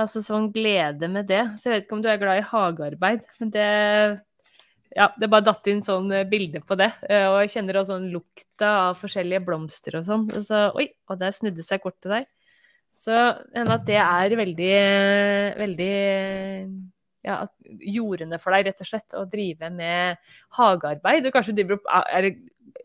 Altså 0.00 0.22
sånn 0.24 0.50
glede 0.54 1.08
med 1.12 1.28
det. 1.30 1.44
Så 1.60 1.68
jeg 1.68 1.76
vet 1.76 1.86
ikke 1.86 1.96
om 1.98 2.02
du 2.04 2.10
er 2.10 2.20
glad 2.20 2.40
i 2.40 2.48
hagearbeid, 2.50 3.24
men 3.40 3.54
det 3.54 3.68
ja, 4.96 5.06
det 5.20 5.28
bare 5.30 5.46
datt 5.46 5.68
inn 5.70 5.82
sånn 5.86 6.10
eh, 6.14 6.26
bilde 6.28 6.62
på 6.66 6.76
det. 6.78 6.90
Eh, 7.06 7.28
og 7.30 7.38
jeg 7.44 7.52
kjenner 7.54 7.78
også 7.80 7.94
sånn 7.94 8.08
lukta 8.10 8.70
av 8.88 8.98
forskjellige 8.98 9.44
blomster 9.46 10.00
og 10.00 10.06
sånn. 10.08 10.24
Så, 10.46 10.64
oi, 10.74 10.88
og 11.06 11.20
der 11.20 11.34
snudde 11.36 11.66
seg 11.66 11.82
kortet 11.84 12.10
der. 12.10 12.26
Så 12.96 13.14
hende 13.54 13.76
at 13.76 13.84
det 13.86 14.00
er 14.02 14.34
veldig, 14.40 14.72
veldig 15.60 15.92
ja, 17.26 17.36
jordende 17.86 18.40
for 18.42 18.56
deg, 18.56 18.66
rett 18.66 18.82
og 18.82 18.88
slett, 18.88 19.14
å 19.14 19.28
drive 19.30 19.70
med 19.72 20.18
hagearbeid. 20.58 21.28
Og 21.28 21.36
kanskje 21.36 21.54
du 21.60 21.62
er 21.78 22.32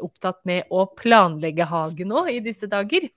opptatt 0.06 0.44
med 0.46 0.70
å 0.70 0.86
planlegge 0.94 1.66
hagen 1.72 2.14
nå 2.14 2.28
i 2.30 2.38
disse 2.46 2.70
dager. 2.70 3.10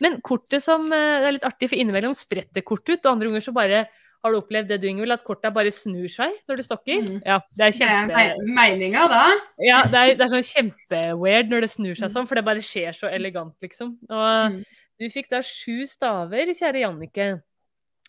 Men 0.00 0.20
kortet 0.24 0.64
som 0.64 0.86
eh, 0.88 1.16
Det 1.20 1.28
er 1.28 1.36
litt 1.36 1.48
artig, 1.48 1.70
for 1.70 1.80
innimellom 1.80 2.16
spretter 2.16 2.64
kortet 2.66 2.98
ut, 2.98 3.04
og 3.04 3.12
andre 3.14 3.30
ganger 3.30 3.44
så 3.44 3.56
bare 3.56 3.84
har 4.20 4.34
du 4.34 4.36
opplevd 4.36 4.68
det 4.68 4.80
du, 4.82 4.88
Ingvild, 4.90 5.14
at 5.14 5.22
kortet 5.24 5.54
bare 5.56 5.70
snur 5.72 6.08
seg 6.12 6.34
når 6.48 6.60
du 6.60 6.64
stokker? 6.66 7.04
Mm. 7.06 7.20
Ja, 7.24 7.38
det 7.56 7.66
er 7.66 7.76
kjempe... 7.78 8.16
Det 8.18 8.24
er 8.34 8.50
meninga, 8.58 9.04
da. 9.08 9.22
Ja, 9.64 9.78
det 9.88 10.02
er, 10.02 10.10
det 10.18 10.26
er 10.26 10.32
sånn 10.34 10.48
kjempeweird 10.50 11.52
når 11.52 11.64
det 11.64 11.70
snur 11.72 11.94
seg 11.94 12.10
mm. 12.10 12.14
sånn, 12.16 12.28
for 12.28 12.36
det 12.36 12.44
bare 12.50 12.64
skjer 12.64 12.96
så 12.96 13.08
elegant, 13.08 13.54
liksom. 13.64 13.94
Og 14.10 14.56
mm. 14.56 14.58
du 15.00 15.06
fikk 15.12 15.30
da 15.32 15.40
sju 15.46 15.86
staver, 15.88 16.52
kjære 16.58 16.84
Jannicke. 16.84 17.30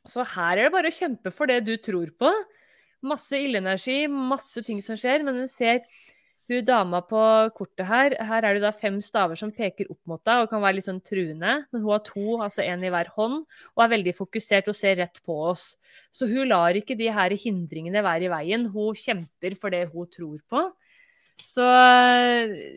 Så 0.10 0.26
her 0.34 0.58
er 0.58 0.68
det 0.68 0.74
bare 0.76 0.92
å 0.92 0.98
kjempe 0.98 1.32
for 1.32 1.48
det 1.48 1.62
du 1.64 1.78
tror 1.80 2.12
på. 2.20 2.34
Masse 3.08 3.40
ildenergi, 3.40 4.04
masse 4.12 4.66
ting 4.68 4.84
som 4.84 5.00
skjer, 5.00 5.24
men 5.24 5.40
du 5.40 5.48
ser 5.50 5.80
hun 6.50 6.66
dama 6.66 7.00
på 7.06 7.22
kortet 7.56 7.86
her, 7.88 8.16
her 8.28 8.46
er 8.48 8.58
det 8.58 8.64
da 8.64 8.72
fem 8.76 8.98
staver 9.04 9.40
som 9.40 9.54
peker 9.56 9.90
opp 9.92 10.00
mot 10.10 10.22
deg 10.28 10.44
og 10.44 10.50
kan 10.52 10.64
være 10.64 10.80
litt 10.80 10.88
sånn 10.88 11.00
truende. 11.06 11.54
Men 11.72 11.84
hun 11.84 11.94
har 11.94 12.04
to, 12.08 12.26
altså 12.44 12.66
én 12.66 12.84
i 12.84 12.92
hver 12.92 13.12
hånd, 13.16 13.46
og 13.76 13.84
er 13.86 13.94
veldig 13.94 14.16
fokusert 14.18 14.72
og 14.72 14.78
ser 14.78 14.98
rett 15.00 15.22
på 15.26 15.38
oss. 15.52 15.76
Så 16.12 16.28
hun 16.32 16.50
lar 16.52 16.76
ikke 16.76 16.98
de 17.00 17.12
her 17.14 17.36
hindringene 17.40 18.04
være 18.04 18.28
i 18.28 18.34
veien. 18.34 18.68
Hun 18.74 18.98
kjemper 18.98 19.56
for 19.60 19.74
det 19.74 19.86
hun 19.94 20.10
tror 20.12 20.40
på. 20.52 20.66
Så 21.42 21.66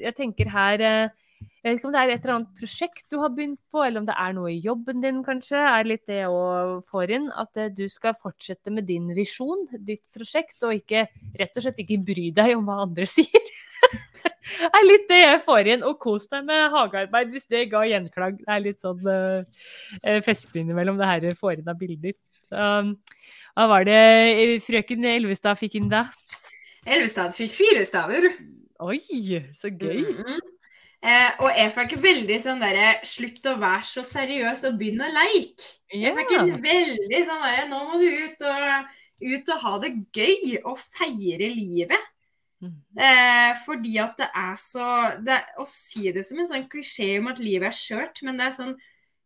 jeg 0.00 0.14
tenker 0.16 0.48
her 0.52 0.84
eh, 0.84 1.23
Jeg 1.64 1.70
vet 1.70 1.78
ikke 1.78 1.88
om 1.88 1.94
det 1.94 2.00
er 2.02 2.10
et 2.12 2.24
eller 2.24 2.34
annet 2.34 2.58
prosjekt 2.60 3.04
du 3.08 3.16
har 3.22 3.30
begynt 3.32 3.60
på, 3.72 3.80
eller 3.80 4.02
om 4.02 4.08
det 4.08 4.16
er 4.20 4.34
noe 4.36 4.50
i 4.52 4.60
jobben 4.60 5.00
din, 5.00 5.22
kanskje. 5.24 5.56
er 5.56 5.88
litt 5.88 6.04
det 6.10 6.22
å 6.28 6.80
få 6.84 7.06
inn. 7.08 7.30
At 7.32 7.56
eh, 7.56 7.70
du 7.72 7.86
skal 7.88 8.16
fortsette 8.20 8.72
med 8.74 8.84
din 8.88 9.06
visjon, 9.16 9.66
ditt 9.78 10.04
prosjekt, 10.12 10.58
og 10.66 10.76
ikke 10.76 11.06
rett 11.40 11.56
og 11.56 11.64
slett 11.64 11.80
ikke 11.84 12.02
bry 12.04 12.28
deg 12.36 12.52
om 12.58 12.68
hva 12.68 12.82
andre 12.84 13.08
sier 13.14 13.52
Det 14.44 14.68
er 14.68 14.84
litt 14.84 15.08
det 15.08 15.20
jeg 15.22 15.40
får 15.44 15.70
inn. 15.72 15.84
Og 15.88 15.96
kos 16.02 16.28
deg 16.28 16.44
med 16.46 16.68
hagearbeid 16.74 17.32
hvis 17.32 17.48
det 17.48 17.66
ga 17.72 17.84
gjenklag. 17.88 18.36
Det 18.42 18.50
er 18.52 18.64
litt 18.64 18.84
sånn 18.84 19.00
uh, 19.08 20.20
festlig 20.24 20.64
innimellom 20.64 21.00
det 21.00 21.08
her 21.08 21.28
får 21.38 21.62
inn 21.62 21.70
av 21.72 21.80
bilder. 21.80 22.16
Um, 22.52 22.92
hva 23.56 23.68
var 23.70 23.86
det 23.88 24.60
frøken 24.66 25.06
Elvestad 25.14 25.56
fikk 25.58 25.78
inn 25.80 25.88
da? 25.92 26.04
Elvestad 26.84 27.32
fikk 27.36 27.54
fire 27.56 27.86
staver. 27.88 28.28
Oi, 28.84 28.98
så 29.56 29.70
gøy. 29.70 30.02
Mm 30.02 30.16
-hmm. 30.20 30.40
Eh, 31.04 31.30
og 31.42 31.50
jeg 31.52 31.72
fikk 31.74 31.96
veldig 32.02 32.38
sånn 32.42 32.62
derre 32.62 32.94
Slutt 33.06 33.46
å 33.50 33.58
være 33.60 33.86
så 33.88 34.04
seriøs 34.08 34.64
og 34.68 34.80
begynn 34.80 35.04
å 35.04 35.10
leke. 35.12 35.68
Yeah. 35.92 36.10
Jeg 36.10 36.16
fikk 36.18 36.34
en 36.38 36.64
veldig 36.64 37.22
sånn 37.28 37.44
derre 37.44 37.68
Nå 37.70 37.82
må 37.90 38.00
du 38.00 38.08
ut 38.08 38.44
og, 38.48 38.90
ut 39.24 39.54
og 39.54 39.62
ha 39.66 39.76
det 39.84 39.92
gøy 40.16 40.58
og 40.64 40.82
feire 40.96 41.50
livet. 41.52 42.10
Mm. 42.64 42.74
Eh, 42.96 43.50
fordi 43.66 43.96
at 44.00 44.14
det 44.20 44.28
er 44.40 44.54
så 44.56 44.88
det, 45.20 45.40
Å 45.60 45.64
si 45.68 46.12
det 46.14 46.22
som 46.24 46.38
en 46.40 46.48
sånn 46.48 46.68
klisjé 46.70 47.18
om 47.18 47.28
at 47.32 47.42
livet 47.42 47.68
er 47.68 47.76
skjørt, 47.76 48.22
men 48.24 48.38
det 48.38 48.46
er 48.46 48.54
sånn 48.56 48.76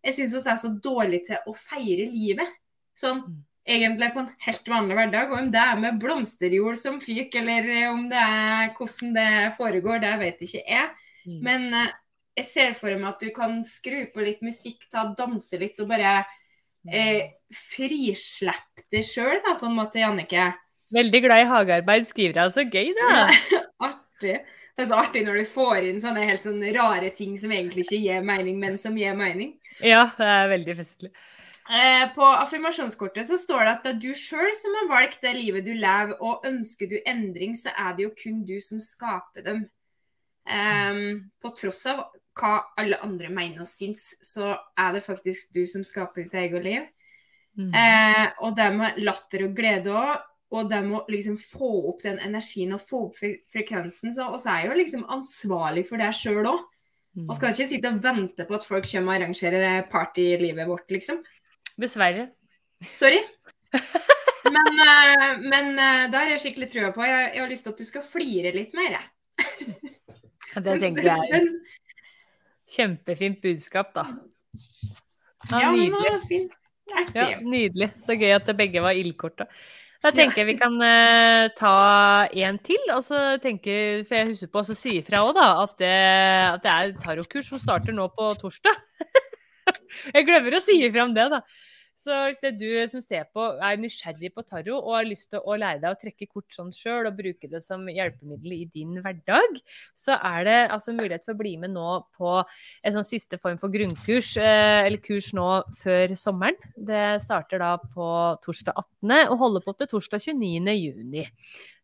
Jeg 0.02 0.16
syns 0.16 0.34
vi 0.34 0.40
er 0.50 0.58
så 0.62 0.70
dårlig 0.82 1.20
til 1.28 1.50
å 1.50 1.54
feire 1.58 2.06
livet. 2.08 2.50
Sånn 2.98 3.20
mm. 3.22 3.36
egentlig 3.76 4.08
på 4.14 4.22
en 4.24 4.30
helt 4.46 4.70
vanlig 4.72 4.96
hverdag. 4.98 5.32
Og 5.32 5.42
om 5.42 5.50
det 5.54 5.62
er 5.62 5.82
med 5.82 5.98
blomsterjord 6.02 6.78
som 6.80 7.00
fyker, 7.02 7.42
eller 7.42 7.92
om 7.92 8.06
det 8.10 8.22
er 8.22 8.72
hvordan 8.78 9.14
det 9.16 9.30
foregår, 9.58 10.02
det 10.02 10.14
vet 10.22 10.44
ikke 10.46 10.62
jeg. 10.62 11.08
Mm. 11.28 11.40
Men 11.44 11.66
eh, 11.76 11.94
jeg 12.38 12.48
ser 12.48 12.76
for 12.78 12.94
meg 12.94 13.10
at 13.12 13.24
du 13.24 13.32
kan 13.34 13.58
skru 13.66 14.04
på 14.14 14.24
litt 14.24 14.40
musikk, 14.46 14.86
ta 14.92 15.08
danse 15.18 15.58
litt 15.60 15.80
og 15.82 15.90
bare 15.90 16.20
eh, 16.88 17.34
frislippe 17.72 18.86
det 18.92 19.04
sjøl, 19.06 19.40
på 19.44 19.68
en 19.68 19.76
måte, 19.76 20.00
Jannike. 20.02 20.52
Veldig 20.94 21.20
glad 21.20 21.42
i 21.42 21.48
hagearbeid, 21.50 22.06
skriver 22.08 22.40
jeg. 22.40 22.54
Så 22.54 22.64
gøy, 22.64 22.94
da. 22.96 23.26
Artig. 23.90 24.38
Det 24.78 24.84
er 24.84 24.92
så 24.92 25.00
artig 25.02 25.24
når 25.26 25.40
du 25.40 25.48
får 25.50 25.88
inn 25.88 25.96
sånne 25.98 26.22
helt 26.28 26.44
sånne 26.46 26.70
rare 26.76 27.08
ting 27.10 27.32
som 27.40 27.50
egentlig 27.50 27.82
ikke 27.82 27.98
gir 27.98 28.22
mening, 28.22 28.60
men 28.62 28.76
som 28.78 28.94
gir 28.94 29.16
mening. 29.18 29.56
Ja, 29.82 30.04
det 30.14 30.28
er 30.30 30.52
veldig 30.52 30.76
festlig. 30.78 31.10
Eh, 31.68 32.04
på 32.14 32.24
affirmasjonskortet 32.24 33.26
så 33.28 33.36
står 33.42 33.64
det 33.66 33.72
at 33.72 33.82
det 33.84 33.90
er 33.90 33.98
du 34.04 34.12
sjøl 34.16 34.52
som 34.56 34.76
har 34.78 34.86
valgt 34.92 35.18
det 35.26 35.34
livet 35.36 35.66
du 35.66 35.72
lever, 35.74 36.14
og 36.22 36.46
ønsker 36.46 36.88
du 36.88 36.94
endring, 37.02 37.58
så 37.58 37.74
er 37.74 37.98
det 37.98 38.06
jo 38.06 38.12
kun 38.22 38.44
du 38.46 38.54
som 38.62 38.78
skaper 38.80 39.44
dem. 39.44 39.66
Um, 40.48 41.28
på 41.42 41.52
tross 41.56 41.82
av 41.90 42.06
hva 42.38 42.52
alle 42.78 43.00
andre 43.04 43.28
mener 43.34 43.64
og 43.64 43.68
syns, 43.68 44.12
så 44.24 44.54
er 44.78 44.94
det 44.94 45.04
faktisk 45.04 45.52
du 45.56 45.64
som 45.68 45.84
skaper 45.84 46.24
ditt 46.24 46.38
eget 46.38 46.64
liv. 46.64 46.88
Mm. 47.58 47.72
Uh, 47.74 48.26
og 48.46 48.56
det 48.56 48.68
med 48.76 49.00
latter 49.02 49.48
og 49.48 49.54
glede 49.58 49.92
òg 49.92 50.16
og 50.48 50.68
det 50.70 50.78
med 50.80 50.96
å 50.96 51.12
liksom 51.12 51.37
få 51.37 51.70
opp 51.90 52.02
den 52.06 52.20
energien 52.24 52.72
og 52.72 52.84
få 52.88 53.02
opp 53.11 53.18
frekvensen. 53.52 54.14
Så, 54.16 54.30
og 54.32 54.40
så 54.40 54.54
er 54.54 54.68
jo 54.68 54.78
liksom 54.78 55.04
ansvarlig 55.12 55.84
for 55.90 56.00
det 56.00 56.08
sjøl 56.16 56.46
òg. 56.48 56.62
og 57.26 57.34
skal 57.37 57.52
ikke 57.52 57.68
sitte 57.72 57.90
og 57.90 58.00
vente 58.04 58.46
på 58.48 58.56
at 58.56 58.64
folk 58.64 58.87
kommer 58.88 59.12
og 59.12 59.18
arrangerer 59.18 59.82
party 59.90 60.24
i 60.32 60.38
livet 60.40 60.68
vårt, 60.68 60.88
liksom. 60.94 61.20
Dessverre. 61.76 62.30
Sorry. 62.94 63.20
Men, 64.48 64.78
uh, 64.80 65.32
men 65.44 65.66
uh, 65.76 66.06
det 66.08 66.16
har 66.16 66.30
jeg 66.30 66.40
skikkelig 66.40 66.68
trua 66.72 66.88
på. 66.94 67.02
Jeg, 67.04 67.24
jeg, 67.34 67.42
har 67.42 67.50
lyst 67.50 67.66
til 67.66 67.74
at 67.74 67.80
du 67.82 67.84
skal 67.84 68.04
flire 68.08 68.52
litt 68.54 68.72
mer. 68.78 68.94
det 70.56 70.78
tenker 70.82 71.11
jeg 71.11 71.34
er 71.38 71.50
kjempefint 72.68 73.40
budskap, 73.42 73.92
da. 73.96 74.06
Ja, 75.52 75.72
nydelig. 75.72 76.48
Ja, 77.14 77.28
nydelig. 77.40 77.92
Så 78.04 78.16
gøy 78.18 78.32
at 78.37 78.48
begge 78.56 78.82
var 78.84 78.96
ildkorta. 78.96 79.48
Da 79.98 80.12
tenker 80.14 80.44
jeg 80.44 80.52
vi 80.52 80.58
kan 80.61 80.76
uh, 80.78 81.48
ta 81.58 81.72
en 82.30 82.58
til. 82.62 82.82
og 82.94 83.02
så 83.06 83.38
tenker, 83.42 84.04
For 84.06 84.20
jeg 84.20 84.28
husker 84.32 84.50
på 84.52 84.62
å 84.62 84.76
si 84.76 84.98
ifra 85.00 85.24
òg, 85.26 85.32
da, 85.38 85.48
at 85.64 85.74
det, 85.80 85.94
at 86.52 86.62
det 86.64 86.74
er 86.74 86.92
tarotkurs 87.02 87.50
som 87.50 87.62
starter 87.62 87.96
nå 87.96 88.06
på 88.14 88.28
torsdag. 88.38 88.78
jeg 90.14 90.28
glemmer 90.28 90.58
å 90.58 90.62
si 90.62 90.78
ifra 90.87 91.08
om 91.08 91.16
det, 91.16 91.26
da. 91.34 91.42
Så 91.98 92.14
hvis 92.28 92.38
det 92.38 92.52
er 92.52 92.58
du 92.61 92.90
som 92.92 93.02
ser 93.02 93.24
på, 93.34 93.42
er 93.58 93.78
nysgjerrig 93.80 94.30
på 94.34 94.44
tarot 94.46 94.77
og 94.79 94.92
har 94.94 95.06
lyst 95.08 95.33
til 95.33 95.42
å 95.42 95.56
lære 95.58 95.81
deg 95.83 95.96
å 95.96 95.98
trekke 95.98 96.29
kort 96.31 96.54
sånn 96.54 96.70
sjøl 96.75 97.08
og 97.10 97.16
bruke 97.18 97.50
det 97.50 97.60
som 97.64 97.88
hjelpemiddel 97.90 98.54
i 98.54 98.68
din 98.70 99.00
hverdag, 99.02 99.58
så 99.98 100.14
er 100.14 100.46
det 100.46 100.58
altså 100.75 100.94
mulighet 100.94 101.27
for 101.27 101.35
å 101.35 101.40
bli 101.40 101.56
med 101.58 101.75
nå 101.75 101.88
på 102.14 102.37
en 102.38 102.94
sånn 102.94 103.08
siste 103.08 103.40
form 103.42 103.58
for 103.58 103.75
grunnkurs, 103.75 104.37
eh, 104.38 104.85
eller 104.87 105.02
kurs 105.02 105.33
nå 105.35 105.48
før 105.83 106.14
sommeren. 106.18 106.58
Det 106.77 107.18
starter 107.25 107.64
da 107.64 107.73
på 107.83 108.12
torsdag 108.46 108.79
18. 108.79 109.16
og 109.33 109.42
holder 109.42 109.66
på 109.66 109.75
til 109.81 109.90
torsdag 109.96 110.23
29. 110.29 110.79
juni. 110.79 111.27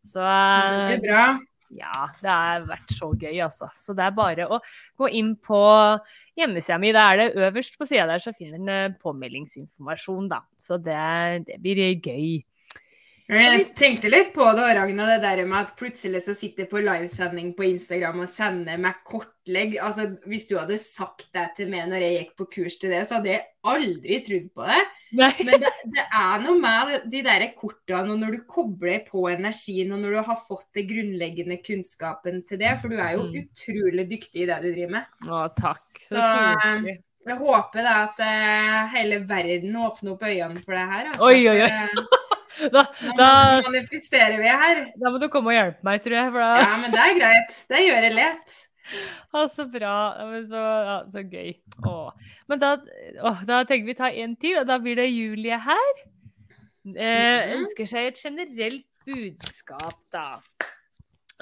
Så 0.06 0.22
Det 0.22 1.00
blir 1.00 1.10
bra. 1.10 1.26
Ja, 1.72 2.06
det 2.20 2.30
har 2.30 2.66
vært 2.68 2.92
så 2.94 3.08
gøy, 3.16 3.38
altså. 3.42 3.70
Så 3.78 3.94
det 3.96 4.04
er 4.04 4.16
bare 4.16 4.46
å 4.52 4.60
gå 5.00 5.08
inn 5.16 5.32
på 5.40 5.60
hjemmesida 6.38 6.78
mi. 6.82 6.92
Da 6.94 7.06
er 7.10 7.20
det 7.20 7.46
øverst 7.48 7.78
på 7.80 7.88
sida 7.88 8.06
der 8.10 8.22
så 8.22 8.34
finner 8.36 8.60
en 8.60 8.96
påmeldingsinformasjon, 9.00 10.28
da. 10.30 10.42
Så 10.60 10.78
det, 10.78 11.46
det, 11.48 11.58
blir 11.64 11.82
gøy. 11.96 12.42
Jeg 13.24 13.62
tenkte 13.72 14.10
litt 14.12 14.34
på 14.34 14.44
det, 14.52 14.66
Ragna, 14.76 15.06
det 15.08 15.22
der 15.22 15.40
med 15.48 15.62
at 15.62 15.70
plutselig 15.80 16.20
så 16.26 16.34
sitter 16.36 16.66
på 16.68 16.82
livesending 16.84 17.54
på 17.56 17.64
Instagram 17.70 18.18
og 18.20 18.28
sender 18.28 18.76
meg 18.76 18.98
kortlegg. 19.08 19.78
Altså, 19.80 20.10
Hvis 20.28 20.44
du 20.50 20.58
hadde 20.58 20.76
sagt 20.82 21.30
det 21.32 21.46
til 21.56 21.70
meg 21.72 21.88
når 21.88 22.04
jeg 22.04 22.18
gikk 22.18 22.34
på 22.42 22.46
kurs 22.52 22.76
til 22.82 22.92
det, 22.92 23.00
så 23.08 23.16
hadde 23.16 23.32
jeg 23.32 23.46
aldri 23.64 24.18
trodd 24.26 24.50
på 24.60 24.66
det. 24.68 24.82
Nei. 25.14 25.30
Men 25.46 25.62
det, 25.62 25.70
det 25.94 26.04
er 26.20 26.44
noe 26.44 26.58
med 26.60 27.06
de 27.14 27.22
der 27.24 27.46
kortene, 27.56 28.12
og 28.12 28.20
når 28.20 28.36
du 28.36 28.44
kobler 28.50 29.00
på 29.08 29.24
energien, 29.32 29.94
og 29.96 30.02
når 30.04 30.18
du 30.18 30.20
har 30.28 30.42
fått 30.44 30.68
det 30.76 30.84
grunnleggende 30.90 31.56
kunnskapen 31.64 32.42
til 32.44 32.60
det, 32.60 32.74
for 32.82 32.92
du 32.92 32.98
er 33.00 33.14
jo 33.16 33.24
Mm. 33.24 33.40
utrolig 33.40 34.04
dyktig 34.10 34.42
i 34.44 34.46
det 34.52 34.60
du 34.60 34.68
driver 34.68 34.92
med. 34.98 35.08
Å, 35.24 35.46
takk. 35.56 35.84
Så 35.96 36.20
Så. 36.20 36.96
Jeg 37.24 37.38
håper 37.40 37.80
da 37.86 37.92
at 38.04 38.18
uh, 38.20 38.90
hele 38.92 39.22
verden 39.24 39.72
åpner 39.80 40.12
opp 40.12 40.26
øynene 40.28 40.60
for 40.60 40.76
det 40.76 40.82
her. 40.90 41.06
Altså, 41.14 41.24
Oi, 41.24 41.48
oi, 41.48 41.62
oi. 41.64 41.70
Da, 42.74 42.84
da, 43.18 43.28
manifesterer 43.66 44.38
vi 44.38 44.46
her. 44.48 44.84
da 45.00 45.10
må 45.10 45.18
du 45.22 45.28
komme 45.32 45.50
og 45.52 45.56
hjelpe 45.56 45.82
meg, 45.88 46.02
tror 46.04 46.16
jeg. 46.20 46.32
Da, 46.36 46.48
Ja, 46.62 46.76
men 46.82 46.94
det 46.94 47.00
er 47.02 47.18
greit. 47.18 47.56
Det 47.72 47.82
gjør 47.86 48.06
jeg 48.08 48.14
lett. 48.14 48.56
Å, 49.34 49.44
så 49.50 49.64
bra. 49.72 49.94
Så, 50.50 50.62
ja, 50.88 50.96
så 51.10 51.22
gøy. 51.24 51.54
Å. 51.88 51.94
Men 52.52 52.60
da, 52.62 52.74
å, 53.24 53.32
da 53.48 53.62
tenker 53.66 53.88
vi 53.90 53.96
ta 53.98 54.10
en 54.12 54.36
til, 54.36 54.58
og 54.60 54.66
da 54.68 54.76
blir 54.78 54.98
det 55.00 55.08
Julie 55.10 55.58
her. 55.68 55.94
Eh, 56.84 56.92
Mhm. 56.94 57.54
ønsker 57.62 57.86
seg 57.88 58.10
et 58.10 58.18
generelt 58.20 58.84
budskap, 59.08 59.96
da. 60.12 60.26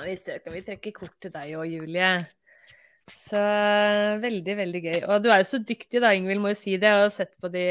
Vi 0.04 0.14
ser, 0.16 0.38
kan 0.38 0.54
vi 0.54 0.62
trekke 0.62 0.92
kort 0.94 1.16
til 1.20 1.30
deg 1.34 1.50
òg, 1.58 1.66
Julie. 1.68 2.12
Så 3.12 3.36
veldig, 4.22 4.54
veldig 4.56 4.82
gøy. 4.84 4.98
Og 5.10 5.22
du 5.24 5.28
er 5.34 5.42
jo 5.42 5.48
så 5.50 5.58
dyktig 5.58 6.00
da, 6.00 6.12
Ingvild, 6.14 6.40
må 6.40 6.52
jo 6.54 6.58
si 6.62 6.76
det. 6.78 6.88
Jeg 6.88 7.02
har 7.02 7.10
sett 7.12 7.34
på 7.42 7.50
de 7.52 7.64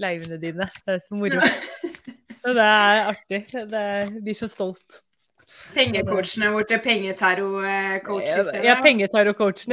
livene 0.00 0.38
dine. 0.40 0.68
Det 0.86 0.94
er 0.94 1.02
så 1.02 1.18
moro. 1.18 1.42
Det 2.44 2.56
er 2.64 3.06
artig. 3.10 3.44
Det 3.52 3.80
er, 3.80 4.10
blir 4.20 4.36
så 4.38 4.48
stolt. 4.50 5.00
Pengecoachen 5.74 6.44
er 6.46 6.54
blitt 6.54 6.82
pengetaro-coach 6.84 8.24
i 8.24 8.28
Ja, 8.30 8.42
stedet. 8.42 8.64
ja 8.64 8.74
ja. 8.74 8.76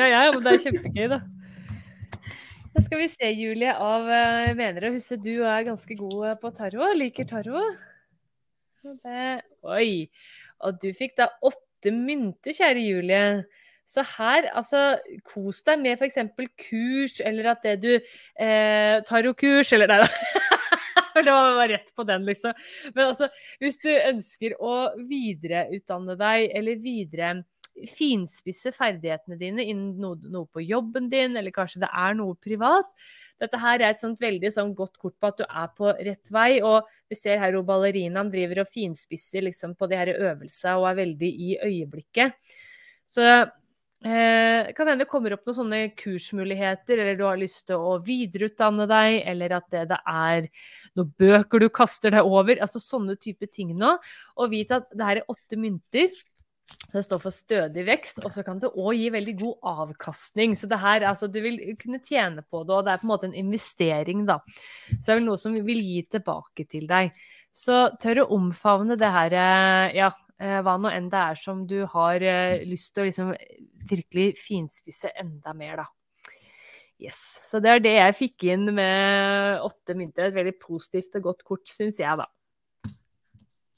ja. 0.09 0.23
Men 0.33 0.43
det 0.43 0.53
er 0.55 0.63
kjempegøy, 0.65 1.07
da. 1.13 1.19
Da 2.77 2.83
skal 2.85 2.99
vi 3.01 3.07
se, 3.09 3.29
Julie, 3.33 3.71
av 3.73 4.09
eh, 4.13 4.51
mener 4.57 4.85
å 4.85 4.91
huske 4.93 5.17
du 5.17 5.39
er 5.41 5.63
ganske 5.65 5.95
god 5.97 6.25
eh, 6.31 6.35
på 6.41 6.51
tarot. 6.53 6.97
Liker 6.97 7.25
tarot. 7.29 7.77
Det, 8.83 9.29
oi. 9.65 10.09
Og 10.65 10.77
du 10.81 10.91
fikk 10.97 11.15
da 11.17 11.31
åtte 11.41 11.93
mynter, 11.93 12.53
kjære 12.53 12.83
Julie. 12.83 13.23
Så 13.87 14.03
her, 14.17 14.49
altså, 14.53 14.97
kos 15.25 15.63
deg 15.65 15.79
med 15.79 15.95
f.eks. 15.97 16.19
kurs, 16.67 17.17
eller 17.23 17.53
at 17.53 17.63
det 17.63 17.77
du 17.81 17.91
eh, 17.95 18.97
Tarotkurs, 19.07 19.73
eller 19.73 19.89
nei 19.93 20.01
da. 20.03 20.09
det 21.27 21.35
var 21.35 21.69
rett 21.73 21.93
på 21.95 22.05
den, 22.07 22.25
liksom. 22.27 22.57
Men 22.93 23.11
altså, 23.11 23.29
hvis 23.63 23.79
du 23.83 23.91
ønsker 23.91 24.57
å 24.61 24.75
videreutdanne 25.09 26.17
deg, 26.19 26.49
eller 26.57 26.81
videre 26.81 27.35
finspisse 27.85 28.71
ferdighetene 28.73 29.37
dine 29.37 29.65
innen 29.65 29.97
noe, 30.01 30.17
noe 30.33 30.49
på 30.49 30.63
jobben 30.65 31.11
din, 31.11 31.37
eller 31.37 31.53
kanskje 31.53 31.83
det 31.83 31.91
er 31.93 32.17
noe 32.17 32.37
privat. 32.41 32.89
Dette 33.37 33.59
her 33.61 33.83
er 33.83 33.91
et 33.91 34.01
sånt 34.01 34.21
veldig 34.21 34.49
sånn 34.53 34.73
godt 34.77 34.97
kort 34.97 35.13
på 35.21 35.29
at 35.29 35.37
du 35.37 35.45
er 35.45 35.67
på 35.77 35.91
rett 35.93 36.31
vei. 36.33 36.49
Og 36.65 36.87
vi 37.09 37.19
ser 37.19 37.37
her 37.41 37.53
hvor 37.53 37.67
ballerinaen 37.67 38.31
driver 38.33 38.63
og 38.63 38.71
finspisser 38.73 39.45
liksom 39.45 39.75
på 39.77 39.89
de 39.91 39.99
her 39.99 40.13
øvelsene 40.15 40.77
og 40.79 40.87
er 40.89 40.99
veldig 41.03 41.29
i 41.29 41.51
øyeblikket. 41.67 42.33
Så 43.07 43.27
eh, 44.05 44.69
kan 44.77 44.89
hende 44.89 45.05
det 45.05 45.09
kommer 45.09 45.33
opp 45.33 45.47
noen 45.47 45.57
sånne 45.57 45.81
kursmuligheter, 45.97 46.99
eller 47.01 47.17
du 47.17 47.25
har 47.25 47.39
lyst 47.41 47.65
til 47.69 47.81
å 47.81 47.97
videreutdanne 48.03 48.87
deg, 48.89 49.19
eller 49.33 49.57
at 49.57 49.67
det, 49.73 49.85
det 49.91 49.99
er 50.05 50.49
noen 50.97 51.13
bøker 51.19 51.63
du 51.63 51.69
kaster 51.73 52.13
deg 52.13 52.27
over. 52.27 52.59
Altså 52.61 52.81
sånne 52.83 53.17
type 53.21 53.49
ting 53.51 53.75
nå. 53.77 53.95
Og 54.37 54.51
vit 54.53 54.73
at 54.75 54.89
det 54.93 55.07
her 55.09 55.21
er 55.21 55.31
åtte 55.33 55.59
mynter. 55.59 56.11
Det 56.91 56.99
står 57.03 57.19
for 57.23 57.31
stødig 57.31 57.85
vekst, 57.87 58.19
og 58.25 58.33
så 58.35 58.43
kan 58.43 58.59
det 58.59 58.73
òg 58.75 58.97
gi 58.97 59.07
veldig 59.13 59.35
god 59.39 59.69
avkastning. 59.71 60.55
Så 60.59 60.67
det 60.67 60.79
her, 60.81 61.05
altså, 61.07 61.29
du 61.31 61.39
vil 61.43 61.59
kunne 61.79 62.01
tjene 62.03 62.43
på 62.43 62.63
det, 62.67 62.75
og 62.75 62.85
det 62.87 62.93
er 62.93 63.01
på 63.01 63.07
en 63.07 63.13
måte 63.13 63.29
en 63.29 63.37
investering, 63.39 64.25
da. 64.27 64.41
Så 64.89 64.99
det 64.99 65.13
er 65.13 65.19
vel 65.21 65.27
noe 65.29 65.39
som 65.39 65.55
vi 65.55 65.63
vil 65.67 65.79
gi 65.83 66.01
tilbake 66.17 66.67
til 66.67 66.87
deg. 66.89 67.15
Så 67.55 67.87
tør 68.01 68.25
å 68.25 68.31
omfavne 68.35 68.97
det 68.99 69.11
her, 69.15 69.33
eh, 69.33 69.95
ja, 69.97 70.11
hva 70.37 70.77
nå 70.77 70.91
enn 70.93 71.09
det 71.09 71.21
er 71.31 71.39
som 71.39 71.63
du 71.69 71.79
har 71.89 72.21
eh, 72.21 72.63
lyst 72.67 72.93
til 72.93 73.03
å 73.03 73.07
liksom 73.07 73.31
virkelig 73.89 74.33
finspisse 74.41 75.11
enda 75.17 75.53
mer, 75.57 75.83
da. 75.83 75.87
Yes. 77.01 77.19
Så 77.45 77.61
det 77.61 77.71
er 77.71 77.83
det 77.83 77.93
jeg 77.93 78.17
fikk 78.17 78.47
inn 78.49 78.65
med 78.73 79.61
åtte 79.65 79.93
mynter. 79.97 80.29
Et 80.29 80.37
veldig 80.37 80.55
positivt 80.61 81.17
og 81.19 81.29
godt 81.29 81.43
kort, 81.45 81.65
syns 81.69 82.01
jeg, 82.01 82.17
da. 82.17 82.25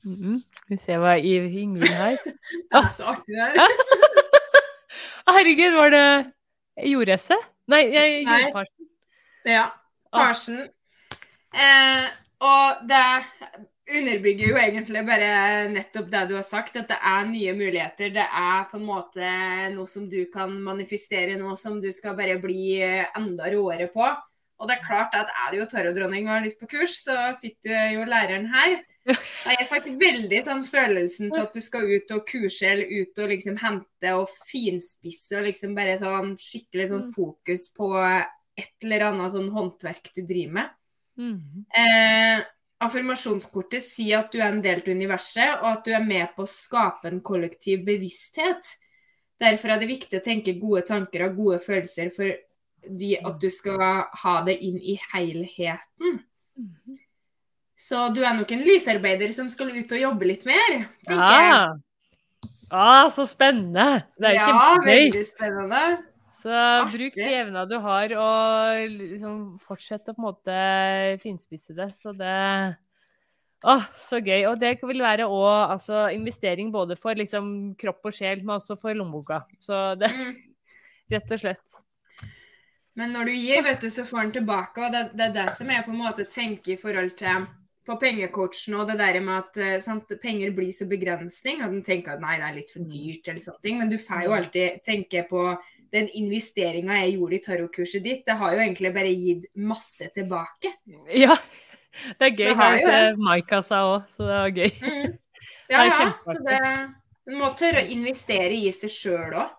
Mhm. 0.08 0.40
Skal 0.56 0.72
vi 0.72 0.80
se 0.80 0.96
hva 0.96 1.18
Ingvild 1.20 1.92
her 1.92 2.14
Det 2.72 2.80
er 2.80 2.92
så 2.96 3.10
artig 3.12 3.36
det 3.36 3.50
her. 3.52 3.74
Herregud, 5.30 5.76
var 5.76 5.92
det 5.94 6.06
jordesse? 6.90 7.36
Nei, 7.70 7.82
jeg, 7.92 8.24
Nei. 8.26 8.38
jordparsen. 8.46 8.88
Ja. 9.46 9.66
Karsen. 10.16 10.62
Eh, 11.54 12.08
og 12.42 12.88
det 12.90 13.04
underbygger 13.98 14.52
jo 14.52 14.58
egentlig 14.62 15.02
bare 15.08 15.30
nettopp 15.74 16.10
det 16.12 16.24
du 16.30 16.36
har 16.38 16.46
sagt, 16.48 16.78
at 16.80 16.90
det 16.92 16.98
er 16.98 17.28
nye 17.30 17.54
muligheter. 17.58 18.14
Det 18.16 18.26
er 18.26 18.68
på 18.70 18.80
en 18.80 18.88
måte 18.88 19.30
noe 19.74 19.90
som 19.90 20.08
du 20.12 20.22
kan 20.34 20.54
manifestere, 20.66 21.38
noe 21.40 21.58
som 21.60 21.80
du 21.82 21.90
skal 21.96 22.18
bare 22.18 22.38
bli 22.42 22.80
enda 22.84 23.50
råere 23.54 23.90
på. 23.94 24.06
Og 24.60 24.68
det 24.68 24.76
er 24.76 24.86
klart 24.86 25.16
at 25.16 25.32
er 25.32 25.52
du 25.54 25.62
jo 25.62 25.68
tarotdronning 25.72 26.28
og 26.28 26.36
har 26.36 26.46
lyst 26.46 26.60
på 26.60 26.68
kurs, 26.70 26.98
så 27.06 27.30
sitter 27.38 27.94
jo 27.96 28.08
læreren 28.08 28.50
her. 28.52 28.82
Jeg 29.10 29.68
fikk 29.70 29.88
veldig 30.02 30.42
sånn 30.46 30.66
følelsen 30.68 31.32
til 31.32 31.42
at 31.42 31.56
du 31.56 31.62
skal 31.64 31.88
ut 31.88 32.12
og 32.14 32.26
kurse 32.28 32.68
eller 32.68 32.92
ut 33.00 33.22
og 33.24 33.32
liksom 33.32 33.56
hente 33.62 34.12
og 34.18 34.34
finspisse 34.50 35.40
og 35.40 35.48
liksom 35.48 35.74
bare 35.78 35.96
sånn 36.02 36.36
skikkelig 36.40 36.90
sånn 36.92 37.08
fokus 37.16 37.70
på 37.74 37.94
et 38.60 38.86
eller 38.86 39.08
annet 39.08 39.34
sånn 39.34 39.50
håndverk 39.56 40.12
du 40.14 40.22
driver 40.28 40.58
med. 40.60 40.76
Mm. 41.20 41.66
Eh, 41.80 42.44
affirmasjonskortet 42.80 43.84
sier 43.84 44.22
at 44.22 44.32
du 44.32 44.40
er 44.40 44.54
en 44.54 44.62
del 44.64 44.80
av 44.82 44.88
universet, 44.88 45.58
og 45.60 45.68
at 45.74 45.84
du 45.86 45.92
er 45.96 46.06
med 46.06 46.32
på 46.36 46.46
å 46.46 46.50
skape 46.50 47.10
en 47.12 47.20
kollektiv 47.26 47.84
bevissthet. 47.88 48.76
Derfor 49.40 49.74
er 49.74 49.82
det 49.82 49.90
viktig 49.92 50.20
å 50.20 50.24
tenke 50.24 50.58
gode 50.60 50.86
tanker 50.88 51.26
og 51.28 51.38
gode 51.40 51.60
følelser 51.64 52.12
fordi 52.16 53.14
at 53.20 53.38
du 53.40 53.50
skal 53.52 53.84
ha 54.24 54.34
det 54.48 54.58
inn 54.64 54.80
i 54.80 54.98
helheten. 55.12 56.22
Mhm. 56.60 57.00
Så 57.80 58.10
du 58.12 58.20
er 58.28 58.34
nok 58.36 58.50
en 58.52 58.66
lysarbeider 58.68 59.32
som 59.32 59.48
skal 59.48 59.70
ut 59.72 59.92
og 59.96 60.02
jobbe 60.02 60.28
litt 60.28 60.42
mer, 60.48 60.82
tenker 61.08 61.44
jeg. 61.46 61.54
Ah. 61.56 63.06
ah, 63.06 63.06
så 63.16 63.24
spennende! 63.28 64.04
Det 64.20 64.28
er 64.28 64.36
jo 64.36 64.40
Ja, 64.42 64.50
kjempegøy. 64.52 64.90
veldig 64.90 65.26
spennende. 65.30 65.84
Så 66.40 66.52
Artig. 66.56 66.94
bruk 66.96 67.18
de 67.18 67.32
evna 67.36 67.66
du 67.68 67.76
har, 67.84 68.14
og 68.16 68.94
liksom 68.96 69.40
fortsett 69.64 70.08
å 70.08 70.14
på 70.16 70.22
en 70.22 70.28
måte 70.30 70.60
finspisse 71.24 71.76
det. 71.76 71.90
Så 71.98 72.14
det 72.16 72.78
Åh, 73.68 73.84
så 74.00 74.22
gøy. 74.24 74.46
Og 74.48 74.56
det 74.62 74.78
vil 74.88 75.02
være 75.04 75.26
òg 75.28 75.74
altså, 75.74 76.06
investering 76.16 76.72
både 76.72 76.96
for 76.96 77.18
liksom, 77.20 77.76
kropp 77.76 78.06
og 78.08 78.16
sjel, 78.16 78.40
men 78.40 78.56
også 78.56 78.78
for 78.80 78.96
lommeboka. 78.96 79.42
Så 79.60 79.98
det 80.00 80.14
Mm. 80.16 80.38
rett 81.12 81.32
og 81.32 81.40
slett. 81.42 81.80
Men 82.96 83.12
når 83.16 83.26
du 83.26 83.32
gir, 83.34 83.64
vet 83.64 83.82
du, 83.82 83.90
så 83.90 84.06
får 84.08 84.22
den 84.22 84.32
tilbake. 84.40 84.86
Og 84.86 84.94
det, 84.94 85.02
det 85.18 85.26
er 85.28 85.34
det 85.36 85.48
som 85.58 85.70
jeg 85.72 85.84
på 85.86 85.92
en 85.92 86.04
måte 86.06 86.26
tenker 86.32 86.74
i 86.76 86.80
forhold 86.80 87.12
til 87.20 87.48
på 87.90 87.96
pengecoachen 87.98 88.76
og 88.78 88.88
det 88.88 89.00
der 89.00 89.18
med 89.24 89.36
at 89.40 89.58
eh, 89.58 89.80
sant, 89.82 90.12
penger 90.22 90.52
blir 90.56 90.72
så 90.72 90.86
begrensning. 90.88 91.64
Og 91.66 91.74
den 91.74 91.84
tenker 91.84 92.16
at 92.16 92.24
nei, 92.24 92.38
det 92.40 92.48
er 92.48 92.58
litt 92.62 92.72
for 92.72 92.86
dyrt 92.86 93.28
eller 93.28 93.44
sånne 93.44 93.64
ting. 93.66 93.80
Men 93.82 93.92
du 93.92 93.98
får 93.98 94.24
jo 94.28 94.36
alltid 94.38 94.84
tenke 94.86 95.26
på 95.30 95.44
den 95.94 96.10
investeringa 96.20 97.00
jeg 97.04 97.16
gjorde 97.18 97.36
i 97.38 97.42
tarotkurset 97.46 98.04
ditt. 98.06 98.24
Det 98.28 98.36
har 98.40 98.54
jo 98.56 98.62
egentlig 98.64 98.94
bare 98.96 99.14
gitt 99.14 99.48
masse 99.56 100.10
tilbake. 100.16 100.74
Ja. 101.16 101.36
Det 102.20 102.28
er 102.30 102.36
gøy. 102.36 102.48
Det 102.48 102.56
har 102.60 102.78
jo 102.80 103.24
Maika 103.26 103.62
sa 103.66 103.82
òg, 103.90 104.10
så 104.16 104.28
det 104.28 104.36
var 104.38 104.56
gøy. 104.62 104.72
Mm. 104.86 105.18
Ja, 105.70 105.84
ja. 105.86 106.06
Så 106.26 106.34
det, 106.42 106.60
du 107.30 107.36
må 107.38 107.52
tørre 107.54 107.84
å 107.84 107.90
investere 107.94 108.56
i 108.58 108.72
seg 108.74 108.90
sjøl 108.90 109.36
òg. 109.38 109.52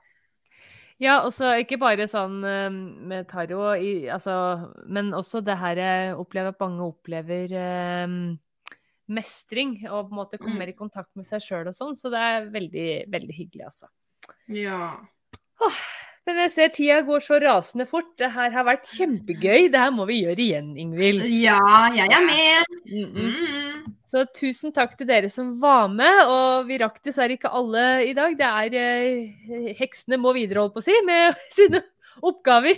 Ja, 1.00 1.20
også 1.22 1.52
ikke 1.62 1.78
bare 1.80 2.04
sånn 2.10 2.40
eh, 2.44 2.66
med 2.68 3.28
tarot, 3.30 3.78
i, 3.78 4.08
altså, 4.10 4.34
men 4.90 5.14
også 5.16 5.40
det 5.46 5.54
her 5.62 5.78
jeg 5.78 6.16
opplever 6.18 6.50
at 6.50 6.58
mange 6.60 6.82
opplever 6.84 7.54
eh, 7.56 8.16
mestring, 9.10 9.76
og 9.86 10.10
på 10.10 10.12
en 10.12 10.18
måte 10.18 10.40
Mm. 10.40 10.44
kommer 10.48 10.68
i 10.68 10.76
kontakt 10.76 11.14
med 11.14 11.26
seg 11.30 11.46
sjøl 11.46 11.70
og 11.70 11.78
sånn, 11.78 11.94
så 11.96 12.10
det 12.12 12.20
er 12.26 12.50
veldig, 12.58 12.88
veldig 13.14 13.38
hyggelig, 13.38 13.64
altså. 13.70 13.88
Ja. 14.50 14.90
Men 16.28 16.42
jeg 16.44 16.52
ser 16.52 16.72
tida 16.74 16.98
går 17.06 17.22
så 17.24 17.38
rasende 17.42 17.86
fort. 17.88 18.10
Det 18.20 18.28
her 18.34 18.52
har 18.54 18.66
vært 18.68 18.90
kjempegøy. 18.92 19.70
Det 19.72 19.80
her 19.80 19.94
må 19.94 20.04
vi 20.10 20.20
gjøre 20.24 20.44
igjen, 20.44 20.74
Ingvild. 20.78 21.24
ja, 21.32 21.88
jeg 21.96 22.12
er 22.12 22.26
med. 22.26 22.76
Mm 22.90 23.08
-mm. 23.14 23.94
Så 24.10 24.24
tusen 24.34 24.72
takk 24.74 24.96
til 24.98 25.06
dere 25.06 25.28
som 25.30 25.52
var 25.62 25.88
med. 25.88 26.26
Og 26.26 26.66
vi 26.66 26.78
rakk 26.82 26.98
dessverre 27.02 27.36
ikke 27.38 27.52
alle 27.54 28.04
i 28.08 28.12
dag. 28.12 28.36
Det 28.38 28.48
er 28.48 28.74
eh, 28.74 29.74
Heksene 29.78 30.18
må 30.18 30.32
videre, 30.34 30.60
holdt 30.60 30.74
på 30.74 30.82
å 30.82 30.88
si, 30.88 30.96
med 31.06 31.34
sine 31.58 31.82
oppgaver. 32.26 32.74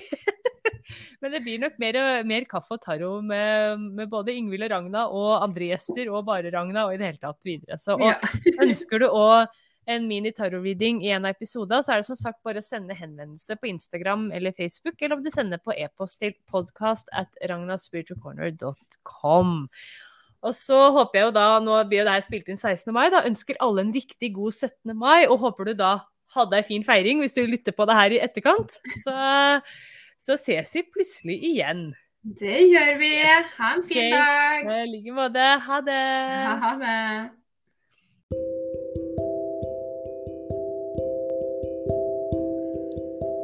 Men 1.23 1.33
det 1.33 1.41
blir 1.45 1.59
nok 1.63 1.79
mer, 1.79 1.99
mer 2.29 2.45
kaffe 2.51 2.77
og 2.77 2.83
taro 2.83 3.21
med, 3.25 3.81
med 3.97 4.11
både 4.13 4.35
Ingvild 4.35 4.67
og 4.67 4.71
Ragna 4.75 5.07
og 5.09 5.43
andre 5.43 5.73
gjester, 5.73 6.11
og 6.13 6.27
bare 6.27 6.53
Ragna, 6.53 6.87
og 6.87 6.95
i 6.95 7.01
det 7.01 7.13
hele 7.13 7.23
tatt 7.23 7.49
videre. 7.49 7.79
Så 7.81 7.97
og, 7.97 8.07
Ja. 8.07 8.19
ønsker 8.67 9.03
du 9.03 9.09
òg 9.09 9.47
en 9.91 10.05
mini-tarot-reading 10.07 11.01
i 11.05 11.11
en 11.15 11.25
av 11.27 11.31
episodene, 11.35 11.83
så 11.83 11.93
er 11.93 11.97
det 12.01 12.11
som 12.11 12.19
sagt 12.19 12.41
bare 12.47 12.61
å 12.63 12.65
sende 12.65 12.95
henvendelse 12.95 13.57
på 13.59 13.67
Instagram 13.73 14.23
eller 14.37 14.53
Facebook, 14.57 14.97
eller 15.01 15.17
om 15.17 15.25
du 15.25 15.31
sender 15.35 15.59
på 15.63 15.73
e-post 15.75 16.15
til 16.23 16.33
podcast 16.51 17.07
at 17.17 17.31
ragnaspiritualcorner.com. 17.51 19.49
Og 20.43 20.53
så 20.59 20.79
håper 20.97 21.15
jeg 21.19 21.25
jo 21.29 21.37
da, 21.37 21.47
nå 21.63 21.73
blir 21.91 22.01
jo 22.03 22.09
det 22.09 22.17
her 22.17 22.27
spilt 22.27 22.49
inn 22.51 22.59
16. 22.59 22.95
mai, 22.95 23.07
da 23.15 23.27
ønsker 23.29 23.63
alle 23.63 23.81
en 23.87 23.95
riktig 23.95 24.31
god 24.39 24.53
17. 24.55 24.99
mai, 24.99 25.21
og 25.27 25.37
håper 25.47 25.63
du 25.71 25.75
da 25.79 25.93
hadde 26.37 26.57
ei 26.59 26.67
fin 26.67 26.85
feiring 26.87 27.19
hvis 27.23 27.37
du 27.37 27.43
lytter 27.47 27.73
på 27.77 27.85
det 27.89 27.99
her 27.99 28.11
i 28.15 28.23
etterkant. 28.25 28.71
Så, 29.03 29.15
så 30.23 30.33
ses 30.41 30.71
vi 30.79 30.83
plutselig 30.95 31.39
igjen. 31.53 31.83
Det 32.23 32.59
gjør 32.71 32.93
vi. 33.03 33.13
Ha 33.59 33.69
en 33.77 33.85
fin 33.87 34.07
okay. 34.07 34.13
dag. 34.15 34.59
I 34.79 34.81
like 34.87 35.13
måte. 35.17 35.47
Ha 35.67 35.77
det! 35.87 36.03
Ha 36.63 36.73
det. 36.87 37.03